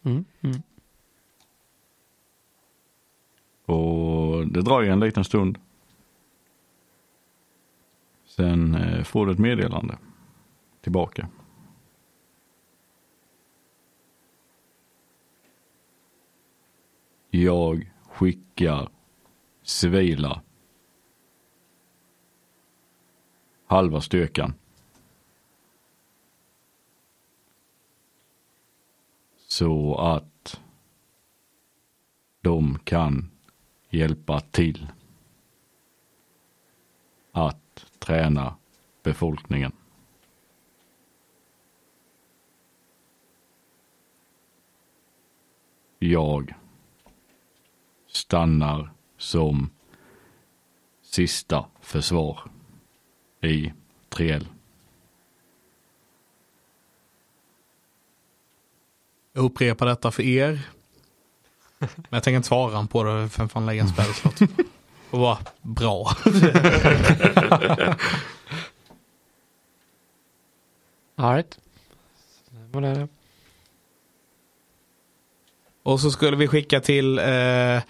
Mm, 0.03 0.25
mm. 0.41 0.63
Och 3.67 4.47
det 4.47 4.63
dröjer 4.63 4.93
en 4.93 5.01
liten 5.01 5.25
stund. 5.25 5.59
Sen 8.37 8.75
eh, 8.75 9.05
får 9.05 9.27
du 9.27 9.33
ett 9.33 9.39
meddelande 9.39 9.99
tillbaka. 10.81 11.29
Jag 17.31 17.93
skickar 18.03 18.89
civila 19.63 20.43
halva 23.67 24.01
styrkan. 24.01 24.55
Så 29.37 29.95
att 29.95 30.61
de 32.41 32.79
kan 32.79 33.31
hjälpa 33.91 34.41
till 34.41 34.89
att 37.33 37.66
träna 37.99 38.57
befolkningen. 39.03 39.73
Jag 45.99 46.55
stannar 48.07 48.93
som 49.19 49.71
sista 51.03 51.67
försvar 51.81 52.41
i 53.41 53.73
Triel. 54.09 54.49
Jag 59.33 59.45
upprepar 59.45 59.87
detta 59.87 60.11
för 60.11 60.23
er. 60.23 60.69
Men 61.79 61.89
jag 62.11 62.23
tänker 62.23 62.37
inte 62.37 62.49
svara 62.49 62.87
på 62.87 63.05
det, 63.05 63.29
för 63.29 63.47
fan 63.47 63.67
lägga 63.67 63.83
en 63.83 63.89
spelslott. 63.89 64.41
Och 65.11 65.19
vara 65.19 65.39
bra. 65.63 66.11
Alright. 71.17 71.59
Och 75.83 76.01
så 76.01 76.11
skulle 76.11 76.37
vi 76.37 76.49
skicka 76.49 76.81
till, 76.81 77.19
eh, 77.19 77.83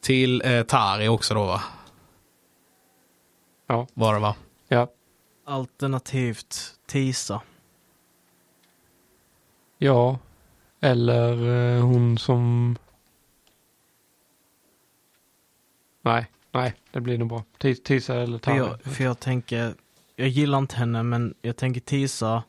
till 0.00 0.42
eh, 0.44 0.62
Tari 0.62 1.08
också 1.08 1.34
då 1.34 1.44
va? 1.44 1.62
Ja. 3.66 3.86
Var 3.94 4.14
det 4.14 4.20
va? 4.20 4.36
Ja. 4.68 4.88
Alternativt 5.44 6.78
Tisa. 6.86 7.42
Ja. 9.78 10.18
Eller 10.80 11.48
eh, 11.76 11.82
hon 11.82 12.18
som... 12.18 12.76
Nej, 16.02 16.26
nej, 16.54 16.74
det 16.90 17.00
blir 17.00 17.18
nog 17.18 17.28
bra. 17.28 17.44
Tis- 17.58 17.82
Tisa 17.82 18.14
eller 18.14 18.38
För 18.38 18.44
Tara. 18.44 18.56
jag, 18.56 18.82
för 18.82 19.04
jag 19.04 19.20
tänker, 19.20 19.74
jag 20.16 20.28
gillar 20.28 20.58
inte 20.58 20.76
henne 20.76 21.02
men 21.02 21.34
jag 21.42 21.56
tänker 21.56 21.80
Tisa 21.80 22.42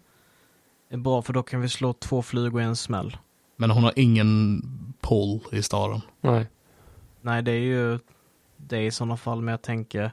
är 0.89 0.97
bra 0.97 1.21
för 1.21 1.33
då 1.33 1.43
kan 1.43 1.61
vi 1.61 1.69
slå 1.69 1.93
två 1.93 2.21
flugor 2.21 2.61
i 2.61 2.65
en 2.65 2.75
smäll. 2.75 3.17
Men 3.57 3.71
hon 3.71 3.83
har 3.83 3.93
ingen 3.95 4.61
pull 5.01 5.39
i 5.51 5.61
staden. 5.63 6.01
Nej. 6.21 6.47
Nej 7.21 7.41
det 7.43 7.51
är 7.51 7.59
ju 7.59 7.99
det 8.57 8.85
i 8.85 8.91
sådana 8.91 9.17
fall 9.17 9.41
men 9.41 9.51
jag 9.51 9.61
tänker 9.61 10.11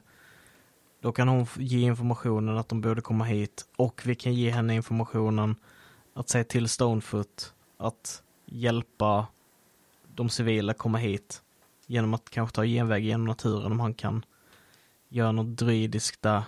då 1.01 1.11
kan 1.11 1.27
hon 1.27 1.47
ge 1.57 1.79
informationen 1.81 2.57
att 2.57 2.69
de 2.69 2.81
borde 2.81 3.01
komma 3.01 3.23
hit 3.23 3.65
och 3.75 4.01
vi 4.05 4.15
kan 4.15 4.33
ge 4.33 4.49
henne 4.51 4.75
informationen 4.75 5.55
att 6.13 6.29
säga 6.29 6.43
till 6.43 6.69
Stonefoot 6.69 7.53
att 7.77 8.23
hjälpa 8.45 9.27
de 10.15 10.29
civila 10.29 10.73
komma 10.73 10.97
hit 10.97 11.42
genom 11.93 12.13
att 12.13 12.29
kanske 12.29 12.55
ta 12.55 12.65
genväg 12.65 13.05
genom 13.05 13.25
naturen 13.25 13.71
om 13.71 13.79
han 13.79 13.93
kan 13.93 14.25
göra 15.09 15.31
något 15.31 15.57
druidiskt 15.57 16.21
där. 16.21 16.43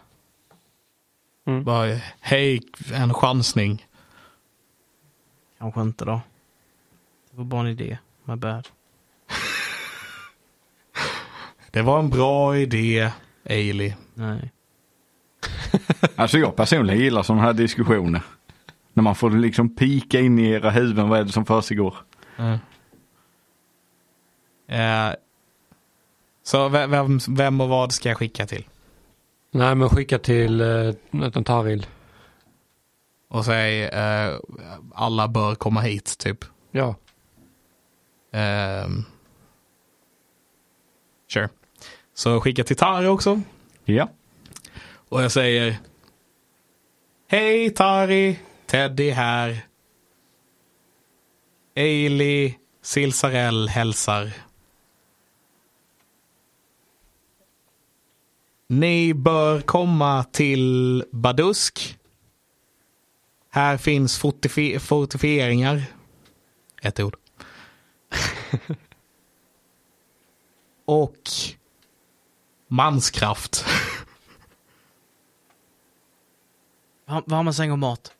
Mm. 1.45 1.63
Bara, 1.63 1.99
hej, 2.19 2.61
en 2.93 3.13
chansning. 3.13 3.85
Kanske 5.57 5.81
inte 5.81 6.05
då. 6.05 6.21
Det 7.31 7.37
var 7.37 7.43
bara 7.43 7.61
en 7.61 7.67
idé. 7.67 7.97
My 8.23 8.35
bad. 8.35 8.67
Det 11.71 11.81
var 11.81 11.99
en 11.99 12.09
bra 12.09 12.57
idé, 12.57 13.11
Ailey. 13.49 13.93
Nej. 14.13 14.51
Alltså 16.15 16.37
jag 16.37 16.55
personligen 16.55 17.01
gillar 17.01 17.23
sådana 17.23 17.43
här 17.43 17.53
diskussioner. 17.53 18.21
När 18.93 19.03
man 19.03 19.15
får 19.15 19.31
liksom 19.31 19.75
pika 19.75 20.19
in 20.19 20.39
i 20.39 20.49
era 20.49 20.69
huvuden 20.69 21.09
vad 21.09 21.19
är 21.19 21.23
det 21.23 21.31
som 21.31 21.45
försiggår. 21.45 21.95
Mm. 22.37 22.59
Eh, 24.67 25.15
så 26.47 26.69
vem, 26.69 27.19
vem, 27.27 27.61
och 27.61 27.69
vad 27.69 27.91
ska 27.91 28.09
jag 28.09 28.17
skicka 28.17 28.47
till? 28.47 28.65
Nej, 29.51 29.75
men 29.75 29.89
skicka 29.89 30.19
till 30.19 30.61
eh, 30.61 31.41
Taril. 31.45 31.85
Och 33.29 33.45
säg 33.45 33.83
eh, 33.83 34.33
alla 34.93 35.27
bör 35.27 35.55
komma 35.55 35.81
hit, 35.81 36.17
typ. 36.17 36.45
Ja. 36.71 36.95
Ehm. 38.31 39.05
sure. 41.33 41.49
Så 42.13 42.41
skicka 42.41 42.63
till 42.63 42.75
Tari 42.75 43.07
också. 43.07 43.41
Ja. 43.85 44.09
Och 45.09 45.23
jag 45.23 45.31
säger 45.31 45.77
Hej 47.27 47.69
Tari, 47.69 48.39
Teddy 48.65 49.09
här. 49.09 49.65
Ailey 51.75 52.53
Silsarell 52.81 53.67
hälsar. 53.67 54.44
Ni 58.67 59.13
bör 59.13 59.61
komma 59.61 60.23
till 60.23 61.03
Badusk. 61.11 61.97
Här 63.49 63.77
finns 63.77 64.21
fortifi- 64.23 64.79
fortifieringar. 64.79 65.83
Ett 66.81 66.99
ord. 66.99 67.15
Och 70.85 71.17
manskraft. 72.67 73.65
Va- 77.07 77.23
Varma 77.25 77.53
säng 77.53 77.71
och 77.71 77.79
mat. 77.79 78.13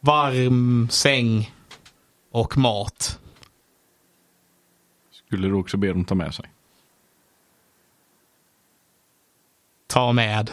Varm 0.00 0.88
säng 0.90 1.54
och 2.30 2.56
mat. 2.58 3.18
Skulle 5.10 5.48
du 5.48 5.54
också 5.54 5.76
be 5.76 5.88
dem 5.88 6.04
ta 6.04 6.14
med 6.14 6.34
sig? 6.34 6.50
Ta 9.90 10.12
med. 10.12 10.50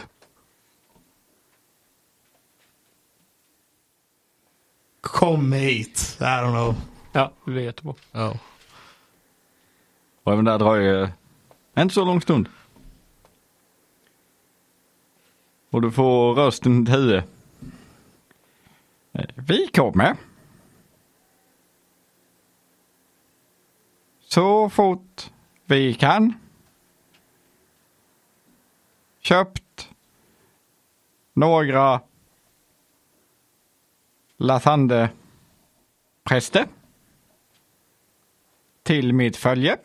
Kom 5.00 5.52
hit. 5.52 6.16
I 6.20 6.24
don't 6.24 6.50
know. 6.50 6.74
Ja, 7.12 7.32
det 7.44 7.50
blir 7.50 7.62
jättebra. 7.62 7.94
Oh. 8.14 8.36
Och 10.22 10.32
även 10.32 10.44
där 10.44 10.58
dröjer 10.58 11.12
inte 11.78 11.94
så 11.94 12.04
lång 12.04 12.20
stund. 12.20 12.48
Och 15.70 15.82
du 15.82 15.90
får 15.90 16.34
rösten 16.34 16.84
till 16.86 16.94
huvud. 16.94 17.22
Eh, 19.12 19.24
Vi 19.34 19.66
kommer. 19.66 20.16
Så 24.20 24.70
fort 24.70 25.30
vi 25.64 25.94
kan. 25.94 26.34
Köpt 29.18 29.90
några 31.32 32.00
Latande 34.36 35.10
präster 36.24 36.66
till 38.82 39.12
mitt 39.12 39.36
följe. 39.36 39.78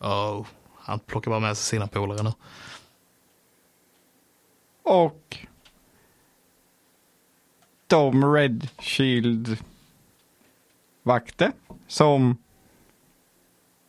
Oh. 0.00 0.46
Han 0.74 0.98
plockar 0.98 1.30
bara 1.30 1.40
med 1.40 1.56
sig 1.56 1.64
sina 1.78 1.86
polare 1.86 2.22
nu. 2.22 2.32
Och 4.82 5.38
de 7.86 8.34
Red 8.34 8.68
Shield 8.78 9.58
vakter 11.02 11.52
som 11.86 12.36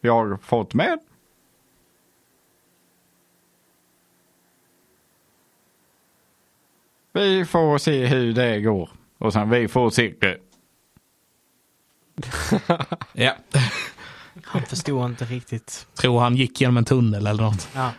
jag 0.02 0.14
har 0.14 0.38
fått 0.38 0.74
med. 0.74 1.00
Vi 7.20 7.46
får 7.46 7.78
se 7.78 8.06
hur 8.06 8.34
det 8.34 8.62
går. 8.62 8.90
Och 9.18 9.34
sen 9.34 9.50
vi 9.50 9.68
får 9.68 9.90
se. 9.90 10.14
Ja. 13.14 13.36
Han 14.44 14.62
förstod 14.62 15.06
inte 15.06 15.26
riktigt. 15.26 15.88
Tror 15.94 16.20
han 16.20 16.36
gick 16.36 16.62
genom 16.62 16.78
en 16.78 16.86
tunnel 16.86 17.28
eller 17.28 17.44
något. 17.44 17.68
Ja. 17.76 17.92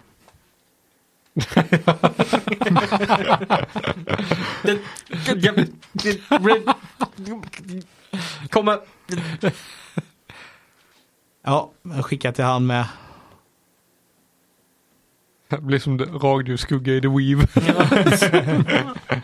Kommer. 8.50 8.78
Ja, 11.42 11.70
jag 11.82 12.04
skickar 12.04 12.32
till 12.32 12.44
han 12.44 12.66
med. 12.66 12.86
Det 15.50 15.58
blir 15.60 15.78
som 15.78 15.96
det- 15.96 16.04
radioskugga 16.04 16.92
i 16.94 17.00
The 17.00 17.08
Weave. 17.08 17.46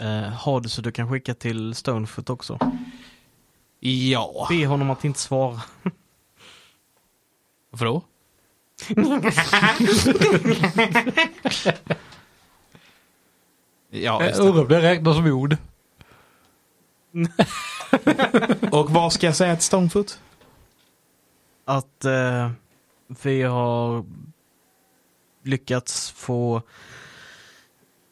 Uh, 0.00 0.28
har 0.28 0.60
du 0.60 0.68
så 0.68 0.82
du 0.82 0.92
kan 0.92 1.10
skicka 1.10 1.34
till 1.34 1.74
Stonefoot 1.74 2.30
också. 2.30 2.58
Ja. 3.80 4.46
Be 4.50 4.66
honom 4.66 4.90
att 4.90 5.04
inte 5.04 5.18
svara. 5.20 5.60
Varför 7.70 7.84
då? 7.86 8.02
ja, 13.90 14.24
just 14.24 14.36
det. 14.36 14.42
Urra, 14.42 14.64
det 14.64 14.82
räknas 14.82 15.16
som 15.16 15.26
ord. 15.26 15.56
Och 18.72 18.90
vad 18.90 19.12
ska 19.12 19.26
jag 19.26 19.36
säga 19.36 19.56
till 19.56 19.64
Stonefoot? 19.64 20.20
Att 21.64 22.04
eh, 22.04 22.50
vi 23.22 23.42
har 23.42 24.04
lyckats 25.46 26.10
få 26.10 26.62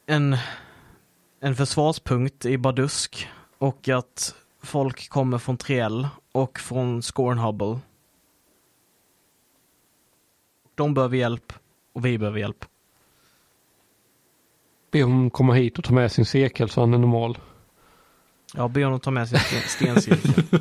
en, 0.07 0.37
en 1.41 1.57
försvarspunkt 1.57 2.45
i 2.45 2.59
Badusk 2.59 3.29
och 3.59 3.89
att 3.89 4.35
folk 4.63 5.09
kommer 5.09 5.39
från 5.39 5.57
Triel 5.57 6.09
och 6.33 6.59
från 6.59 7.03
Scornhubble. 7.03 7.79
De 10.75 10.95
behöver 10.95 11.17
hjälp 11.17 11.53
och 11.93 12.07
vi 12.07 12.19
behöver 12.19 12.39
hjälp. 12.39 12.65
Be 14.91 15.03
honom 15.03 15.31
komma 15.31 15.55
hit 15.55 15.79
och 15.79 15.85
ta 15.85 15.93
med 15.93 16.13
sin 16.13 16.25
sekel 16.27 16.71
så 16.71 16.81
han 16.81 16.95
är 16.95 16.99
normal. 16.99 17.39
Ja, 18.55 18.69
be 18.69 18.85
honom 18.85 19.01
ta 19.01 19.11
med 19.11 19.29
sin 19.29 19.39
sten- 19.39 19.69
stencirkel. 19.69 20.61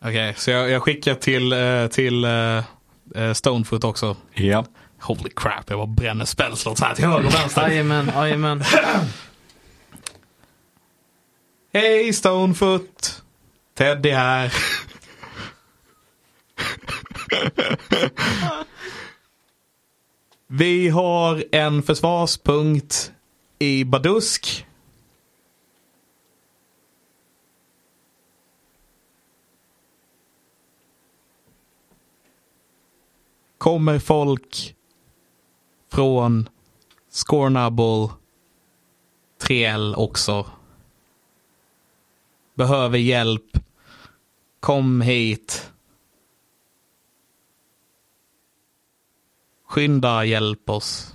Okej, 0.00 0.34
så 0.36 0.50
jag, 0.50 0.70
jag 0.70 0.82
skickar 0.82 1.14
till, 1.14 1.52
eh, 1.52 1.86
till 1.86 2.24
eh, 2.24 2.64
Stonefoot 3.34 3.84
också. 3.84 4.16
Ja. 4.34 4.64
Holy 5.00 5.30
crap, 5.36 5.64
jag 5.70 5.78
bara 5.78 5.86
bränner 5.86 6.24
spellslots 6.24 6.80
här 6.80 6.94
till 6.94 7.04
höger 7.04 7.26
och 7.26 7.34
vänster. 7.34 7.68
Jajamän, 7.68 8.10
jajamän. 8.14 8.64
Hej 11.72 12.12
Stonefoot! 12.12 13.22
Teddy 13.78 14.10
här. 14.10 14.54
Vi 20.46 20.88
har 20.88 21.44
en 21.52 21.82
försvarspunkt 21.82 23.12
i 23.58 23.84
Badusk. 23.84 24.66
Kommer 33.58 33.98
folk 33.98 34.76
från 35.90 36.48
Scornable, 37.10 38.08
3L 39.38 39.94
också 39.94 40.46
behöver 42.58 42.98
hjälp. 42.98 43.58
Kom 44.60 45.00
hit. 45.00 45.72
Skynda, 49.64 50.24
hjälp 50.24 50.70
oss. 50.70 51.14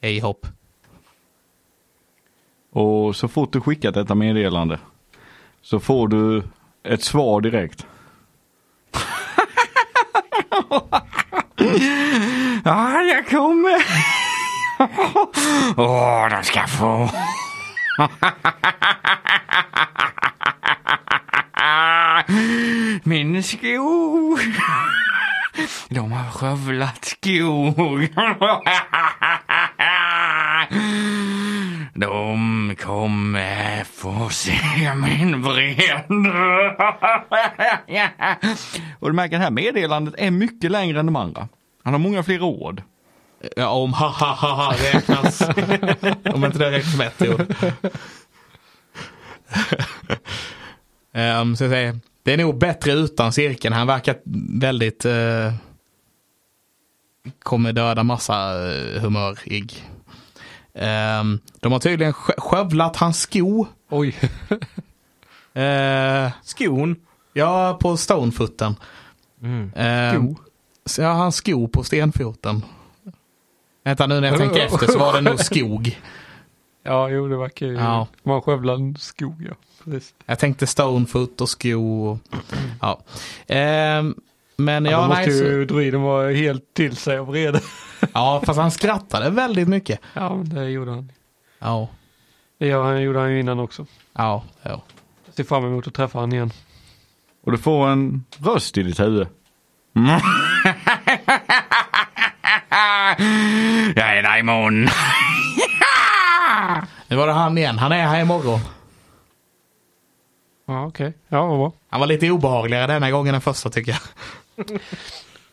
Hej 0.00 0.20
hopp. 0.20 0.46
Och 2.70 3.16
så 3.16 3.28
fort 3.28 3.52
du 3.52 3.60
skickat 3.60 3.94
detta 3.94 4.14
meddelande 4.14 4.80
så 5.60 5.80
får 5.80 6.08
du 6.08 6.42
ett 6.82 7.02
svar 7.02 7.40
direkt 7.40 7.86
ja, 12.64 13.02
jag 13.02 13.28
kommer. 13.28 13.84
Åh, 15.76 16.28
de 16.28 16.44
ska 16.44 16.66
få. 16.66 17.10
Min 23.02 23.42
skog. 23.42 24.38
De 25.88 26.12
har 26.12 26.30
skövlat 26.30 27.04
skog. 27.04 28.08
De 32.00 32.74
kommer 32.78 33.84
få 33.84 34.28
se 34.28 34.52
min 34.94 35.42
vrede. 35.42 36.04
Och 38.98 39.08
du 39.08 39.14
märker 39.14 39.36
att 39.36 39.40
det 39.40 39.44
här 39.44 39.50
meddelandet 39.50 40.14
är 40.18 40.30
mycket 40.30 40.70
längre 40.70 41.00
än 41.00 41.06
de 41.06 41.16
andra. 41.16 41.48
Han 41.82 41.94
har 41.94 41.98
många 41.98 42.22
fler 42.22 42.42
ord. 42.42 42.82
Ja, 43.56 43.68
om 43.68 43.92
ha 43.92 44.08
ha 44.08 44.34
ha 44.34 44.54
ha 44.54 44.72
räknas. 44.72 45.40
om 46.34 46.44
inte 46.44 46.58
det 46.58 46.70
räknas 46.70 46.92
som 46.92 47.00
ett 47.00 47.22
ord. 47.22 47.40
um, 51.12 51.56
så 51.56 51.64
jag 51.64 51.70
säger, 51.70 52.00
det 52.22 52.32
är 52.32 52.36
nog 52.36 52.58
bättre 52.58 52.92
utan 52.92 53.32
cirkeln. 53.32 53.74
Han 53.74 53.86
verkar 53.86 54.16
väldigt... 54.60 55.06
Uh, 55.06 55.52
kommer 57.38 57.72
döda 57.72 58.02
massa 58.02 58.54
uh, 58.54 59.00
humörig. 59.00 59.84
Um, 60.78 61.40
de 61.60 61.72
har 61.72 61.78
tydligen 61.78 62.12
skö- 62.12 62.40
skövlat 62.40 62.96
hans 62.96 63.18
sko. 63.20 63.66
Oj. 63.90 64.14
Uh, 65.56 66.30
Skon. 66.42 66.96
ja, 67.32 67.78
på 67.80 67.96
stonefoten. 67.96 68.74
Mm. 69.42 69.72
Um, 70.16 70.36
så 70.86 71.02
Ja, 71.02 71.12
hans 71.12 71.36
sko 71.36 71.68
på 71.68 71.84
stenfoten. 71.84 72.64
Vänta 73.84 74.06
nu 74.06 74.20
när 74.20 74.28
jag 74.28 74.38
tänker 74.38 74.60
efter 74.66 74.86
så 74.86 74.98
var 74.98 75.12
det 75.12 75.20
nog 75.20 75.40
skog. 75.40 76.00
Ja, 76.82 77.08
jo 77.08 77.28
det 77.28 77.36
verkar 77.36 77.66
ju. 77.66 77.74
Ja. 77.74 78.06
Man 78.22 78.42
skövlar 78.42 78.74
en 78.74 78.96
skog 78.96 79.46
ja. 79.48 79.54
Precis. 79.84 80.14
Jag 80.26 80.38
tänkte 80.38 80.66
stonefoot 80.66 81.40
och 81.40 81.48
sko. 81.48 82.06
och- 82.08 82.18
Ja. 82.80 83.00
Ehm, 83.46 84.14
men 84.58 84.84
Ja, 84.84 84.90
ja, 84.90 85.00
då 85.02 85.06
måste 85.08 85.22
nej, 85.26 85.38
så, 85.38 85.44
ju 85.44 85.64
druiden 85.64 86.02
vara 86.02 86.30
helt 86.32 86.74
till 86.74 86.96
sig 86.96 87.18
av 87.18 87.26
vrede. 87.26 87.60
ja, 88.14 88.42
fast 88.46 88.60
han 88.60 88.70
skrattade 88.70 89.30
väldigt 89.30 89.68
mycket. 89.68 90.00
Ja, 90.14 90.40
det 90.44 90.64
gjorde 90.70 90.90
han. 90.90 91.12
Ja, 91.58 91.88
Det 92.58 92.66
gör 92.66 92.82
han, 92.84 93.02
gjorde 93.02 93.18
han 93.18 93.30
ju 93.32 93.40
innan 93.40 93.60
också. 93.60 93.86
ja, 94.12 94.44
ja. 94.62 94.82
Jag 95.26 95.34
ser 95.34 95.44
fram 95.44 95.64
emot 95.64 95.86
att 95.86 95.94
träffa 95.94 96.18
han 96.20 96.32
igen. 96.32 96.52
Och 97.44 97.52
du 97.52 97.58
får 97.58 97.88
en 97.88 98.24
röst 98.38 98.78
i 98.78 98.82
ditt 98.82 99.00
huvud. 99.00 99.26
Mm. 99.96 100.20
Jag 103.96 104.18
är 104.18 104.22
daimon. 104.22 104.88
Nu 107.08 107.16
var 107.16 107.26
det 107.26 107.32
han 107.32 107.58
igen. 107.58 107.78
Han 107.78 107.92
är 107.92 108.06
här 108.06 108.20
imorgon. 108.20 108.60
Ja, 110.66 110.86
okej. 110.86 111.12
Ja, 111.28 111.46
vad 111.46 111.58
bra. 111.58 111.72
Han 111.90 112.00
var 112.00 112.06
lite 112.06 112.30
obehagligare 112.30 112.86
denna 112.86 113.10
gången 113.10 113.34
än 113.34 113.40
första 113.40 113.70
tycker 113.70 113.92
jag. 113.92 114.00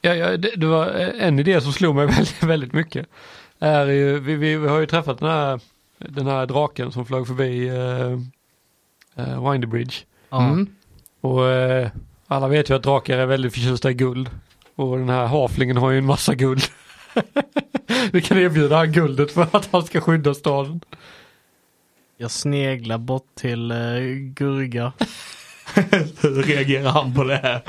Ja, 0.01 0.16
ja, 0.16 0.38
det, 0.38 0.51
det 0.56 0.68
var 0.68 0.88
en 1.20 1.39
idé 1.39 1.62
som 1.62 1.74
slog 1.74 1.95
mig 1.95 2.06
väldigt, 2.16 2.43
väldigt 2.43 2.74
mycket. 2.74 3.08
Är 3.60 3.86
ju, 3.86 4.20
vi, 4.20 4.36
vi, 4.36 4.56
vi 4.56 4.68
har 4.68 4.80
ju 4.80 4.86
träffat 4.86 5.20
den 5.20 5.30
här, 5.30 5.60
den 5.97 6.28
här 6.28 6.45
draken 6.45 6.91
som 6.91 7.06
flög 7.06 7.28
förbi 7.28 7.70
uh, 7.70 8.20
uh, 9.20 9.51
Windy 9.51 9.68
Bridge. 9.68 9.95
Mm. 10.32 10.68
Och 11.22 11.49
eh, 11.49 11.89
alla 12.28 12.47
vet 12.47 12.70
ju 12.70 12.76
att 12.76 12.84
drakar 12.84 13.18
är 13.18 13.26
väldigt 13.26 13.53
förtjusta 13.53 13.91
i 13.91 13.93
guld. 13.93 14.30
Och 14.76 14.97
den 14.97 15.10
här 15.10 15.26
haflingen 15.26 15.78
har 15.78 15.91
ju 15.91 15.97
en 15.97 16.06
massa 16.06 16.36
guld. 16.36 16.64
vi 18.12 18.22
kan 18.22 18.38
erbjuda 18.38 18.78
han 18.78 18.91
guldet 18.91 19.32
för 19.32 19.47
att 19.51 19.70
han 19.72 19.84
ska 19.84 20.01
skydda 20.01 20.34
staden. 20.34 20.82
Jag 22.18 22.32
sneglar 22.32 22.97
bort 22.97 23.36
till 23.36 23.72
uh, 23.72 24.16
Gurga. 24.16 24.93
Hur 26.22 26.43
reagerar 26.43 26.91
han 26.91 27.14
på 27.14 27.24
det 27.24 27.36
här? 27.38 27.62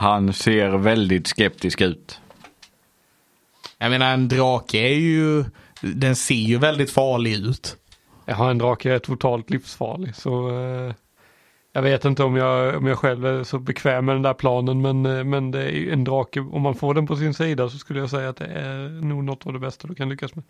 Han 0.00 0.32
ser 0.32 0.70
väldigt 0.70 1.26
skeptisk 1.26 1.80
ut. 1.80 2.20
Jag 3.78 3.90
menar 3.90 4.14
en 4.14 4.28
drake 4.28 4.78
är 4.78 4.94
ju, 4.94 5.44
den 5.80 6.16
ser 6.16 6.34
ju 6.34 6.58
väldigt 6.58 6.90
farlig 6.90 7.32
ut. 7.34 7.76
Har 8.26 8.50
en 8.50 8.58
drake 8.58 8.92
är 8.92 8.98
totalt 8.98 9.50
livsfarlig 9.50 10.16
så 10.16 10.48
eh, 10.48 10.94
jag 11.72 11.82
vet 11.82 12.04
inte 12.04 12.22
om 12.22 12.36
jag, 12.36 12.76
om 12.76 12.86
jag 12.86 12.98
själv 12.98 13.26
är 13.26 13.44
så 13.44 13.58
bekväm 13.58 14.04
med 14.04 14.14
den 14.14 14.22
där 14.22 14.34
planen 14.34 14.80
men, 14.80 15.06
eh, 15.06 15.24
men 15.24 15.50
det 15.50 15.62
är 15.62 15.70
ju 15.70 15.92
en 15.92 16.04
drake, 16.04 16.40
om 16.40 16.62
man 16.62 16.74
får 16.74 16.94
den 16.94 17.06
på 17.06 17.16
sin 17.16 17.34
sida 17.34 17.68
så 17.68 17.78
skulle 17.78 18.00
jag 18.00 18.10
säga 18.10 18.28
att 18.28 18.36
det 18.36 18.46
är 18.46 18.88
nog 18.88 19.24
något 19.24 19.46
av 19.46 19.52
det 19.52 19.58
bästa 19.58 19.88
du 19.88 19.94
kan 19.94 20.08
lyckas 20.08 20.34
med. 20.34 20.44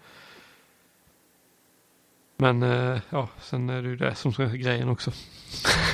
Men 2.36 2.62
eh, 2.62 2.98
ja, 3.10 3.28
sen 3.40 3.70
är 3.70 3.82
det 3.82 3.88
ju 3.88 3.96
det 3.96 4.14
som 4.14 4.30
är 4.30 4.56
grejen 4.56 4.88
också. 4.88 5.12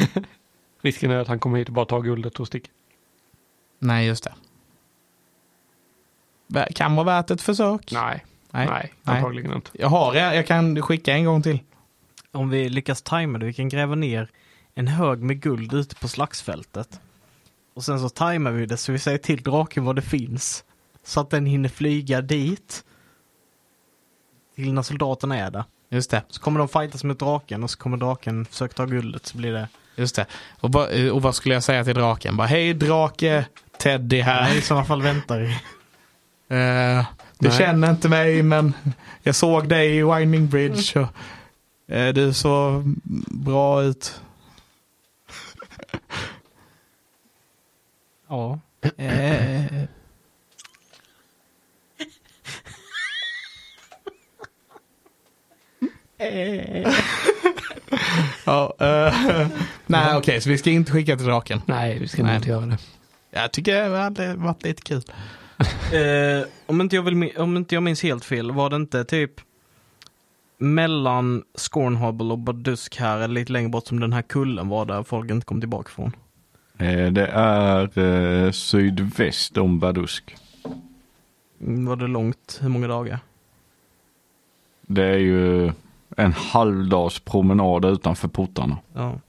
Risken 0.80 1.10
är 1.10 1.18
att 1.18 1.28
han 1.28 1.38
kommer 1.38 1.58
hit 1.58 1.68
och 1.68 1.74
bara 1.74 1.86
tar 1.86 2.00
guldet 2.00 2.40
och 2.40 2.46
sticker. 2.46 2.72
Nej, 3.78 4.06
just 4.06 4.28
det. 6.48 6.72
Kan 6.74 6.96
vara 6.96 7.04
värt 7.04 7.30
ett 7.30 7.42
försök. 7.42 7.92
Nej, 7.92 8.24
Nej. 8.50 8.66
nej, 8.66 8.92
Nej. 9.02 9.16
antagligen 9.16 9.52
inte. 9.54 9.70
Jag 9.72 9.88
har 9.88 10.12
det, 10.14 10.34
jag 10.34 10.46
kan 10.46 10.82
skicka 10.82 11.12
en 11.12 11.24
gång 11.24 11.42
till. 11.42 11.58
Om 12.32 12.50
vi 12.50 12.68
lyckas 12.68 13.02
tajma 13.02 13.38
det, 13.38 13.46
vi 13.46 13.52
kan 13.52 13.68
gräva 13.68 13.94
ner 13.94 14.30
en 14.74 14.88
hög 14.88 15.22
med 15.22 15.40
guld 15.40 15.72
ute 15.74 15.94
på 15.94 16.08
slagsfältet. 16.08 17.00
Och 17.74 17.84
sen 17.84 18.00
så 18.00 18.08
tajmar 18.08 18.50
vi 18.50 18.66
det 18.66 18.76
så 18.76 18.92
vi 18.92 18.98
säger 18.98 19.18
till 19.18 19.42
draken 19.42 19.84
var 19.84 19.94
det 19.94 20.02
finns. 20.02 20.64
Så 21.04 21.20
att 21.20 21.30
den 21.30 21.46
hinner 21.46 21.68
flyga 21.68 22.20
dit. 22.20 22.84
Till 24.54 24.72
när 24.72 24.82
soldaterna 24.82 25.36
är 25.38 25.50
där. 25.50 25.64
Just 25.88 26.10
det, 26.10 26.22
Så 26.28 26.40
kommer 26.40 26.58
de 26.58 26.68
fightas 26.68 27.04
mot 27.04 27.18
draken 27.18 27.62
och 27.62 27.70
så 27.70 27.78
kommer 27.78 27.96
draken 27.96 28.44
försöka 28.44 28.74
ta 28.74 28.84
guldet 28.84 29.26
så 29.26 29.36
blir 29.38 29.52
det... 29.52 29.68
just 29.96 30.16
det. 30.16 30.26
Och, 30.60 30.74
och 31.12 31.22
vad 31.22 31.34
skulle 31.34 31.54
jag 31.54 31.62
säga 31.62 31.84
till 31.84 31.94
draken? 31.94 32.36
Bara, 32.36 32.46
hej 32.46 32.74
drake, 32.74 33.46
Teddy 33.78 34.20
här. 34.20 34.54
I 34.56 34.60
sådana 34.60 34.84
fall 34.84 35.02
väntar 35.02 35.38
vi. 35.38 35.50
Eh, 36.48 37.06
du 37.38 37.48
Nej. 37.48 37.58
känner 37.58 37.90
inte 37.90 38.08
mig 38.08 38.42
men 38.42 38.72
jag 39.22 39.34
såg 39.34 39.68
dig 39.68 39.96
i 39.96 40.02
Winding 40.02 40.48
Bridge 40.48 41.00
och 41.00 41.08
eh, 41.96 42.14
du 42.14 42.32
såg 42.32 42.82
bra 43.30 43.82
ut. 43.82 44.20
Ja. 48.28 48.58
Eh, 48.96 49.64
ja, 58.44 58.74
eh, 58.80 59.14
nej 59.86 60.16
okej, 60.16 60.40
så 60.40 60.48
vi 60.48 60.58
ska 60.58 60.70
inte 60.70 60.92
skicka 60.92 61.16
till 61.16 61.26
draken. 61.26 61.62
Nej, 61.66 61.98
vi 61.98 62.08
ska 62.08 62.22
Nej. 62.22 62.36
inte 62.36 62.48
göra 62.48 62.66
det. 62.66 62.78
Jag 63.30 63.52
tycker 63.52 63.90
det 63.90 63.98
hade 63.98 64.34
varit 64.34 64.62
lite 64.64 64.82
kul. 64.82 65.02
Eh, 65.92 66.46
om, 66.66 66.80
inte 66.80 66.96
jag 66.96 67.02
vill, 67.02 67.36
om 67.38 67.56
inte 67.56 67.74
jag 67.74 67.82
minns 67.82 68.02
helt 68.02 68.24
fel, 68.24 68.50
var 68.52 68.70
det 68.70 68.76
inte 68.76 69.04
typ 69.04 69.32
mellan 70.58 71.42
Scornhobble 71.54 72.32
och 72.32 72.38
Badusk 72.38 72.96
här, 72.96 73.16
eller 73.18 73.34
lite 73.34 73.52
längre 73.52 73.68
bort 73.68 73.86
som 73.86 74.00
den 74.00 74.12
här 74.12 74.22
kullen 74.22 74.68
var 74.68 74.84
där 74.84 75.02
folk 75.02 75.30
inte 75.30 75.46
kom 75.46 75.60
tillbaka 75.60 75.90
från? 75.90 76.12
Eh, 76.78 77.12
Det 77.12 77.26
är 77.32 77.98
eh, 77.98 78.50
sydväst 78.50 79.56
om 79.56 79.78
Badusk. 79.78 80.36
Mm, 81.60 81.86
Var 81.86 81.96
det 81.96 82.06
långt? 82.06 82.58
Hur 82.62 82.68
många 82.68 82.88
dagar? 82.88 83.18
Det 84.82 85.04
är 85.04 85.18
ju 85.18 85.72
en 86.16 86.32
halvdags 86.32 87.20
promenad 87.20 87.84
utanför 87.84 88.28
portarna. 88.28 88.78
Ja. 88.94 89.20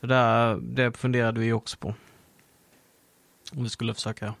För 0.00 0.06
där, 0.06 0.58
det 0.62 0.96
funderade 0.96 1.40
vi 1.40 1.52
också 1.52 1.76
på. 1.76 1.94
Om 3.56 3.62
vi 3.62 3.68
skulle 3.68 3.94
försöka. 3.94 4.34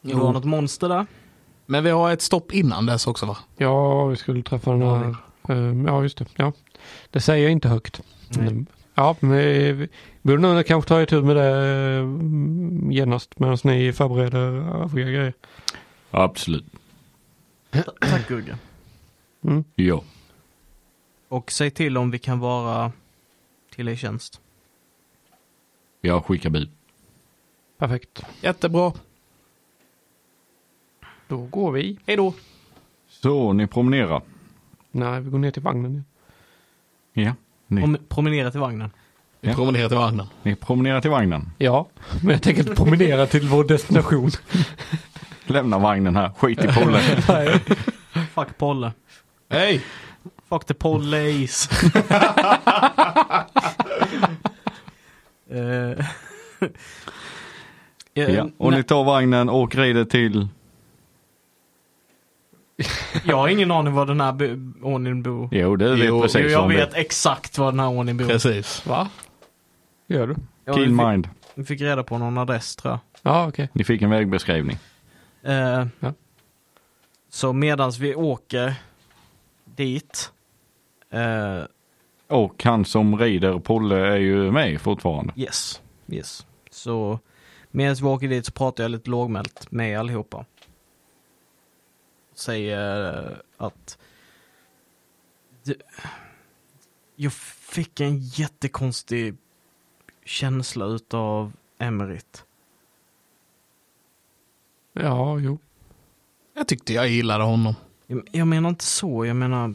Det 0.00 0.14
var 0.14 0.32
något 0.32 0.44
monster 0.44 0.88
där. 0.88 1.06
Men 1.66 1.84
vi 1.84 1.90
har 1.90 2.12
ett 2.12 2.22
stopp 2.22 2.54
innan 2.54 2.86
dess 2.86 3.06
också 3.06 3.26
va? 3.26 3.38
Ja, 3.56 4.06
vi 4.06 4.16
skulle 4.16 4.42
träffa 4.42 4.72
den 4.72 4.82
här. 4.82 5.16
ja, 5.86 6.02
just 6.02 6.18
det. 6.18 6.26
Ja. 6.36 6.52
Det 7.10 7.20
säger 7.20 7.42
jag 7.42 7.52
inte 7.52 7.68
högt. 7.68 8.00
Nej. 8.28 8.64
Ja, 8.94 9.16
men 9.20 9.30
vi 9.30 9.88
borde 10.22 10.42
nog 10.42 10.66
kanske 10.66 10.88
ta 10.88 11.02
itu 11.02 11.22
med 11.22 11.36
det 11.36 11.54
eh, 11.98 12.06
genast 12.90 13.38
medan 13.38 13.58
ni 13.64 13.92
förbereder 13.92 14.38
övriga 14.82 15.10
grejer. 15.10 15.32
Absolut. 16.10 16.64
Tack 18.00 18.28
Gurge. 18.28 18.58
Mm. 19.44 19.64
Ja. 19.74 20.02
Och 21.28 21.52
säg 21.52 21.70
till 21.70 21.96
om 21.96 22.10
vi 22.10 22.18
kan 22.18 22.38
vara 22.38 22.92
till 23.74 23.88
er 23.88 23.96
tjänst. 23.96 24.40
Jag 26.00 26.24
skickar 26.24 26.50
bil. 26.50 26.70
Perfekt. 27.78 28.22
Jättebra. 28.40 28.92
Då 31.28 31.36
går 31.36 31.72
vi. 31.72 31.98
Hej 32.06 32.16
då. 32.16 32.34
Så 33.08 33.52
ni 33.52 33.66
promenerar. 33.66 34.22
Nej, 34.90 35.20
vi 35.20 35.30
går 35.30 35.38
ner 35.38 35.50
till 35.50 35.62
vagnen. 35.62 35.92
nu. 35.92 37.22
Ja. 37.22 37.32
Ni, 37.66 37.80
Prom- 37.82 37.98
promenera 38.08 38.50
till 38.50 38.60
vagnen. 38.60 38.90
Vi 39.40 39.48
Ja. 39.48 39.54
promenerar 39.54 39.88
till 39.88 39.96
vagnen. 39.98 40.26
ni 40.42 40.54
promenerar 40.54 41.00
till 41.00 41.10
vagnen. 41.10 41.50
Ja, 41.58 41.88
men 42.22 42.30
jag 42.32 42.42
tänker 42.42 42.62
inte 42.62 42.74
promenera 42.74 43.26
till 43.26 43.48
vår 43.48 43.64
destination. 43.64 44.30
Lämna 45.46 45.78
vagnen 45.78 46.16
här. 46.16 46.30
Skit 46.38 46.64
i 46.64 46.68
pollen. 46.68 47.02
Nej. 47.28 47.60
Fuck 48.34 48.58
Polle. 48.58 48.92
Hej! 49.50 49.82
Fuck 50.48 50.64
the 50.64 50.74
police. 50.74 51.68
Eh, 55.50 56.04
Ja. 58.26 58.48
Och 58.58 58.72
ni 58.72 58.82
tar 58.82 59.04
vagnen 59.04 59.48
och 59.48 59.74
rider 59.74 60.04
till... 60.04 60.48
Jag 63.24 63.36
har 63.36 63.48
ingen 63.48 63.70
aning 63.70 63.92
var 63.94 64.06
den 64.06 64.20
här 64.20 64.32
ordningen 64.82 65.22
bor. 65.22 65.48
Jo, 65.52 65.76
du 65.76 65.96
vet 65.96 66.04
Jo, 66.08 66.22
precis 66.22 66.40
Jo, 66.44 66.48
jag 66.48 66.68
vet 66.68 66.90
det. 66.90 66.96
exakt 66.96 67.58
var 67.58 67.70
den 67.72 67.80
här 67.80 67.88
ordningen 67.88 68.16
bor. 68.16 68.24
Precis. 68.26 68.86
Va? 68.86 69.08
Gör 70.06 70.26
du? 70.26 70.36
Ja, 70.64 70.74
Keen 70.74 70.84
vi, 70.84 70.88
fick, 70.96 71.06
mind. 71.06 71.28
vi 71.54 71.64
fick 71.64 71.80
reda 71.80 72.02
på 72.02 72.18
någon 72.18 72.38
adress 72.38 72.76
tror 72.76 72.92
jag. 72.92 73.00
Ja, 73.22 73.48
okej. 73.48 73.68
Ni 73.72 73.84
fick 73.84 74.02
en 74.02 74.10
vägbeskrivning. 74.10 74.78
Eh, 75.42 75.86
Ja. 76.00 76.12
Så 77.30 77.52
medans 77.52 77.98
vi 77.98 78.14
åker 78.14 78.74
dit. 79.64 80.32
eh, 81.10 81.62
Och 82.28 82.62
han 82.64 82.84
som 82.84 83.18
rider 83.18 83.58
Polle 83.58 83.96
är 83.96 84.16
ju 84.16 84.50
med 84.52 84.80
fortfarande. 84.80 85.32
yes, 85.36 85.80
yes. 86.08 86.46
Så 86.70 87.18
medan 87.70 87.94
vi 87.94 88.02
åker 88.02 88.28
dit 88.28 88.46
så 88.46 88.52
pratar 88.52 88.84
jag 88.84 88.90
lite 88.90 89.10
lågmält 89.10 89.70
med 89.70 90.00
allihopa. 90.00 90.44
Säger 92.34 93.42
att 93.56 93.98
jag 97.16 97.32
fick 97.32 98.00
en 98.00 98.18
jättekonstig 98.18 99.36
känsla 100.24 100.84
utav 100.84 101.52
Emerit. 101.78 102.44
Ja, 104.92 105.38
jo. 105.38 105.58
Jag 106.54 106.68
tyckte 106.68 106.92
jag 106.92 107.08
gillade 107.08 107.44
honom. 107.44 107.74
Jag, 108.06 108.28
jag 108.32 108.46
menar 108.46 108.68
inte 108.68 108.84
så, 108.84 109.26
jag 109.26 109.36
menar 109.36 109.74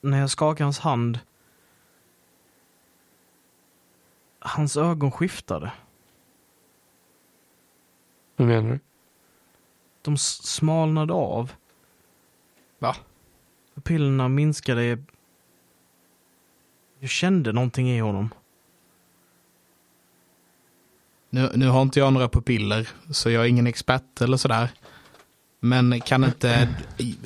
när 0.00 0.20
jag 0.20 0.30
skakade 0.30 0.64
hans 0.64 0.78
hand 0.78 1.18
hans 4.40 4.76
ögon 4.76 5.12
skiftade. 5.12 5.72
Hur 8.40 8.46
menar 8.46 8.70
du? 8.70 8.78
De 10.02 10.16
smalnade 10.18 11.12
av. 11.12 11.52
Va? 12.78 12.96
Pupillerna 13.74 14.28
minskade. 14.28 14.98
Jag 16.98 17.10
kände 17.10 17.52
någonting 17.52 17.90
i 17.90 18.00
honom. 18.00 18.30
Nu, 21.30 21.50
nu 21.54 21.68
har 21.68 21.82
inte 21.82 21.98
jag 21.98 22.12
några 22.12 22.28
pupiller, 22.28 22.88
så 23.10 23.30
jag 23.30 23.44
är 23.44 23.48
ingen 23.48 23.66
expert 23.66 24.20
eller 24.20 24.36
sådär. 24.36 24.70
Men 25.60 26.00
kan 26.00 26.24
inte 26.24 26.68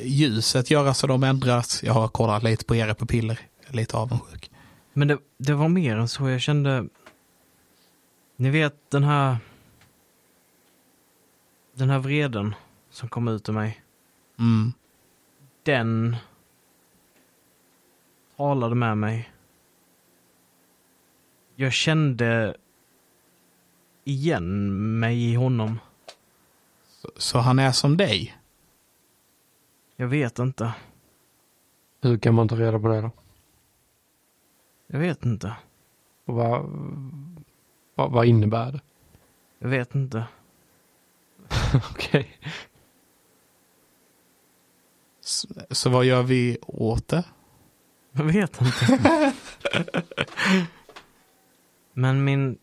ljuset 0.03 0.71
göra 0.71 0.95
så 0.95 1.07
de 1.07 1.23
ändras? 1.23 1.83
Jag 1.83 1.93
har 1.93 2.09
kollat 2.09 2.43
lite 2.43 2.65
på 2.65 2.77
era 2.77 2.95
pupiller. 2.95 3.41
Lite 3.69 3.97
avundsjuk. 3.97 4.51
Men 4.93 5.09
det, 5.09 5.19
det 5.39 5.55
var 5.55 5.69
mer 5.69 5.97
än 5.97 6.09
så. 6.09 6.29
Jag 6.29 6.41
kände... 6.41 6.89
Ni 8.37 8.51
vet 8.51 8.91
den 8.91 9.05
här... 9.05 9.37
Den 11.75 11.91
här 11.91 11.99
vreden 11.99 12.55
som 12.91 13.09
kom 13.09 13.29
ut 13.29 13.49
ur 13.49 13.53
mig. 13.53 13.83
Mm. 14.39 14.73
Den 15.63 16.17
talade 18.37 18.75
med 18.75 18.99
mig. 18.99 19.33
Jag 21.55 21.73
kände 21.73 22.57
igen 24.05 24.99
mig 24.99 25.31
i 25.31 25.35
honom. 25.35 25.79
Så, 26.85 27.11
så 27.17 27.39
han 27.39 27.59
är 27.59 27.73
som 27.73 27.97
dig? 27.97 28.37
Jag 29.97 30.07
vet 30.07 30.39
inte. 30.39 30.75
Hur 32.01 32.19
kan 32.19 32.35
man 32.35 32.49
ta 32.49 32.57
reda 32.57 32.79
på 32.79 32.89
det 32.89 33.01
då? 33.01 33.11
Jag 34.87 34.99
vet 34.99 35.25
inte. 35.25 35.57
Och 36.25 36.35
vad, 36.35 36.65
vad, 37.95 38.13
vad 38.13 38.27
innebär 38.27 38.73
det? 38.73 38.81
Jag 39.59 39.69
vet 39.69 39.95
inte. 39.95 40.27
Okej. 41.91 42.39
Så, 45.21 45.49
så 45.71 45.91
vad 45.91 46.05
gör 46.05 46.23
vi 46.23 46.59
åt 46.67 47.09
det? 47.09 47.25
Jag 48.13 48.25
vet 48.25 48.61
inte. 48.61 49.33
Men 51.93 52.25
min... 52.25 52.59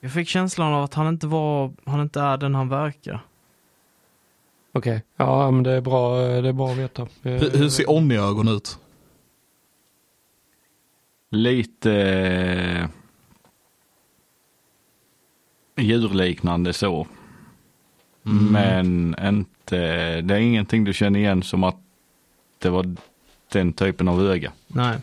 Jag 0.00 0.12
fick 0.12 0.28
känslan 0.28 0.72
av 0.72 0.84
att 0.84 0.94
han 0.94 1.08
inte 1.08 1.26
var, 1.26 1.72
han 1.84 2.00
inte 2.00 2.20
är 2.20 2.36
den 2.36 2.54
han 2.54 2.68
verkar. 2.68 3.24
Okej. 4.72 5.02
Ja, 5.16 5.50
men 5.50 5.62
det 5.62 5.70
är 5.70 5.80
bra, 5.80 6.18
det 6.18 6.48
är 6.48 6.52
bra 6.52 6.70
att 6.70 6.78
veta. 6.78 7.08
Hur, 7.22 7.50
hur 7.58 7.68
ser 7.68 7.90
Onni-ögon 7.90 8.48
ut? 8.48 8.78
Lite 11.30 12.88
djurliknande 15.78 16.72
så. 16.72 17.06
Mm. 18.26 18.52
Men 18.52 19.14
inte, 19.28 19.76
det 20.20 20.34
är 20.34 20.38
ingenting 20.38 20.84
du 20.84 20.92
känner 20.94 21.20
igen 21.20 21.42
som 21.42 21.64
att 21.64 21.76
det 22.58 22.70
var 22.70 22.94
den 23.52 23.72
typen 23.72 24.08
av 24.08 24.22
öga. 24.26 24.52
Nej. 24.66 24.98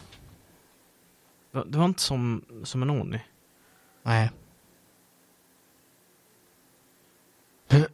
Det 1.66 1.78
var- 1.78 1.86
inte 1.86 2.02
som, 2.02 2.42
som 2.64 2.82
en 2.82 2.90
Oni. 2.90 3.20
Nej. 4.04 4.30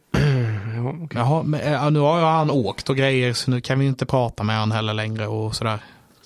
Ja, 0.74 0.88
okej. 0.90 1.08
Jaha, 1.20 1.42
men, 1.42 1.92
nu 1.94 2.00
har 2.00 2.18
ju 2.18 2.24
han 2.24 2.50
åkt 2.50 2.90
och 2.90 2.96
grejer 2.96 3.32
så 3.32 3.50
nu 3.50 3.60
kan 3.60 3.78
vi 3.78 3.86
inte 3.86 4.06
prata 4.06 4.42
med 4.42 4.56
han 4.56 4.72
heller 4.72 4.94
längre 4.94 5.26
och 5.26 5.54
sådär. 5.56 5.80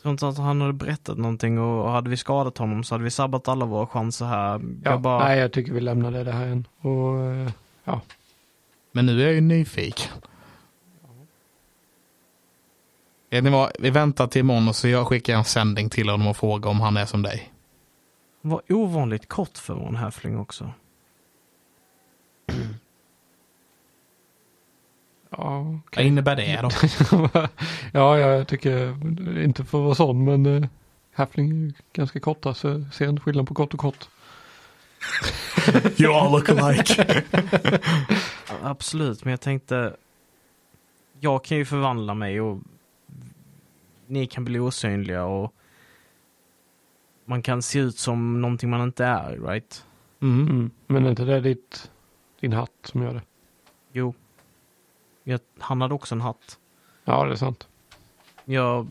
Tror 0.06 0.12
inte 0.12 0.28
att 0.28 0.38
han 0.38 0.60
hade 0.60 0.72
berättat 0.72 1.18
någonting 1.18 1.58
och 1.58 1.90
hade 1.90 2.10
vi 2.10 2.16
skadat 2.16 2.58
honom 2.58 2.84
så 2.84 2.94
hade 2.94 3.04
vi 3.04 3.10
sabbat 3.10 3.48
alla 3.48 3.64
våra 3.64 3.86
chanser 3.86 4.26
här. 4.26 4.60
Ja, 4.84 4.90
Jag 4.90 5.00
bara... 5.00 5.24
Nej, 5.24 5.38
jag 5.38 5.52
tycker 5.52 5.72
vi 5.72 5.80
lämnar 5.80 6.10
det 6.10 6.32
här 6.32 6.46
än. 6.46 6.66
Och, 6.80 7.18
eh, 7.18 7.50
ja. 7.84 8.00
Men 8.92 9.06
nu 9.06 9.20
är 9.20 9.24
jag 9.24 9.34
ju 9.34 9.40
nyfiken. 9.40 10.12
Vad, 13.30 13.72
vi 13.78 13.90
väntar 13.90 14.26
till 14.26 14.40
imorgon 14.40 14.68
och 14.68 14.76
så 14.76 14.88
jag 14.88 15.06
skickar 15.06 15.34
en 15.34 15.44
sändning 15.44 15.90
till 15.90 16.08
honom 16.08 16.26
och 16.26 16.36
frågar 16.36 16.70
om 16.70 16.80
han 16.80 16.96
är 16.96 17.06
som 17.06 17.22
dig. 17.22 17.52
Var 18.40 18.62
ovanligt 18.68 19.28
kort 19.28 19.58
för 19.58 19.88
en 19.88 19.96
häfling 19.96 20.38
också. 20.38 20.70
Ja, 25.36 25.80
Vad 25.96 26.04
innebär 26.04 26.36
det 26.36 26.60
då? 26.62 26.70
ja, 27.92 28.18
ja, 28.18 28.18
jag 28.18 28.48
tycker 28.48 28.88
inte 29.44 29.64
för 29.64 29.78
att 29.78 29.84
vara 29.84 29.94
sån, 29.94 30.24
men 30.24 30.46
uh, 30.46 30.66
Halfling 31.12 31.50
är 31.50 31.54
ju 31.54 31.72
ganska 31.92 32.20
korta 32.20 32.54
så 32.54 32.68
jag 32.68 32.94
ser 32.94 33.08
inte 33.08 33.22
skillnad 33.22 33.48
på 33.48 33.54
kort 33.54 33.74
och 33.74 33.80
kort. 33.80 34.08
you 36.00 36.12
all 36.12 36.32
look 36.32 36.48
alike. 36.48 37.24
Absolut, 38.62 39.24
men 39.24 39.30
jag 39.30 39.40
tänkte... 39.40 39.96
Jag 41.20 41.44
kan 41.44 41.58
ju 41.58 41.64
förvandla 41.64 42.14
mig 42.14 42.40
och 42.40 42.58
ni 44.06 44.26
kan 44.26 44.44
bli 44.44 44.58
osynliga 44.58 45.24
och 45.24 45.52
man 47.24 47.42
kan 47.42 47.62
se 47.62 47.78
ut 47.78 47.98
som 47.98 48.40
någonting 48.40 48.70
man 48.70 48.82
inte 48.82 49.04
är, 49.04 49.38
right? 49.46 49.84
Mm. 50.22 50.48
Mm. 50.48 50.70
Men 50.86 51.04
är 51.04 51.10
inte 51.10 51.24
det 51.24 51.40
ditt, 51.40 51.90
din 52.40 52.52
hatt 52.52 52.70
som 52.84 53.02
gör 53.02 53.14
det? 53.14 53.22
Jo. 53.92 54.14
Jag, 55.28 55.40
han 55.58 55.80
hade 55.80 55.94
också 55.94 56.14
en 56.14 56.20
hatt. 56.20 56.58
Ja, 57.04 57.24
det 57.24 57.32
är 57.32 57.36
sant. 57.36 57.66
Jag 58.44 58.88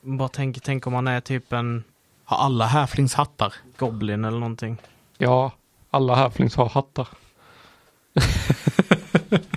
bara 0.00 0.28
tänker, 0.28 0.60
tänk 0.60 0.86
om 0.86 0.94
han 0.94 1.08
är 1.08 1.20
typ 1.20 1.52
en 1.52 1.84
Har 2.24 2.36
alla 2.36 2.66
halflings 2.66 3.14
hattar? 3.14 3.54
goblin 3.76 4.24
eller 4.24 4.38
någonting. 4.38 4.76
Ja, 5.18 5.52
alla 5.90 6.14
Halflings 6.14 6.56
har 6.56 6.68
hattar. 6.68 7.08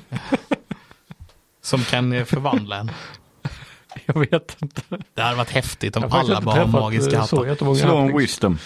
Som 1.61 1.79
kan 1.83 2.13
eh, 2.13 2.23
förvandla 2.25 2.77
en. 2.77 2.91
Jag 4.05 4.19
vet 4.19 4.61
inte. 4.61 4.81
Det 5.13 5.21
hade 5.21 5.35
varit 5.35 5.49
häftigt 5.49 5.95
om 5.97 6.03
Jag 6.03 6.13
alla 6.13 6.41
bara 6.41 6.59
har 6.59 6.67
magiska 6.67 7.11
eh, 7.15 7.19
hattar. 7.21 7.75
Slå 7.75 7.97
en 7.97 8.17
wisdom. 8.17 8.57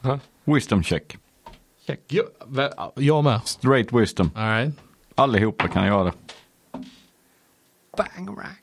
Ja. 0.00 0.18
Wisdom 0.44 0.82
check. 0.82 1.16
Jag, 2.08 2.24
vä- 2.46 2.90
jag 2.94 3.24
med. 3.24 3.40
Straight 3.44 3.92
wisdom. 3.92 4.30
All 4.34 4.48
right. 4.48 4.74
Allihopa 5.14 5.68
kan 5.68 5.86
göra 5.86 6.04
det. 6.04 6.12
Bang, 7.98 8.28
rang. 8.38 8.56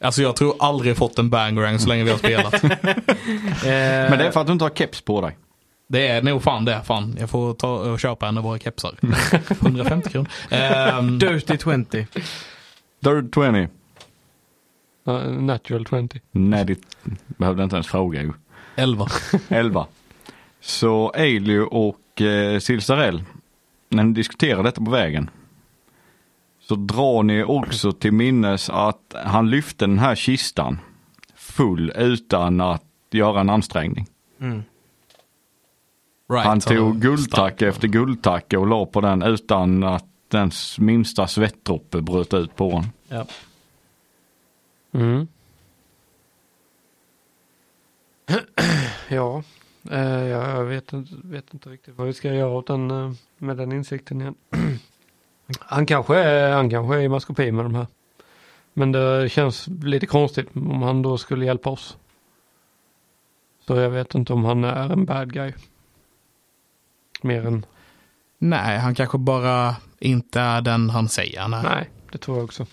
Alltså 0.00 0.22
jag 0.22 0.36
tror 0.36 0.54
aldrig 0.58 0.96
fått 0.96 1.18
en 1.18 1.30
bangerang 1.30 1.78
så 1.78 1.88
länge 1.88 2.04
vi 2.04 2.10
har 2.10 2.18
spelat. 2.18 2.54
Eh, 3.64 4.10
Men 4.10 4.18
det 4.18 4.26
är 4.26 4.30
för 4.30 4.40
att 4.40 4.46
du 4.46 4.52
inte 4.52 4.64
har 4.64 4.70
keps 4.70 5.00
på 5.00 5.20
dig. 5.20 5.36
Det 5.88 6.08
är 6.08 6.22
nog 6.22 6.42
fan 6.42 6.64
det. 6.64 6.82
Fan. 6.84 7.16
Jag 7.20 7.30
får 7.30 7.54
ta 7.54 7.68
och 7.78 8.00
köpa 8.00 8.28
en 8.28 8.38
av 8.38 8.44
våra 8.44 8.58
kepsar. 8.58 8.94
150 9.60 10.10
kronor. 10.10 10.28
Ehm, 10.50 11.18
Dirty 11.18 11.58
20. 11.58 12.06
Third 13.04 13.34
20. 13.34 13.68
Ja, 15.04 15.18
natural 15.22 15.86
20. 15.86 16.20
Nej, 16.32 16.64
det 16.64 16.78
behövde 17.26 17.62
inte 17.64 17.76
ens 17.76 17.86
fråga 17.86 18.22
ju. 18.22 18.32
11. 18.76 19.06
11. 19.48 19.86
Så 20.60 21.12
Ailey 21.14 21.58
och 21.60 21.96
eh, 22.20 22.58
Silsarell, 22.58 23.24
när 23.88 24.04
ni 24.04 24.12
diskuterar 24.12 24.62
detta 24.62 24.84
på 24.84 24.90
vägen, 24.90 25.30
så 26.60 26.74
drar 26.74 27.22
ni 27.22 27.44
också 27.44 27.92
till 27.92 28.12
minnes 28.12 28.70
att 28.70 29.14
han 29.24 29.50
lyfte 29.50 29.86
den 29.86 29.98
här 29.98 30.14
kistan 30.14 30.78
full 31.34 31.92
utan 31.96 32.60
att 32.60 32.84
göra 33.10 33.40
en 33.40 33.50
ansträngning. 33.50 34.06
Mm. 34.40 34.62
Right, 36.28 36.46
Han 36.46 36.60
tog 36.60 37.00
guldtacke 37.00 37.56
stark. 37.56 37.62
efter 37.62 37.88
guldtacke 37.88 38.56
och 38.56 38.66
la 38.66 38.86
på 38.86 39.00
den 39.00 39.22
utan 39.22 39.84
att 39.84 40.04
den 40.28 40.50
minsta 40.78 41.26
svettdroppe 41.26 42.00
bröt 42.00 42.34
ut 42.34 42.56
på 42.56 42.70
honom. 42.70 42.90
Ja. 43.08 43.26
Mm. 44.92 45.28
ja, 49.08 49.42
jag 49.98 50.64
vet 50.64 50.92
inte, 50.92 51.14
vet 51.24 51.54
inte 51.54 51.68
riktigt 51.68 51.94
vad 51.96 52.06
vi 52.06 52.12
ska 52.12 52.34
göra 52.34 52.50
åt 52.50 52.66
den, 52.66 52.90
eh, 52.90 53.12
med 53.38 53.56
den 53.56 53.72
insikten 53.72 54.20
igen. 54.20 54.34
han, 55.58 55.86
kanske 55.86 56.16
är, 56.16 56.52
han 56.52 56.70
kanske 56.70 56.96
är 56.96 57.00
i 57.00 57.08
maskopi 57.08 57.52
med 57.52 57.64
de 57.64 57.74
här. 57.74 57.86
Men 58.72 58.92
det 58.92 59.28
känns 59.28 59.68
lite 59.68 60.06
konstigt 60.06 60.48
om 60.56 60.82
han 60.82 61.02
då 61.02 61.18
skulle 61.18 61.44
hjälpa 61.44 61.70
oss. 61.70 61.96
Så 63.66 63.76
jag 63.76 63.90
vet 63.90 64.14
inte 64.14 64.32
om 64.32 64.44
han 64.44 64.64
är 64.64 64.90
en 64.90 65.04
bad 65.04 65.32
guy. 65.32 65.52
Mer 67.22 67.46
än, 67.46 67.66
Nej, 68.38 68.78
han 68.78 68.94
kanske 68.94 69.18
bara 69.18 69.76
inte 69.98 70.40
är 70.40 70.60
den 70.60 70.90
han 70.90 71.08
säger 71.08 71.40
är. 71.40 71.48
nej, 71.48 71.90
det 72.12 72.18
tror 72.18 72.36
jag 72.36 72.44
också. 72.44 72.66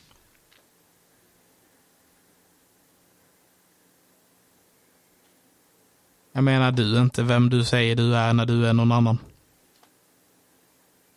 Jag 6.32 6.44
menar, 6.44 6.72
du 6.72 6.98
är 6.98 7.02
inte 7.02 7.24
vem 7.24 7.50
du 7.50 7.64
säger 7.64 7.96
du 7.96 8.16
är 8.16 8.34
när 8.34 8.46
du 8.46 8.68
är 8.68 8.74
någon 8.74 8.92
annan. 8.92 9.18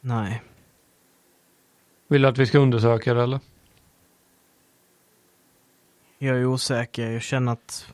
Nej. 0.00 0.42
Vill 2.08 2.22
du 2.22 2.28
att 2.28 2.38
vi 2.38 2.46
ska 2.46 2.58
undersöka 2.58 3.14
det 3.14 3.22
eller? 3.22 3.40
Jag 6.18 6.36
är 6.36 6.46
osäker. 6.46 7.10
Jag 7.10 7.22
känner 7.22 7.52
att 7.52 7.92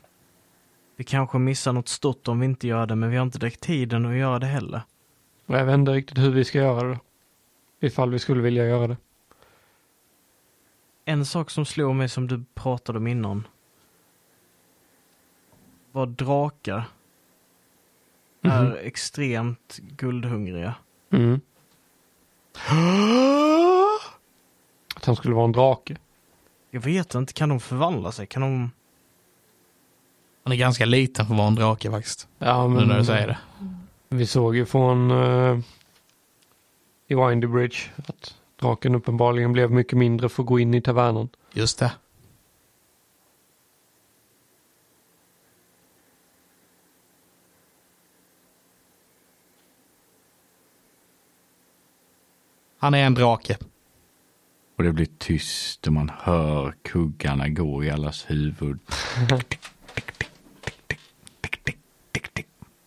vi 0.95 1.03
kanske 1.03 1.37
missar 1.37 1.73
något 1.73 1.87
stort 1.87 2.27
om 2.27 2.39
vi 2.39 2.45
inte 2.45 2.67
gör 2.67 2.85
det, 2.85 2.95
men 2.95 3.09
vi 3.09 3.17
har 3.17 3.23
inte 3.25 3.39
direkt 3.39 3.61
tiden 3.61 4.05
att 4.05 4.15
göra 4.15 4.39
det 4.39 4.45
heller. 4.45 4.81
Jag 5.45 5.65
vet 5.65 5.73
inte 5.73 5.91
riktigt 5.91 6.17
hur 6.17 6.31
vi 6.31 6.45
ska 6.45 6.57
göra 6.57 6.87
det. 6.87 6.99
Ifall 7.79 8.11
vi 8.11 8.19
skulle 8.19 8.41
vilja 8.41 8.65
göra 8.65 8.87
det. 8.87 8.97
En 11.05 11.25
sak 11.25 11.49
som 11.49 11.65
slår 11.65 11.93
mig 11.93 12.09
som 12.09 12.27
du 12.27 12.43
pratade 12.53 12.97
om 12.97 13.07
innan 13.07 13.47
var 15.91 16.05
drakar 16.05 16.83
är 18.41 18.63
Mhm. 18.63 18.75
extremt 18.81 19.79
guldhungriga. 19.97 20.75
Mm. 21.11 21.41
Att 24.95 25.05
han 25.05 25.15
skulle 25.15 25.35
vara 25.35 25.45
en 25.45 25.51
drake. 25.51 25.97
Jag 26.71 26.81
vet 26.81 27.15
inte, 27.15 27.33
kan 27.33 27.49
de 27.49 27.59
förvandla 27.59 28.11
sig? 28.11 28.27
Kan 28.27 28.41
de... 28.41 28.71
Han 30.43 30.53
är 30.53 30.57
ganska 30.57 30.85
liten 30.85 31.25
för 31.25 31.33
att 31.33 31.37
vara 31.37 31.47
en 31.47 31.55
drake 31.55 31.91
faktiskt. 31.91 32.27
Ja, 32.39 32.67
Nu 32.67 32.85
när 32.85 32.97
du 32.99 33.05
säger 33.05 33.27
det. 33.27 33.37
Vi 34.09 34.25
såg 34.27 34.55
ju 34.55 34.65
från 34.65 35.11
uh, 35.11 35.59
i 37.07 37.15
Windy 37.15 37.47
Bridge 37.47 37.77
att 38.07 38.35
draken 38.59 38.95
uppenbarligen 38.95 39.53
blev 39.53 39.71
mycket 39.71 39.97
mindre 39.97 40.29
för 40.29 40.43
att 40.43 40.47
gå 40.47 40.59
in 40.59 40.73
i 40.73 40.81
tavernan. 40.81 41.29
Just 41.53 41.79
det. 41.79 41.91
Han 52.79 52.93
är 52.93 53.05
en 53.05 53.13
drake. 53.13 53.57
Och 54.77 54.83
det 54.83 54.93
blir 54.93 55.07
tyst 55.17 55.87
och 55.87 55.93
man 55.93 56.11
hör 56.19 56.73
kuggarna 56.81 57.49
gå 57.49 57.83
i 57.83 57.89
allas 57.89 58.25
huvud. 58.29 58.79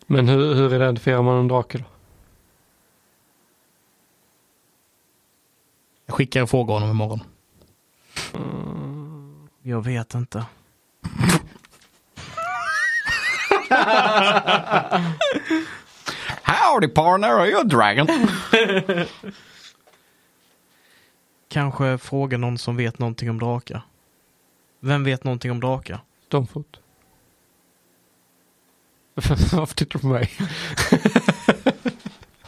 Men 0.07 0.29
hur, 0.29 0.55
hur 0.55 0.75
identifierar 0.75 1.23
man 1.23 1.39
en 1.39 1.49
drake 1.49 1.79
då? 1.79 1.85
Jag 6.07 6.17
skickar 6.17 6.43
och 6.43 6.51
frågar 6.51 6.75
honom 6.75 6.91
imorgon. 6.91 7.21
Jag 9.63 9.85
vet 9.85 10.15
inte. 10.15 10.47
Howdy 16.43 16.89
partner, 16.89 17.29
are 17.29 17.49
you 17.49 17.61
a 17.61 17.65
dragon? 17.65 18.07
Kanske 21.53 21.99
fråga 21.99 22.39
någon 22.39 22.59
som 22.59 22.77
vet 22.77 22.99
någonting 22.99 23.31
om 23.31 23.39
drakar. 23.39 23.83
Vem 24.81 25.05
vet 25.05 25.25
någonting 25.25 25.51
om 25.51 25.61
drakar? 25.61 26.01
Stormfot. 26.27 26.81
Varför 29.53 29.75
tittar 29.75 29.99
du 29.99 30.03
på 30.03 30.07
mig? 30.07 30.31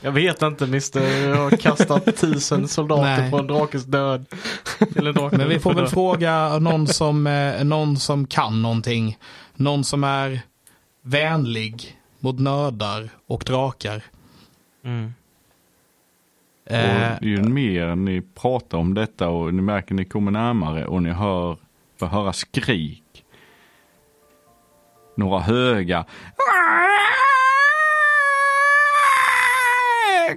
Jag 0.00 0.12
vet 0.12 0.42
inte 0.42 0.66
mister. 0.66 1.28
Jag 1.28 1.36
har 1.36 1.50
kastat 1.50 2.16
tusen 2.16 2.68
soldater 2.68 3.20
Nej. 3.20 3.30
på 3.30 3.38
en 3.38 3.46
drakes 3.46 3.84
död. 3.84 4.26
Men 5.32 5.48
vi 5.48 5.58
får 5.60 5.74
väl 5.74 5.86
fråga 5.86 6.58
någon 6.58 6.86
som, 6.86 7.26
eh, 7.26 7.64
någon 7.64 7.96
som 7.96 8.26
kan 8.26 8.62
någonting. 8.62 9.18
Någon 9.54 9.84
som 9.84 10.04
är 10.04 10.40
vänlig 11.02 12.00
mot 12.20 12.38
nördar 12.38 13.08
och 13.26 13.44
drakar. 13.46 14.02
Mm. 14.84 15.14
Eh, 16.66 17.16
Och 17.16 17.22
ju 17.22 17.42
mer 17.42 17.96
ni 17.96 18.20
pratar 18.20 18.78
om 18.78 18.94
detta 18.94 19.28
och 19.28 19.54
ni 19.54 19.62
märker 19.62 19.94
ni 19.94 20.04
kommer 20.04 20.30
närmare 20.30 20.86
och 20.86 21.02
ni 21.02 21.10
hör, 21.10 21.56
får 21.98 22.06
höra 22.06 22.32
skrik. 22.32 23.00
Några 25.16 25.40
höga 25.40 26.04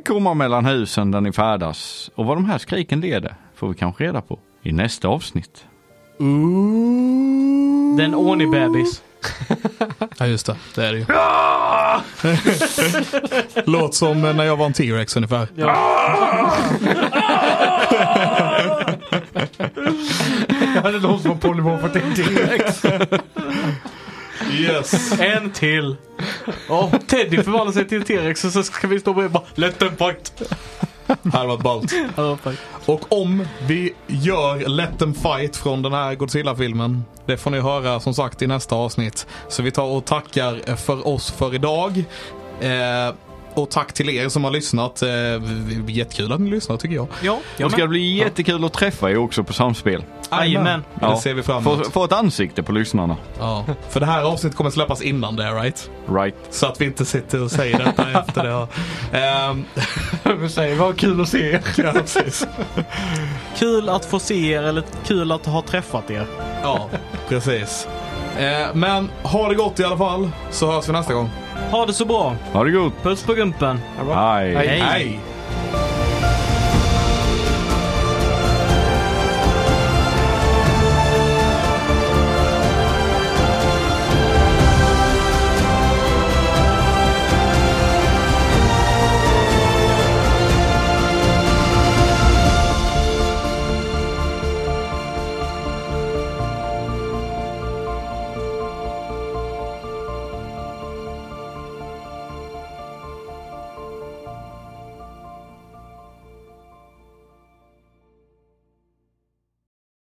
kommer 0.05 0.33
mellan 0.33 0.65
husen 0.65 1.11
där 1.11 1.21
ni 1.21 1.31
färdas. 1.31 2.11
Och 2.15 2.25
vad 2.25 2.37
de 2.37 2.45
här 2.45 2.57
skriken 2.57 3.01
leder 3.01 3.35
får 3.55 3.69
vi 3.69 3.75
kanske 3.75 4.03
reda 4.03 4.21
på 4.21 4.39
i 4.63 4.71
nästa 4.71 5.07
avsnitt. 5.07 5.65
Den 7.97 8.15
Oni-bebis. 8.15 9.01
Ja 10.17 10.27
just 10.27 10.45
det, 10.45 10.55
det 10.75 10.85
är 10.85 10.93
det 10.93 10.99
ju. 10.99 11.05
Låt 13.65 13.95
som 13.95 14.21
när 14.21 14.43
jag 14.43 14.57
var 14.57 14.65
en 14.65 14.73
T-Rex 14.73 15.15
ungefär. 15.15 15.47
Ja, 15.55 16.53
det 20.83 20.91
låter 20.99 21.23
som 21.23 21.39
polymorf 21.39 21.93
till 21.93 22.15
T-Rex. 22.25 22.85
Yes. 24.51 25.19
En 25.19 25.51
till. 25.51 25.95
Oh, 26.69 26.95
Teddy 27.07 27.43
förvandlar 27.43 27.73
sig 27.73 27.87
till 27.87 28.03
T-Rex 28.03 28.45
och 28.45 28.51
så 28.51 28.63
ska 28.63 28.87
vi 28.87 28.99
stå 28.99 29.13
bredvid 29.13 29.35
och 29.35 29.41
bara 29.41 29.45
Let 29.55 29.79
them 29.79 29.97
fight. 29.97 30.41
Hade 31.33 31.47
varit 31.47 31.63
ballt. 31.63 31.93
Och 32.85 33.11
om 33.21 33.47
vi 33.67 33.93
gör 34.07 34.69
Let 34.69 34.99
them 34.99 35.13
fight 35.13 35.55
från 35.55 35.81
den 35.81 35.93
här 35.93 36.15
Godzilla-filmen, 36.15 37.03
det 37.25 37.37
får 37.37 37.51
ni 37.51 37.59
höra 37.59 37.99
som 37.99 38.13
sagt 38.13 38.41
i 38.41 38.47
nästa 38.47 38.75
avsnitt. 38.75 39.27
Så 39.49 39.63
vi 39.63 39.71
tar 39.71 39.83
och 39.83 40.05
tackar 40.05 40.75
för 40.75 41.07
oss 41.07 41.31
för 41.31 41.55
idag. 41.55 42.03
Eh, 42.61 43.13
och 43.57 43.69
tack 43.69 43.93
till 43.93 44.09
er 44.09 44.29
som 44.29 44.43
har 44.43 44.51
lyssnat. 44.51 45.01
Eh, 45.01 45.09
jättekul 45.87 46.31
att 46.31 46.41
ni 46.41 46.49
lyssnar 46.49 46.77
tycker 46.77 46.95
jag. 46.95 47.07
Ja, 47.57 47.69
ska 47.69 47.81
det 47.81 47.87
bli 47.87 48.17
jättekul 48.17 48.65
att 48.65 48.73
träffa 48.73 49.11
er 49.11 49.17
också 49.17 49.43
på 49.43 49.53
Samspel. 49.53 50.03
Jajamän. 50.31 50.83
Det 50.99 51.17
ser 51.17 51.33
vi 51.33 51.43
fram 51.43 51.67
emot. 51.67 51.85
Få, 51.85 51.91
få 51.91 52.03
ett 52.03 52.11
ansikte 52.11 52.63
på 52.63 52.71
lyssnarna. 52.71 53.15
Ja. 53.39 53.65
För 53.89 53.99
det 53.99 54.05
här 54.05 54.23
avsnittet 54.23 54.57
kommer 54.57 54.71
släppas 54.71 55.01
innan 55.01 55.35
det, 55.35 55.51
right? 55.51 55.89
Right. 56.09 56.35
Så 56.49 56.65
att 56.65 56.81
vi 56.81 56.85
inte 56.85 57.05
sitter 57.05 57.43
och 57.43 57.51
säger 57.51 57.77
detta 57.85 58.11
efter 58.19 58.43
det. 58.43 58.67
Ehm, 59.17 59.65
Vi 60.41 60.49
säger 60.49 60.75
vad 60.75 60.97
kul 60.97 61.21
att 61.21 61.29
se 61.29 61.51
er. 61.51 61.61
ja, 61.77 61.91
precis. 61.93 62.47
Kul 63.57 63.89
att 63.89 64.05
få 64.05 64.19
se 64.19 64.51
er 64.51 64.63
eller 64.63 64.83
kul 65.05 65.31
att 65.31 65.45
ha 65.45 65.61
träffat 65.61 66.11
er. 66.11 66.27
Ja, 66.63 66.89
precis. 67.29 67.87
Eh, 68.37 68.67
men 68.73 69.09
ha 69.23 69.49
det 69.49 69.55
gott 69.55 69.79
i 69.79 69.83
alla 69.83 69.97
fall, 69.97 70.29
så 70.51 70.71
hörs 70.71 70.89
vi 70.89 70.93
nästa 70.93 71.13
gång. 71.13 71.29
Ha 71.71 71.85
det 71.85 71.93
så 71.93 72.05
bra. 72.05 72.35
Ha 72.53 72.63
det 72.63 72.71
gott. 72.71 73.03
Puss 73.03 73.23
på 73.23 73.33
gumpen. 73.33 73.79
Hej. 74.13 74.55
Hej. 74.55 74.67
Hej. 74.67 75.19